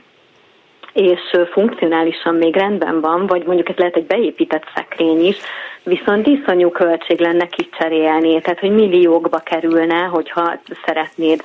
és 0.97 1.21
funkcionálisan 1.53 2.35
még 2.35 2.57
rendben 2.57 3.01
van, 3.01 3.27
vagy 3.27 3.45
mondjuk 3.47 3.69
ez 3.69 3.77
lehet 3.77 3.97
egy 3.97 4.07
beépített 4.07 4.65
szekrény 4.75 5.27
is, 5.27 5.37
viszont 5.83 6.27
iszonyú 6.27 6.71
költség 6.71 7.21
lenne 7.21 7.47
kicserélni, 7.47 8.41
tehát 8.41 8.61
hogy 8.61 8.71
milliókba 8.71 9.39
kerülne, 9.39 10.03
hogyha 10.03 10.59
szeretnéd 10.85 11.43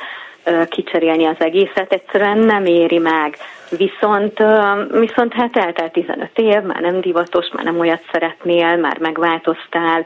kicserélni 0.70 1.26
az 1.26 1.36
egészet, 1.40 1.94
egyszerűen 1.94 2.38
nem 2.38 2.66
éri 2.66 2.98
meg. 2.98 3.38
Viszont, 3.78 4.44
viszont 4.92 5.34
hát 5.34 5.58
eltelt 5.58 5.92
15 5.92 6.30
év, 6.36 6.62
már 6.62 6.82
nem 6.82 7.02
divatos, 7.02 7.50
már 7.54 7.64
nem 7.64 7.80
olyat 7.80 8.02
szeretnél, 8.12 8.76
már 8.76 8.98
megváltoztál, 9.00 10.06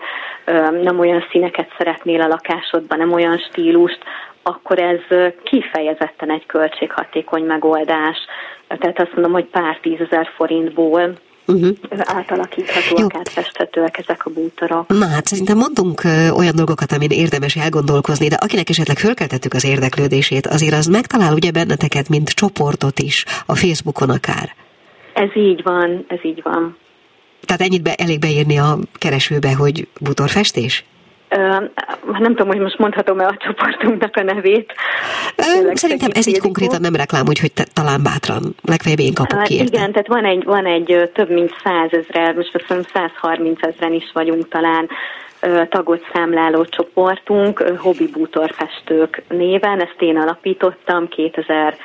nem 0.81 0.99
olyan 0.99 1.25
színeket 1.31 1.73
szeretnél 1.77 2.21
a 2.21 2.27
lakásodban, 2.27 2.97
nem 2.97 3.13
olyan 3.13 3.37
stílust, 3.37 3.99
akkor 4.47 4.79
ez 4.79 4.99
kifejezetten 5.43 6.31
egy 6.31 6.45
költséghatékony 6.45 7.43
megoldás. 7.43 8.17
Tehát 8.67 8.99
azt 8.99 9.13
mondom, 9.13 9.31
hogy 9.31 9.45
pár 9.45 9.79
tízezer 9.81 10.29
forintból 10.35 11.17
uh-huh. 11.47 11.77
átalakíthatóak, 11.99 13.13
Jó. 13.13 13.19
átfesthetőek 13.19 13.97
ezek 13.97 14.25
a 14.25 14.29
bútorok. 14.29 14.87
Na 14.87 15.07
hát 15.07 15.25
szerintem 15.25 15.57
mondunk 15.57 16.01
olyan 16.37 16.55
dolgokat, 16.55 16.91
amin 16.91 17.09
érdemes 17.09 17.55
elgondolkozni, 17.55 18.27
de 18.27 18.35
akinek 18.35 18.69
esetleg 18.69 18.97
fölkeltettük 18.97 19.53
az 19.53 19.65
érdeklődését, 19.65 20.47
azért 20.47 20.73
az 20.73 20.85
megtalál 20.85 21.33
ugye 21.33 21.51
benneteket, 21.51 22.09
mint 22.09 22.29
csoportot 22.29 22.99
is, 22.99 23.25
a 23.45 23.55
Facebookon 23.55 24.09
akár. 24.09 24.53
Ez 25.13 25.35
így 25.35 25.63
van, 25.63 26.05
ez 26.07 26.19
így 26.23 26.41
van. 26.43 26.77
Tehát 27.45 27.61
ennyit 27.61 27.83
be, 27.83 27.93
elég 27.93 28.19
beírni 28.19 28.57
a 28.57 28.77
keresőbe, 28.97 29.55
hogy 29.55 29.87
bútorfestés? 29.99 30.85
Nem 32.19 32.35
tudom, 32.35 32.47
hogy 32.47 32.59
most 32.59 32.77
mondhatom-e 32.77 33.25
a 33.25 33.37
csoportunknak 33.37 34.15
a 34.15 34.23
nevét. 34.23 34.73
Szerintem 35.73 36.09
ez 36.13 36.27
így 36.27 36.39
konkrétan 36.39 36.81
nem 36.81 36.95
reklám, 36.95 37.27
úgyhogy 37.27 37.53
te, 37.53 37.63
talán 37.73 38.03
bátran, 38.03 38.55
legfeljebb 38.61 38.99
én 38.99 39.13
kapok 39.13 39.43
ki 39.43 39.53
érte. 39.53 39.77
Igen, 39.77 39.91
tehát 39.91 40.07
van 40.07 40.25
egy, 40.25 40.43
van 40.43 40.65
egy 40.65 41.09
több 41.13 41.29
mint 41.29 41.51
százezre, 41.63 42.33
most 42.33 42.55
azt 42.55 42.69
mondom 42.69 42.87
130 42.93 43.63
ezeren 43.63 43.93
is 43.93 44.11
vagyunk 44.13 44.47
talán 44.47 44.89
tagot 45.69 46.05
számláló 46.13 46.65
csoportunk, 46.65 47.59
hobbi 47.77 48.07
bútorfestők 48.07 49.23
néven, 49.29 49.81
ezt 49.81 49.95
én 49.99 50.17
alapítottam 50.17 51.07
2000 51.07 51.77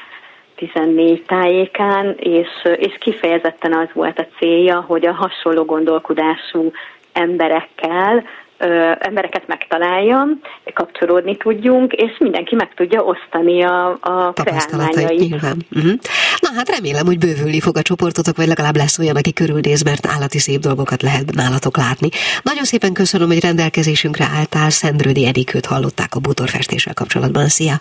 2014 0.60 1.22
tájékán, 1.26 2.14
és, 2.18 2.48
és 2.76 2.98
kifejezetten 2.98 3.72
az 3.72 3.88
volt 3.92 4.18
a 4.18 4.26
célja, 4.38 4.80
hogy 4.80 5.06
a 5.06 5.12
hasonló 5.12 5.64
gondolkodású 5.64 6.72
emberekkel 7.12 8.24
ö, 8.60 8.92
embereket 8.98 9.46
megtaláljam, 9.46 10.40
kapcsolódni 10.74 11.36
tudjunk, 11.36 11.92
és 11.92 12.18
mindenki 12.18 12.54
meg 12.54 12.74
tudja 12.74 13.00
osztani 13.00 13.62
a, 13.62 13.98
a 14.00 14.32
felmányait. 14.34 15.34
Uh-huh. 15.34 15.92
Na 16.40 16.48
hát 16.56 16.68
remélem, 16.68 17.06
hogy 17.06 17.18
bővülni 17.18 17.60
fog 17.60 17.76
a 17.76 17.82
csoportotok, 17.82 18.36
vagy 18.36 18.46
legalább 18.46 18.76
lesz 18.76 18.98
olyan, 18.98 19.16
aki 19.16 19.32
körülnéz, 19.32 19.82
mert 19.82 20.06
állati 20.06 20.38
szép 20.38 20.60
dolgokat 20.60 21.02
lehet 21.02 21.34
nálatok 21.34 21.76
látni. 21.76 22.08
Nagyon 22.42 22.64
szépen 22.64 22.92
köszönöm, 22.92 23.26
hogy 23.26 23.40
rendelkezésünkre 23.40 24.24
álltál. 24.38 24.70
Szendrődi 24.70 25.26
Edikőt 25.26 25.66
hallották 25.66 26.14
a 26.14 26.20
bútorfestéssel 26.20 26.94
kapcsolatban. 26.94 27.46
Szia! 27.46 27.74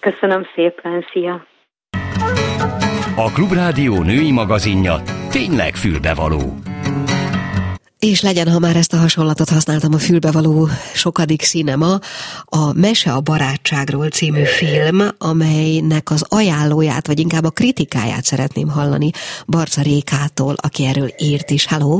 Köszönöm 0.00 0.46
szépen, 0.54 1.06
szia! 1.12 1.46
A 3.16 3.30
Klubrádió 3.32 4.02
női 4.02 4.32
magazinja 4.32 5.02
tényleg 5.30 5.74
fülbevaló. 5.74 6.58
És 8.00 8.22
legyen, 8.22 8.48
ha 8.48 8.58
már 8.58 8.76
ezt 8.76 8.92
a 8.92 8.96
hasonlatot 8.96 9.48
használtam 9.48 9.94
a 9.94 9.98
fülbevaló 9.98 10.66
sokadik 10.94 11.42
színema, 11.42 11.92
a 12.44 12.72
Mese 12.74 13.10
a 13.12 13.20
barátságról 13.20 14.08
című 14.08 14.44
film, 14.44 14.98
amelynek 15.18 16.10
az 16.10 16.26
ajánlóját, 16.28 17.06
vagy 17.06 17.18
inkább 17.18 17.44
a 17.44 17.50
kritikáját 17.50 18.22
szeretném 18.22 18.68
hallani 18.68 19.10
Barca 19.46 19.82
Rékától, 19.82 20.54
aki 20.62 20.86
erről 20.86 21.10
írt 21.18 21.50
is. 21.50 21.66
Hello! 21.66 21.98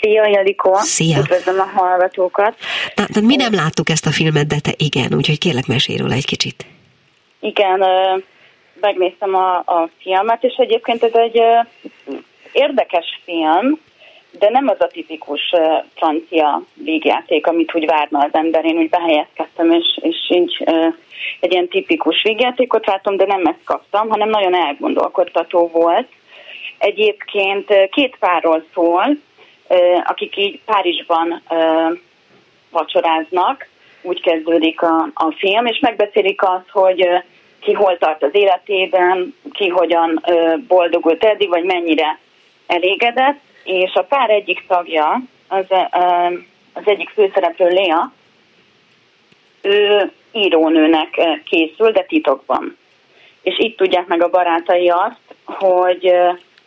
Szia, 0.00 0.26
Jalikó! 0.26 0.74
Szia! 0.74 1.18
Üdvözlöm 1.18 1.60
a 1.60 1.70
hallgatókat! 1.74 2.54
Na, 2.94 3.04
de 3.12 3.20
mi 3.20 3.36
nem 3.36 3.54
láttuk 3.54 3.88
ezt 3.88 4.06
a 4.06 4.10
filmet, 4.10 4.46
de 4.46 4.58
te 4.60 4.72
igen, 4.76 5.14
úgyhogy 5.14 5.38
kérlek 5.38 5.66
mesélj 5.66 5.98
róla 5.98 6.14
egy 6.14 6.26
kicsit. 6.26 6.66
Igen, 7.40 7.80
megnéztem 8.80 9.34
a, 9.34 9.56
a 9.56 9.90
filmet, 9.98 10.42
és 10.42 10.54
egyébként 10.56 11.02
ez 11.02 11.12
egy 11.12 11.40
érdekes 12.52 13.20
film, 13.24 13.80
de 14.38 14.50
nem 14.50 14.68
az 14.68 14.80
a 14.80 14.86
tipikus 14.86 15.52
francia 15.94 16.62
végjáték, 16.74 17.46
amit 17.46 17.74
úgy 17.74 17.86
várna 17.86 18.18
az 18.18 18.30
ember. 18.32 18.64
Én 18.64 18.76
úgy 18.76 18.88
behelyezkedtem, 18.88 19.70
és, 19.70 19.98
és 20.02 20.16
így 20.28 20.64
egy 21.40 21.52
ilyen 21.52 21.68
tipikus 21.68 22.22
végjátékot 22.22 22.86
vártam, 22.86 23.16
de 23.16 23.26
nem 23.26 23.46
ezt 23.46 23.64
kaptam, 23.64 24.08
hanem 24.08 24.28
nagyon 24.28 24.54
elgondolkodtató 24.54 25.68
volt. 25.68 26.08
Egyébként 26.78 27.88
két 27.90 28.16
párról 28.18 28.64
szól, 28.74 29.16
akik 30.04 30.36
így 30.36 30.60
Párizsban 30.64 31.42
vacsoráznak, 32.70 33.68
úgy 34.02 34.20
kezdődik 34.20 34.82
a, 34.82 35.08
a 35.14 35.32
film, 35.36 35.66
és 35.66 35.78
megbeszélik 35.78 36.42
azt, 36.42 36.70
hogy 36.70 37.08
ki 37.60 37.72
hol 37.72 37.98
tart 37.98 38.22
az 38.22 38.30
életében, 38.32 39.34
ki 39.52 39.68
hogyan 39.68 40.24
boldogult 40.68 41.24
eddig, 41.24 41.48
vagy 41.48 41.64
mennyire 41.64 42.18
elégedett, 42.66 43.40
és 43.64 43.94
a 43.94 44.02
pár 44.02 44.30
egyik 44.30 44.64
tagja, 44.66 45.20
az, 45.48 45.64
az 46.72 46.82
egyik 46.84 47.08
főszereplő 47.08 47.68
Léa, 47.68 48.12
ő 49.62 50.10
írónőnek 50.32 51.40
készül, 51.44 51.90
de 51.90 52.02
titokban. 52.02 52.76
És 53.42 53.58
itt 53.58 53.76
tudják 53.76 54.06
meg 54.06 54.22
a 54.22 54.30
barátai 54.30 54.88
azt, 54.88 55.34
hogy 55.44 56.12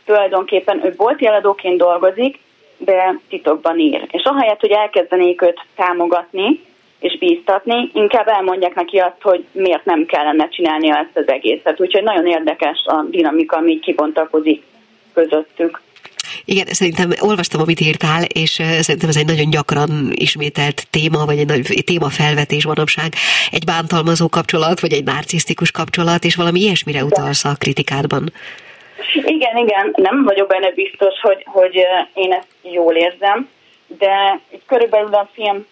tulajdonképpen 0.05 0.85
ő 0.85 0.93
bolti 0.97 1.25
eladóként 1.25 1.77
dolgozik, 1.77 2.39
de 2.77 3.19
titokban 3.29 3.79
ír. 3.79 4.07
És 4.11 4.23
ahelyett, 4.23 4.59
hogy 4.59 4.71
elkezdenék 4.71 5.41
őt 5.41 5.65
támogatni 5.75 6.61
és 6.99 7.17
bíztatni, 7.17 7.89
inkább 7.93 8.27
elmondják 8.27 8.75
neki 8.75 8.97
azt, 8.97 9.21
hogy 9.21 9.45
miért 9.51 9.85
nem 9.85 10.05
kellene 10.05 10.47
csinálnia 10.47 10.97
ezt 10.97 11.17
az 11.17 11.27
egészet. 11.27 11.81
Úgyhogy 11.81 12.03
nagyon 12.03 12.27
érdekes 12.27 12.83
a 12.85 13.03
dinamika, 13.09 13.57
ami 13.57 13.79
kibontakozik 13.79 14.63
közöttük. 15.13 15.81
Igen, 16.45 16.65
szerintem 16.65 17.11
olvastam, 17.19 17.61
amit 17.61 17.79
írtál, 17.79 18.23
és 18.23 18.49
szerintem 18.79 19.09
ez 19.09 19.15
egy 19.15 19.25
nagyon 19.25 19.49
gyakran 19.49 20.11
ismételt 20.11 20.87
téma, 20.89 21.25
vagy 21.25 21.37
egy 21.37 21.47
nagy 21.47 21.83
témafelvetés 21.85 22.65
manapság. 22.65 23.13
Egy 23.51 23.65
bántalmazó 23.65 24.29
kapcsolat, 24.29 24.79
vagy 24.79 24.93
egy 24.93 25.03
narcisztikus 25.03 25.71
kapcsolat, 25.71 26.23
és 26.23 26.35
valami 26.35 26.59
ilyesmire 26.59 27.03
utalsz 27.03 27.45
a 27.45 27.55
kritikádban. 27.59 28.33
Igen, 29.13 29.57
igen, 29.57 29.93
nem 29.95 30.23
vagyok 30.23 30.47
benne 30.47 30.71
biztos, 30.71 31.19
hogy, 31.21 31.43
hogy 31.45 31.75
én 32.13 32.31
ezt 32.31 32.47
jól 32.61 32.95
érzem, 32.95 33.49
de 33.87 34.39
körülbelül 34.65 35.13
a 35.13 35.29
film 35.33 35.65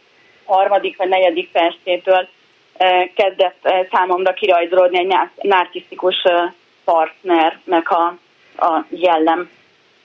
harmadik 0.46 0.98
vagy 0.98 1.10
negyedik 1.10 1.52
percétől 1.52 2.28
kezdett 3.16 3.74
számomra 3.92 4.34
kirajzolódni 4.34 4.98
egy 4.98 5.16
narcisztikus 5.42 6.16
partnernek 6.84 7.92
a, 7.92 8.18
a 8.58 8.86
jellem 8.90 9.50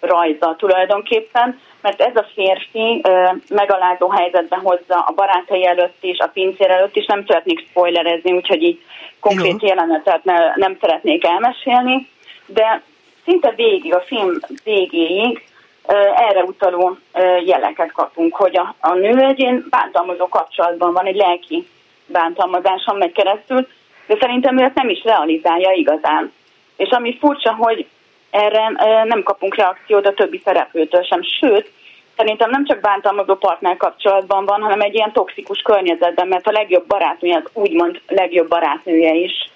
rajza 0.00 0.54
tulajdonképpen, 0.58 1.60
mert 1.80 2.00
ez 2.00 2.16
a 2.16 2.26
férfi 2.34 3.00
ö, 3.02 3.28
megalázó 3.48 4.08
helyzetbe 4.08 4.56
hozza 4.56 4.98
a 5.06 5.12
barátai 5.14 5.66
előtt 5.66 5.96
is, 6.00 6.18
a 6.18 6.30
pincér 6.32 6.70
előtt 6.70 6.96
is, 6.96 7.06
nem 7.06 7.24
szeretnék 7.26 7.68
spoilerezni, 7.68 8.32
úgyhogy 8.32 8.62
így 8.62 8.80
konkrét 9.20 9.62
Jó. 9.62 9.68
jelenetet 9.68 10.24
ne, 10.24 10.54
nem 10.54 10.76
szeretnék 10.80 11.26
elmesélni, 11.26 12.08
de 12.46 12.82
szinte 13.24 13.52
végig, 13.56 13.94
a 13.94 14.00
film 14.00 14.38
végéig 14.64 15.42
ö, 15.86 15.94
erre 16.14 16.42
utaló 16.42 16.98
ö, 17.12 17.36
jeleket 17.36 17.92
kapunk, 17.92 18.34
hogy 18.34 18.56
a, 18.56 18.74
a 18.80 18.94
nő 18.94 19.24
egy 19.24 19.38
ilyen 19.38 19.66
bántalmazó 19.70 20.28
kapcsolatban 20.28 20.92
van, 20.92 21.06
egy 21.06 21.16
lelki 21.16 21.68
bántalmazáson 22.06 22.96
megy 22.96 23.12
keresztül, 23.12 23.68
de 24.06 24.16
szerintem 24.20 24.58
ő 24.58 24.62
ezt 24.62 24.74
nem 24.74 24.88
is 24.88 25.04
realizálja 25.04 25.72
igazán. 25.72 26.32
És 26.76 26.90
ami 26.90 27.16
furcsa, 27.18 27.54
hogy 27.54 27.86
erre 28.30 28.68
nem 29.04 29.22
kapunk 29.22 29.54
reakciót 29.54 30.06
a 30.06 30.14
többi 30.14 30.40
szereplőtől 30.44 31.02
sem. 31.02 31.22
Sőt, 31.22 31.70
szerintem 32.16 32.50
nem 32.50 32.66
csak 32.66 32.80
bántalmazó 32.80 33.34
partner 33.34 33.76
kapcsolatban 33.76 34.44
van, 34.44 34.60
hanem 34.60 34.80
egy 34.80 34.94
ilyen 34.94 35.12
toxikus 35.12 35.60
környezetben, 35.60 36.28
mert 36.28 36.46
a 36.46 36.52
legjobb 36.52 36.86
barátnője, 36.86 37.36
az 37.44 37.50
úgymond 37.52 38.00
legjobb 38.06 38.48
barátnője 38.48 39.14
is 39.14 39.50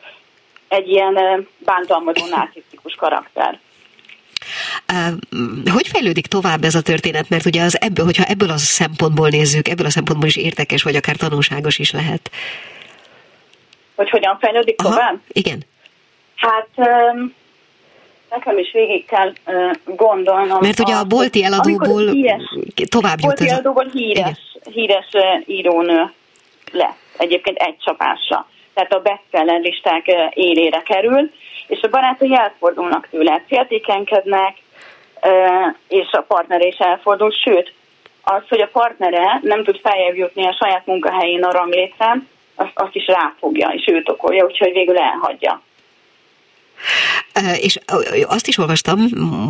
egy 0.69 0.89
ilyen 0.89 1.47
bántalmazó 1.59 2.27
narcisztikus 2.27 2.95
karakter. 2.95 3.59
Hogy 5.73 5.89
fejlődik 5.89 6.27
tovább 6.27 6.65
ez 6.65 6.75
a 6.75 6.83
történet? 6.83 7.29
Mert 7.29 7.47
ugye 7.47 7.63
az 7.63 7.81
ebből, 7.81 8.05
hogyha 8.05 8.25
ebből 8.25 8.51
a 8.51 8.57
szempontból 8.57 9.29
nézzük, 9.29 9.69
ebből 9.69 9.87
a 9.87 9.91
szempontból 9.91 10.29
is 10.29 10.37
érdekes, 10.37 10.83
vagy 10.83 10.97
akár 10.97 11.17
tanulságos 11.17 11.79
is 11.79 11.91
lehet. 11.91 12.31
Hogy 13.95 14.11
hogyan 14.11 14.39
fejlődik 14.41 14.81
Aha, 14.81 14.91
tovább? 14.91 15.21
Igen. 15.29 15.65
Hát 16.37 16.69
nekem 18.35 18.59
is 18.59 18.73
végig 18.73 19.05
kell 19.07 19.33
uh, 19.47 19.71
gondolnom. 19.85 20.59
Mert 20.61 20.81
ugye 20.81 20.95
a 20.95 21.05
bolti 21.05 21.45
eladóból 21.45 22.11
híres, 22.11 22.43
tovább 22.89 23.19
jut 23.19 23.27
bolti 23.27 23.49
eladóból 23.49 23.89
híres, 23.93 24.57
híres 24.73 25.09
uh, 25.13 25.23
írónő 25.47 26.13
lesz. 26.73 27.03
Egyébként 27.17 27.59
egy 27.59 27.77
csapásra. 27.79 28.47
Tehát 28.75 28.93
a 28.93 29.01
bestseller 29.01 29.61
listák 29.61 30.07
élére 30.35 30.83
kerül, 30.83 31.31
és 31.67 31.81
a 31.83 31.89
barátai 31.89 32.35
elfordulnak 32.35 33.09
tőle, 33.11 33.45
féltékenkednek, 33.49 34.57
és 35.89 36.11
a 36.11 36.21
partner 36.21 36.67
is 36.67 36.77
elfordul, 36.79 37.31
sőt, 37.31 37.73
az, 38.25 38.43
hogy 38.49 38.61
a 38.61 38.69
partnere 38.73 39.41
nem 39.43 39.65
tud 39.65 39.81
feljebb 39.83 40.17
jutni 40.17 40.47
a 40.47 40.57
saját 40.61 40.87
munkahelyén 40.87 41.45
a 41.45 41.53
ranglétrán, 41.53 42.29
azt, 42.55 42.71
azt 42.75 42.95
is 42.95 43.07
ráfogja, 43.07 43.69
és 43.69 43.85
őt 43.87 44.09
okolja, 44.09 44.45
úgyhogy 44.45 44.73
végül 44.73 44.99
elhagyja. 44.99 45.63
És 47.61 47.79
azt 48.27 48.47
is 48.47 48.59
olvastam, 48.59 48.99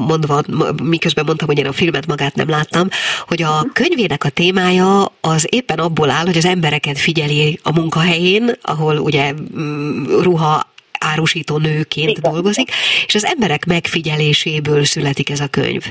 mondva, 0.07 0.41
miközben 0.83 1.25
mondtam, 1.25 1.47
hogy 1.47 1.59
én 1.59 1.67
a 1.67 1.73
filmet 1.73 2.07
magát 2.07 2.35
nem 2.35 2.49
láttam, 2.49 2.89
hogy 3.29 3.43
a 3.43 3.67
könyvének 3.73 4.25
a 4.25 4.29
témája 4.29 5.05
az 5.21 5.47
éppen 5.51 5.79
abból 5.79 6.11
áll, 6.11 6.25
hogy 6.25 6.37
az 6.37 6.45
embereket 6.45 6.99
figyeli 6.99 7.59
a 7.63 7.73
munkahelyén, 7.73 8.51
ahol 8.63 8.97
ugye 8.97 9.33
mm, 9.33 10.05
ruha 10.23 10.63
árusító 10.99 11.59
nőként 11.59 12.11
Igen. 12.11 12.33
dolgozik, 12.33 12.69
és 13.07 13.15
az 13.15 13.25
emberek 13.25 13.65
megfigyeléséből 13.65 14.85
születik 14.85 15.31
ez 15.31 15.41
a 15.41 15.49
könyv. 15.51 15.83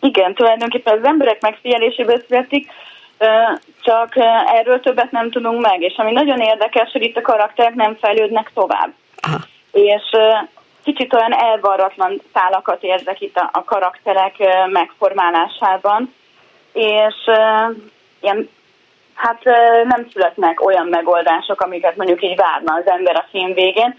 Igen, 0.00 0.34
tulajdonképpen 0.34 0.98
az 0.98 1.04
emberek 1.04 1.40
megfigyeléséből 1.40 2.22
születik, 2.28 2.70
csak 3.82 4.16
erről 4.54 4.80
többet 4.80 5.10
nem 5.10 5.30
tudunk 5.30 5.60
meg, 5.60 5.82
és 5.82 5.94
ami 5.96 6.12
nagyon 6.12 6.40
érdekes, 6.40 6.90
hogy 6.92 7.02
itt 7.02 7.16
a 7.16 7.20
karakterek 7.20 7.74
nem 7.74 7.96
fejlődnek 8.00 8.50
tovább. 8.54 8.92
Aha 9.20 9.52
és 9.74 10.02
kicsit 10.84 11.14
olyan 11.14 11.32
elvarratlan 11.32 12.20
szálakat 12.34 12.82
érzek 12.82 13.20
itt 13.20 13.36
a, 13.36 13.50
a 13.52 13.64
karakterek 13.64 14.34
megformálásában, 14.70 16.14
és 16.72 17.14
ilyen, 18.20 18.50
hát 19.14 19.44
nem 19.84 20.08
születnek 20.12 20.66
olyan 20.66 20.86
megoldások, 20.86 21.60
amiket 21.60 21.96
mondjuk 21.96 22.22
így 22.22 22.36
várna 22.36 22.74
az 22.74 22.86
ember 22.86 23.16
a 23.16 23.26
film 23.30 23.52
végén, 23.52 23.98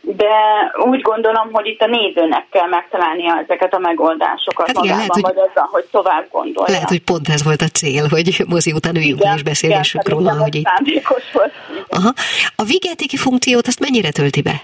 de 0.00 0.34
úgy 0.76 1.00
gondolom, 1.00 1.48
hogy 1.52 1.66
itt 1.66 1.80
a 1.80 1.86
nézőnek 1.86 2.46
kell 2.50 2.68
megtalálnia 2.68 3.38
ezeket 3.38 3.74
a 3.74 3.78
megoldásokat 3.78 4.66
hát 4.66 4.84
igen, 4.84 4.96
magában, 4.96 5.20
lehet, 5.20 5.36
vagy 5.36 5.48
azzal, 5.50 5.68
hogy 5.70 5.84
tovább 5.90 6.26
gondolja. 6.30 6.72
Lehet, 6.72 6.88
hogy 6.88 7.02
pont 7.02 7.28
ez 7.28 7.44
volt 7.44 7.62
a 7.62 7.66
cél, 7.66 8.08
hogy 8.08 8.44
mozi 8.48 8.72
után 8.72 8.96
üljünk 8.96 9.20
igen, 9.20 9.36
és 9.36 9.42
beszélgessünk 9.42 10.08
róla, 10.08 10.32
hogy 10.32 10.54
itt... 10.54 10.68
Volt, 11.32 11.52
Aha. 11.88 12.12
A 12.56 12.62
vigetéki 12.62 13.16
funkciót 13.16 13.66
azt 13.66 13.80
mennyire 13.80 14.10
tölti 14.10 14.42
be? 14.42 14.62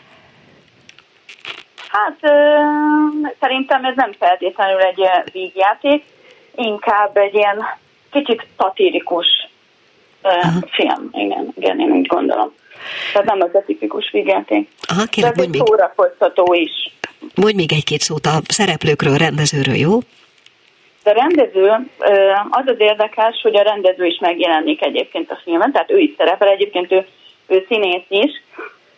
Hát 1.92 2.18
szerintem 3.40 3.84
ez 3.84 3.96
nem 3.96 4.12
feltétlenül 4.18 4.80
egy 4.80 5.00
vígjáték, 5.32 6.04
inkább 6.54 7.16
egy 7.16 7.34
ilyen 7.34 7.64
kicsit 8.10 8.46
satirikus 8.58 9.26
uh, 10.22 10.32
film. 10.70 11.08
Igen, 11.12 11.52
igen, 11.56 11.80
én 11.80 11.90
úgy 11.90 12.06
gondolom. 12.06 12.54
Tehát 13.12 13.28
nem 13.28 13.40
az 13.40 13.54
a 13.54 13.62
tipikus 13.66 14.10
vígjáték. 14.10 14.68
Aha, 14.88 15.04
kérlek, 15.04 15.34
De 15.34 15.42
ez 15.42 15.48
egy 15.52 15.62
szórakoztató 15.66 16.54
is. 16.54 16.70
Mondj 17.34 17.54
még 17.54 17.72
egy-két 17.72 18.00
szót 18.00 18.26
a 18.26 18.40
szereplőkről, 18.48 19.16
rendezőről, 19.16 19.74
jó? 19.74 19.98
De 21.02 21.12
rendező, 21.12 21.70
az 22.50 22.66
az 22.66 22.76
érdekes, 22.78 23.40
hogy 23.42 23.56
a 23.56 23.62
rendező 23.62 24.04
is 24.04 24.18
megjelenik 24.18 24.84
egyébként 24.84 25.30
a 25.30 25.40
filmen, 25.44 25.72
tehát 25.72 25.90
ő 25.90 25.98
is 25.98 26.10
szerepel, 26.16 26.48
egyébként 26.48 26.92
ő, 26.92 27.06
ő 27.46 27.64
színész 27.68 28.04
is, 28.08 28.30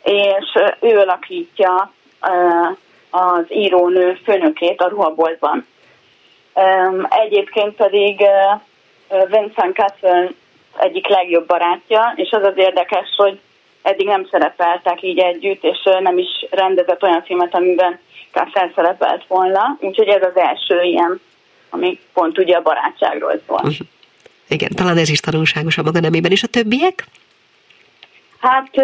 és 0.02 0.44
ő 0.80 0.98
alakítja 0.98 1.92
az 3.10 3.44
írónő 3.48 4.18
főnökét 4.24 4.80
a 4.80 4.88
ruhaboltban. 4.88 5.66
Egyébként 7.08 7.74
pedig 7.74 8.24
Vincent 9.08 9.76
Castle 9.76 10.30
egyik 10.78 11.06
legjobb 11.06 11.46
barátja, 11.46 12.12
és 12.16 12.30
az 12.30 12.42
az 12.42 12.56
érdekes, 12.56 13.08
hogy 13.16 13.40
eddig 13.82 14.06
nem 14.06 14.26
szerepeltek 14.30 15.02
így 15.02 15.18
együtt, 15.18 15.64
és 15.64 15.78
nem 16.00 16.18
is 16.18 16.46
rendezett 16.50 17.02
olyan 17.02 17.22
filmet, 17.22 17.54
amiben 17.54 17.98
Castle 18.30 18.72
szerepelt 18.74 19.24
volna, 19.26 19.76
úgyhogy 19.80 20.08
ez 20.08 20.22
az 20.22 20.36
első 20.36 20.82
ilyen, 20.82 21.20
ami 21.70 21.98
pont 22.12 22.38
ugye 22.38 22.56
a 22.56 22.62
barátságról 22.62 23.40
szól. 23.46 23.60
Uh-huh. 23.62 23.86
Igen, 24.48 24.70
talán 24.74 24.96
ez 24.96 25.08
is 25.08 25.20
tanulságos 25.20 25.78
a 25.78 25.82
maga 25.82 26.00
nemében. 26.00 26.30
És 26.30 26.42
a 26.42 26.46
többiek? 26.46 27.06
Hát 28.40 28.76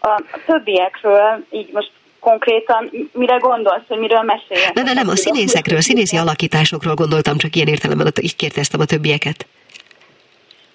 a 0.00 0.22
többiekről 0.46 1.44
így 1.50 1.72
most 1.72 1.90
konkrétan 2.28 2.90
mire 3.12 3.36
gondolsz, 3.36 3.86
hogy 3.88 3.98
miről 3.98 4.22
meséljen? 4.22 4.70
Nem, 4.74 4.84
nem, 4.84 4.94
nem, 4.94 5.08
a 5.08 5.16
színészekről, 5.16 5.80
színészi 5.80 6.16
alakításokról 6.16 6.94
gondoltam, 6.94 7.36
csak 7.36 7.54
ilyen 7.54 7.68
értelemben 7.68 8.12
így 8.20 8.36
kérdeztem 8.36 8.80
a 8.80 8.84
többieket. 8.84 9.46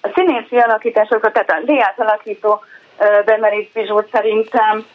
A 0.01 0.09
színészi 0.15 0.57
alakításokról, 0.57 1.31
tehát 1.31 1.49
a 1.49 1.61
Léát 1.65 1.99
alakító 1.99 2.63
Bemerit 3.25 3.71
Bizsót 3.73 4.07
szerintem 4.11 4.85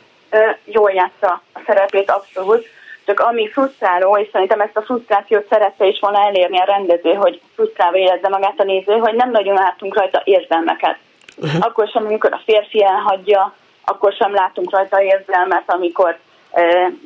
jól 0.64 0.90
játsza 0.90 1.42
a 1.52 1.60
szerepét 1.66 2.10
abszolút, 2.10 2.66
csak 3.06 3.20
ami 3.20 3.48
frusztráló, 3.48 4.16
és 4.16 4.28
szerintem 4.32 4.60
ezt 4.60 4.76
a 4.76 4.82
frusztrációt 4.82 5.46
szerette 5.50 5.86
is 5.86 5.98
volna 6.00 6.26
elérni 6.26 6.58
a 6.58 6.64
rendező, 6.64 7.12
hogy 7.14 7.40
frusztrálva 7.54 7.96
érezze 7.96 8.28
magát 8.28 8.60
a 8.60 8.64
néző, 8.64 8.96
hogy 8.96 9.14
nem 9.14 9.30
nagyon 9.30 9.54
látunk 9.54 9.94
rajta 9.94 10.22
érzelmeket. 10.24 10.98
Uh-huh. 11.36 11.66
Akkor 11.66 11.88
sem, 11.88 12.04
amikor 12.04 12.32
a 12.32 12.42
férfi 12.44 12.84
elhagyja, 12.84 13.54
akkor 13.84 14.12
sem 14.12 14.34
látunk 14.34 14.70
rajta 14.70 15.02
érzelmet, 15.02 15.62
amikor 15.66 16.18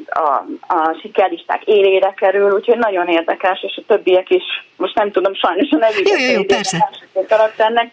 a, 0.07 0.45
a 0.75 0.99
sikerlisták 1.01 1.63
élére 1.65 2.15
kerül, 2.17 2.53
úgyhogy 2.53 2.79
nagyon 2.79 3.09
érdekes, 3.09 3.63
és 3.63 3.77
a 3.77 3.83
többiek 3.87 4.31
is, 4.31 4.43
most 4.77 4.95
nem 4.95 5.11
tudom 5.11 5.35
sajnos 5.35 5.71
a 5.71 5.77
nevüket, 5.77 6.19
jó, 6.19 6.25
jó, 6.25 6.33
jó, 6.33 6.43
persze. 6.43 6.91
a 7.13 7.25
karakternek, 7.29 7.91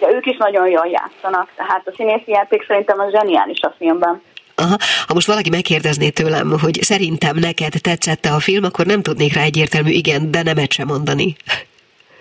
de 0.00 0.10
ők 0.10 0.26
is 0.26 0.36
nagyon 0.36 0.68
jól 0.68 0.86
játszanak, 0.86 1.48
tehát 1.56 1.82
a 1.86 1.92
színészi 1.96 2.30
játék 2.30 2.64
szerintem 2.66 2.98
a 2.98 3.10
zseniális 3.10 3.60
a 3.60 3.74
filmben. 3.78 4.22
Aha. 4.54 4.76
Ha 5.06 5.14
most 5.14 5.26
valaki 5.26 5.50
megkérdezné 5.50 6.10
tőlem, 6.10 6.58
hogy 6.62 6.82
szerintem 6.82 7.36
neked 7.36 7.72
tetszette 7.82 8.30
a 8.30 8.40
film, 8.40 8.64
akkor 8.64 8.86
nem 8.86 9.02
tudnék 9.02 9.34
rá 9.34 9.42
egyértelmű 9.42 9.90
igen, 9.90 10.30
de 10.30 10.42
nemet 10.42 10.72
sem 10.72 10.86
mondani. 10.86 11.36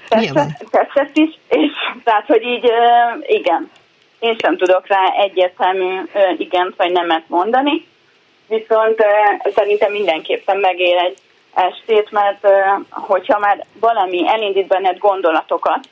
Tetszett, 0.08 0.66
tetszett 0.70 1.18
is, 1.18 1.40
és 1.48 1.72
tehát, 2.04 2.26
hogy 2.26 2.42
így 2.42 2.72
igen, 3.28 3.70
én 4.20 4.36
sem 4.42 4.58
tudok 4.58 4.88
rá 4.88 5.04
egyértelmű 5.24 6.02
igen 6.38 6.74
vagy 6.78 6.92
nemet 6.92 7.24
mondani 7.28 7.86
viszont 8.48 9.04
szerintem 9.56 9.92
mindenképpen 9.92 10.58
megér 10.58 10.98
egy 10.98 11.18
estét, 11.54 12.12
mert 12.12 12.48
hogyha 12.90 13.40
már 13.40 13.66
valami 13.80 14.28
elindít 14.28 14.68
benned 14.68 14.98
gondolatokat, 14.98 15.88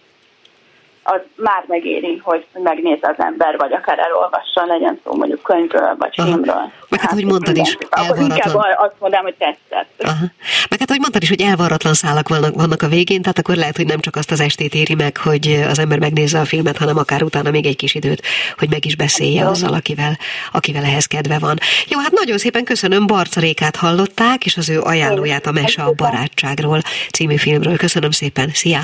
az 1.04 1.22
már 1.36 1.64
megéri, 1.68 2.22
hogy 2.24 2.46
megnézze 2.54 3.16
az 3.18 3.26
ember, 3.26 3.58
vagy 3.58 3.74
akár 3.74 4.00
elolvassa, 4.00 4.66
legyen 4.66 5.00
szó 5.04 5.16
mondjuk 5.16 5.42
könyvről, 5.42 5.96
vagy 5.98 6.14
Aha. 6.16 6.28
filmről. 6.28 6.72
Meg 6.90 7.00
hát, 7.00 7.12
hogy 7.12 7.26
mondtad 7.26 7.58
is, 7.58 7.78
elvarratlan. 7.90 8.38
Inkább 8.38 8.56
azt 8.78 8.96
mondom, 9.00 9.22
hogy 9.22 9.36
tetszett. 9.38 10.04
Aha. 10.04 10.26
Meg 10.70 10.80
hát, 10.80 10.90
hogy 10.90 11.00
mondtad 11.00 11.22
is, 11.22 11.30
hogy 11.30 11.42
elvarratlan 11.42 11.94
szálak 11.94 12.30
vannak, 12.30 12.56
vannak 12.56 12.82
a 12.82 12.88
végén, 12.88 13.22
tehát 13.22 13.38
akkor 13.38 13.56
lehet, 13.56 13.76
hogy 13.76 13.86
nem 13.86 14.00
csak 14.00 14.16
azt 14.16 14.32
az 14.32 14.40
estét 14.40 14.74
éri 14.74 14.96
meg, 14.96 15.18
hogy 15.18 15.66
az 15.70 15.80
ember 15.80 16.00
megnézze 16.00 16.40
a 16.40 16.46
filmet, 16.46 16.78
hanem 16.78 16.98
akár 16.98 17.24
utána 17.24 17.52
még 17.52 17.66
egy 17.66 17.76
kis 17.76 17.96
időt, 17.96 18.22
hogy 18.58 18.70
meg 18.70 18.86
is 18.86 18.96
beszélje 18.96 19.48
azzal, 19.48 19.74
akivel, 19.74 20.18
akivel 20.52 20.84
ehhez 20.84 21.06
kedve 21.06 21.40
van. 21.40 21.58
Jó, 21.88 22.00
hát 22.00 22.12
nagyon 22.12 22.38
szépen 22.38 22.64
köszönöm, 22.64 23.08
Barca 23.08 23.40
Rékát 23.40 23.76
hallották, 23.76 24.46
és 24.46 24.58
az 24.58 24.70
ő 24.70 24.80
ajánlóját 24.80 25.46
a 25.46 25.52
Mese 25.52 25.82
a 25.82 25.94
barátságról 25.96 26.80
című 27.12 27.36
filmről. 27.36 27.78
Köszönöm 27.78 28.12
szépen, 28.12 28.50
szia! 28.54 28.80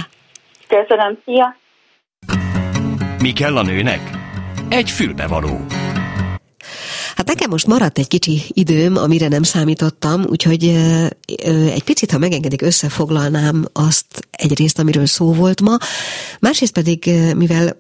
Köszönöm, 0.67 1.17
szia! 1.26 1.57
Mi 3.22 3.34
kell 3.34 3.57
a 3.57 3.63
nőnek? 3.63 4.17
Egy 4.70 4.89
fülbevaló. 4.89 5.65
Hát 7.15 7.28
nekem 7.28 7.49
most 7.49 7.67
maradt 7.67 7.97
egy 7.97 8.07
kicsi 8.07 8.41
időm, 8.47 8.95
amire 8.95 9.28
nem 9.28 9.43
számítottam, 9.43 10.26
úgyhogy 10.30 10.63
egy 11.45 11.84
picit, 11.84 12.11
ha 12.11 12.17
megengedik, 12.17 12.61
összefoglalnám 12.61 13.65
azt 13.74 14.28
egyrészt, 14.32 14.80
amiről 14.80 15.05
szó 15.05 15.34
volt 15.34 15.61
ma, 15.61 15.78
másrészt 16.39 16.74
pedig, 16.74 17.09
mivel 17.36 17.80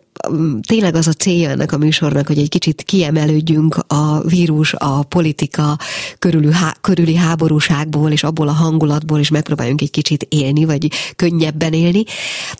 tényleg 0.67 0.95
az 0.95 1.07
a 1.07 1.13
célja 1.13 1.49
ennek 1.49 1.71
a 1.71 1.77
műsornak, 1.77 2.27
hogy 2.27 2.39
egy 2.39 2.49
kicsit 2.49 2.83
kiemelődjünk 2.83 3.75
a 3.87 4.21
vírus, 4.21 4.73
a 4.73 5.03
politika 5.03 5.77
körülü, 6.19 6.51
há, 6.51 6.75
körüli 6.81 7.15
háborúságból, 7.15 8.11
és 8.11 8.23
abból 8.23 8.47
a 8.47 8.51
hangulatból, 8.51 9.19
és 9.19 9.29
megpróbáljunk 9.29 9.81
egy 9.81 9.91
kicsit 9.91 10.25
élni, 10.29 10.65
vagy 10.65 10.91
könnyebben 11.15 11.73
élni. 11.73 12.03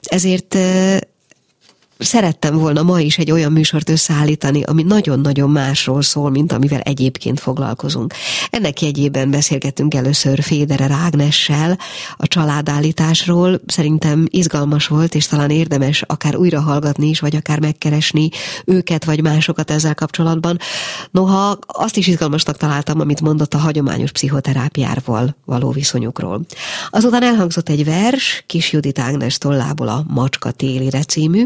Ezért 0.02 0.58
szerettem 2.00 2.58
volna 2.58 2.84
ma 2.84 3.00
is 3.00 3.18
egy 3.18 3.32
olyan 3.32 3.52
műsort 3.52 3.90
összeállítani, 3.90 4.64
ami 4.64 4.84
nagyon-nagyon 4.84 5.50
másról 5.50 6.02
szól, 6.02 6.30
mint 6.30 6.52
amivel 6.52 6.80
egyébként 6.80 7.40
foglalkozunk. 7.40 8.14
Ennek 8.50 8.82
jegyében 8.82 9.32
beszélgettünk 9.32 9.94
először 9.94 10.42
Féderer 10.42 10.92
Ágnessel 10.92 11.78
a 12.18 12.28
családállításról. 12.28 13.62
Szerintem 13.66 14.26
izgalmas 14.30 14.88
volt, 14.88 15.16
és 15.16 15.28
talán 15.28 15.50
érdemes 15.50 16.02
akár 16.02 16.36
újra 16.36 16.62
hallgatni 16.62 17.08
is, 17.08 17.20
vagy 17.20 17.36
akár 17.36 17.60
megkeresni 17.60 18.30
őket, 18.66 19.06
vagy 19.06 19.22
másokat 19.22 19.72
ezzel 19.72 19.96
kapcsolatban. 19.96 20.60
Noha 21.12 21.58
azt 21.68 21.98
is 21.98 22.08
izgalmasnak 22.08 22.58
találtam, 22.58 23.00
amit 23.00 23.22
mondott 23.22 23.54
a 23.54 23.58
hagyományos 23.58 24.12
pszichoterápiával 24.12 25.36
való 25.46 25.72
viszonyukról. 25.72 26.42
Azután 26.90 27.24
elhangzott 27.24 27.70
egy 27.70 27.86
vers, 27.86 28.44
Kis 28.48 28.72
Judit 28.72 29.00
Ágnes 29.00 29.38
tollából 29.38 29.88
a 29.88 30.04
Macska 30.08 30.52
télire 30.52 31.04
című, 31.04 31.44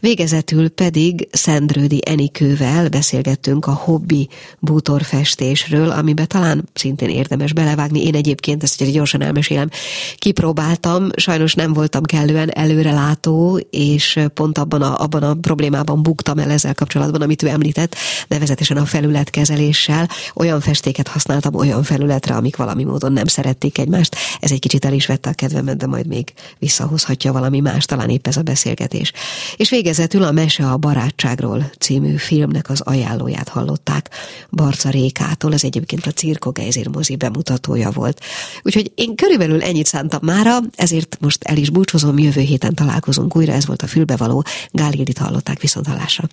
Végezetül 0.00 0.68
pedig 0.68 1.28
Szendrődi 1.32 2.02
Enikővel 2.06 2.88
beszélgettünk 2.88 3.66
a 3.66 3.72
hobbi 3.72 4.28
bútorfestésről, 4.58 5.90
amiben 5.90 6.28
talán 6.28 6.68
szintén 6.74 7.08
érdemes 7.08 7.52
belevágni. 7.52 8.04
Én 8.04 8.14
egyébként 8.14 8.62
ezt 8.62 8.80
egy 8.80 8.92
gyorsan 8.92 9.22
elmesélem. 9.22 9.68
Kipróbáltam, 10.16 11.08
sajnos 11.16 11.54
nem 11.54 11.72
voltam 11.72 12.02
kellően 12.02 12.50
előrelátó, 12.50 13.60
és 13.70 14.18
pont 14.34 14.58
abban 14.58 14.82
a, 14.82 15.02
abban 15.02 15.22
a 15.22 15.34
problémában 15.34 16.02
buktam 16.02 16.38
el 16.38 16.50
ezzel 16.50 16.74
kapcsolatban, 16.74 17.22
amit 17.22 17.42
ő 17.42 17.48
említett, 17.48 17.96
nevezetesen 18.28 18.76
a 18.76 18.84
felületkezeléssel. 18.84 20.08
Olyan 20.34 20.60
festéket 20.60 21.08
használtam 21.08 21.54
olyan 21.54 21.82
felületre, 21.82 22.34
amik 22.34 22.56
valami 22.56 22.84
módon 22.84 23.12
nem 23.12 23.26
szerették 23.26 23.78
egymást. 23.78 24.16
Ez 24.40 24.50
egy 24.50 24.58
kicsit 24.58 24.84
el 24.84 24.92
is 24.92 25.06
vette 25.06 25.30
a 25.30 25.32
kedvemet, 25.32 25.76
de 25.76 25.86
majd 25.86 26.06
még 26.06 26.32
visszahozhatja 26.58 27.32
valami 27.32 27.60
más, 27.60 27.84
talán 27.84 28.08
épp 28.08 28.26
ez 28.26 28.36
a 28.36 28.42
beszélgetés. 28.42 29.12
És 29.56 29.69
végezetül 29.70 30.22
a 30.22 30.32
Mese 30.32 30.70
a 30.70 30.76
barátságról 30.76 31.70
című 31.78 32.16
filmnek 32.16 32.70
az 32.70 32.80
ajánlóját 32.80 33.48
hallották 33.48 34.10
Barca 34.50 34.90
Rékától, 34.90 35.52
ez 35.52 35.64
egyébként 35.64 36.06
a 36.06 36.10
Cirko 36.10 36.50
Geizir 36.50 36.88
mozi 36.88 37.16
bemutatója 37.16 37.90
volt. 37.90 38.20
Úgyhogy 38.62 38.92
én 38.94 39.14
körülbelül 39.14 39.62
ennyit 39.62 39.86
szántam 39.86 40.20
mára, 40.22 40.58
ezért 40.76 41.16
most 41.20 41.44
el 41.44 41.56
is 41.56 41.70
búcsúzom, 41.70 42.18
jövő 42.18 42.40
héten 42.40 42.74
találkozunk 42.74 43.36
újra, 43.36 43.52
ez 43.52 43.66
volt 43.66 43.82
a 43.82 43.86
fülbevaló, 43.86 44.44
Gál 44.70 44.90
Hildit 44.90 45.18
hallották 45.18 45.60
viszont 45.60 45.86
hallásra. 45.86 46.28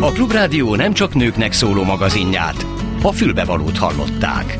A 0.00 0.12
Klubrádió 0.12 0.74
nem 0.74 0.92
csak 0.92 1.14
nőknek 1.14 1.52
szóló 1.52 1.82
magazinját, 1.82 2.66
a 3.02 3.12
fülbevalót 3.12 3.78
hallották. 3.78 4.58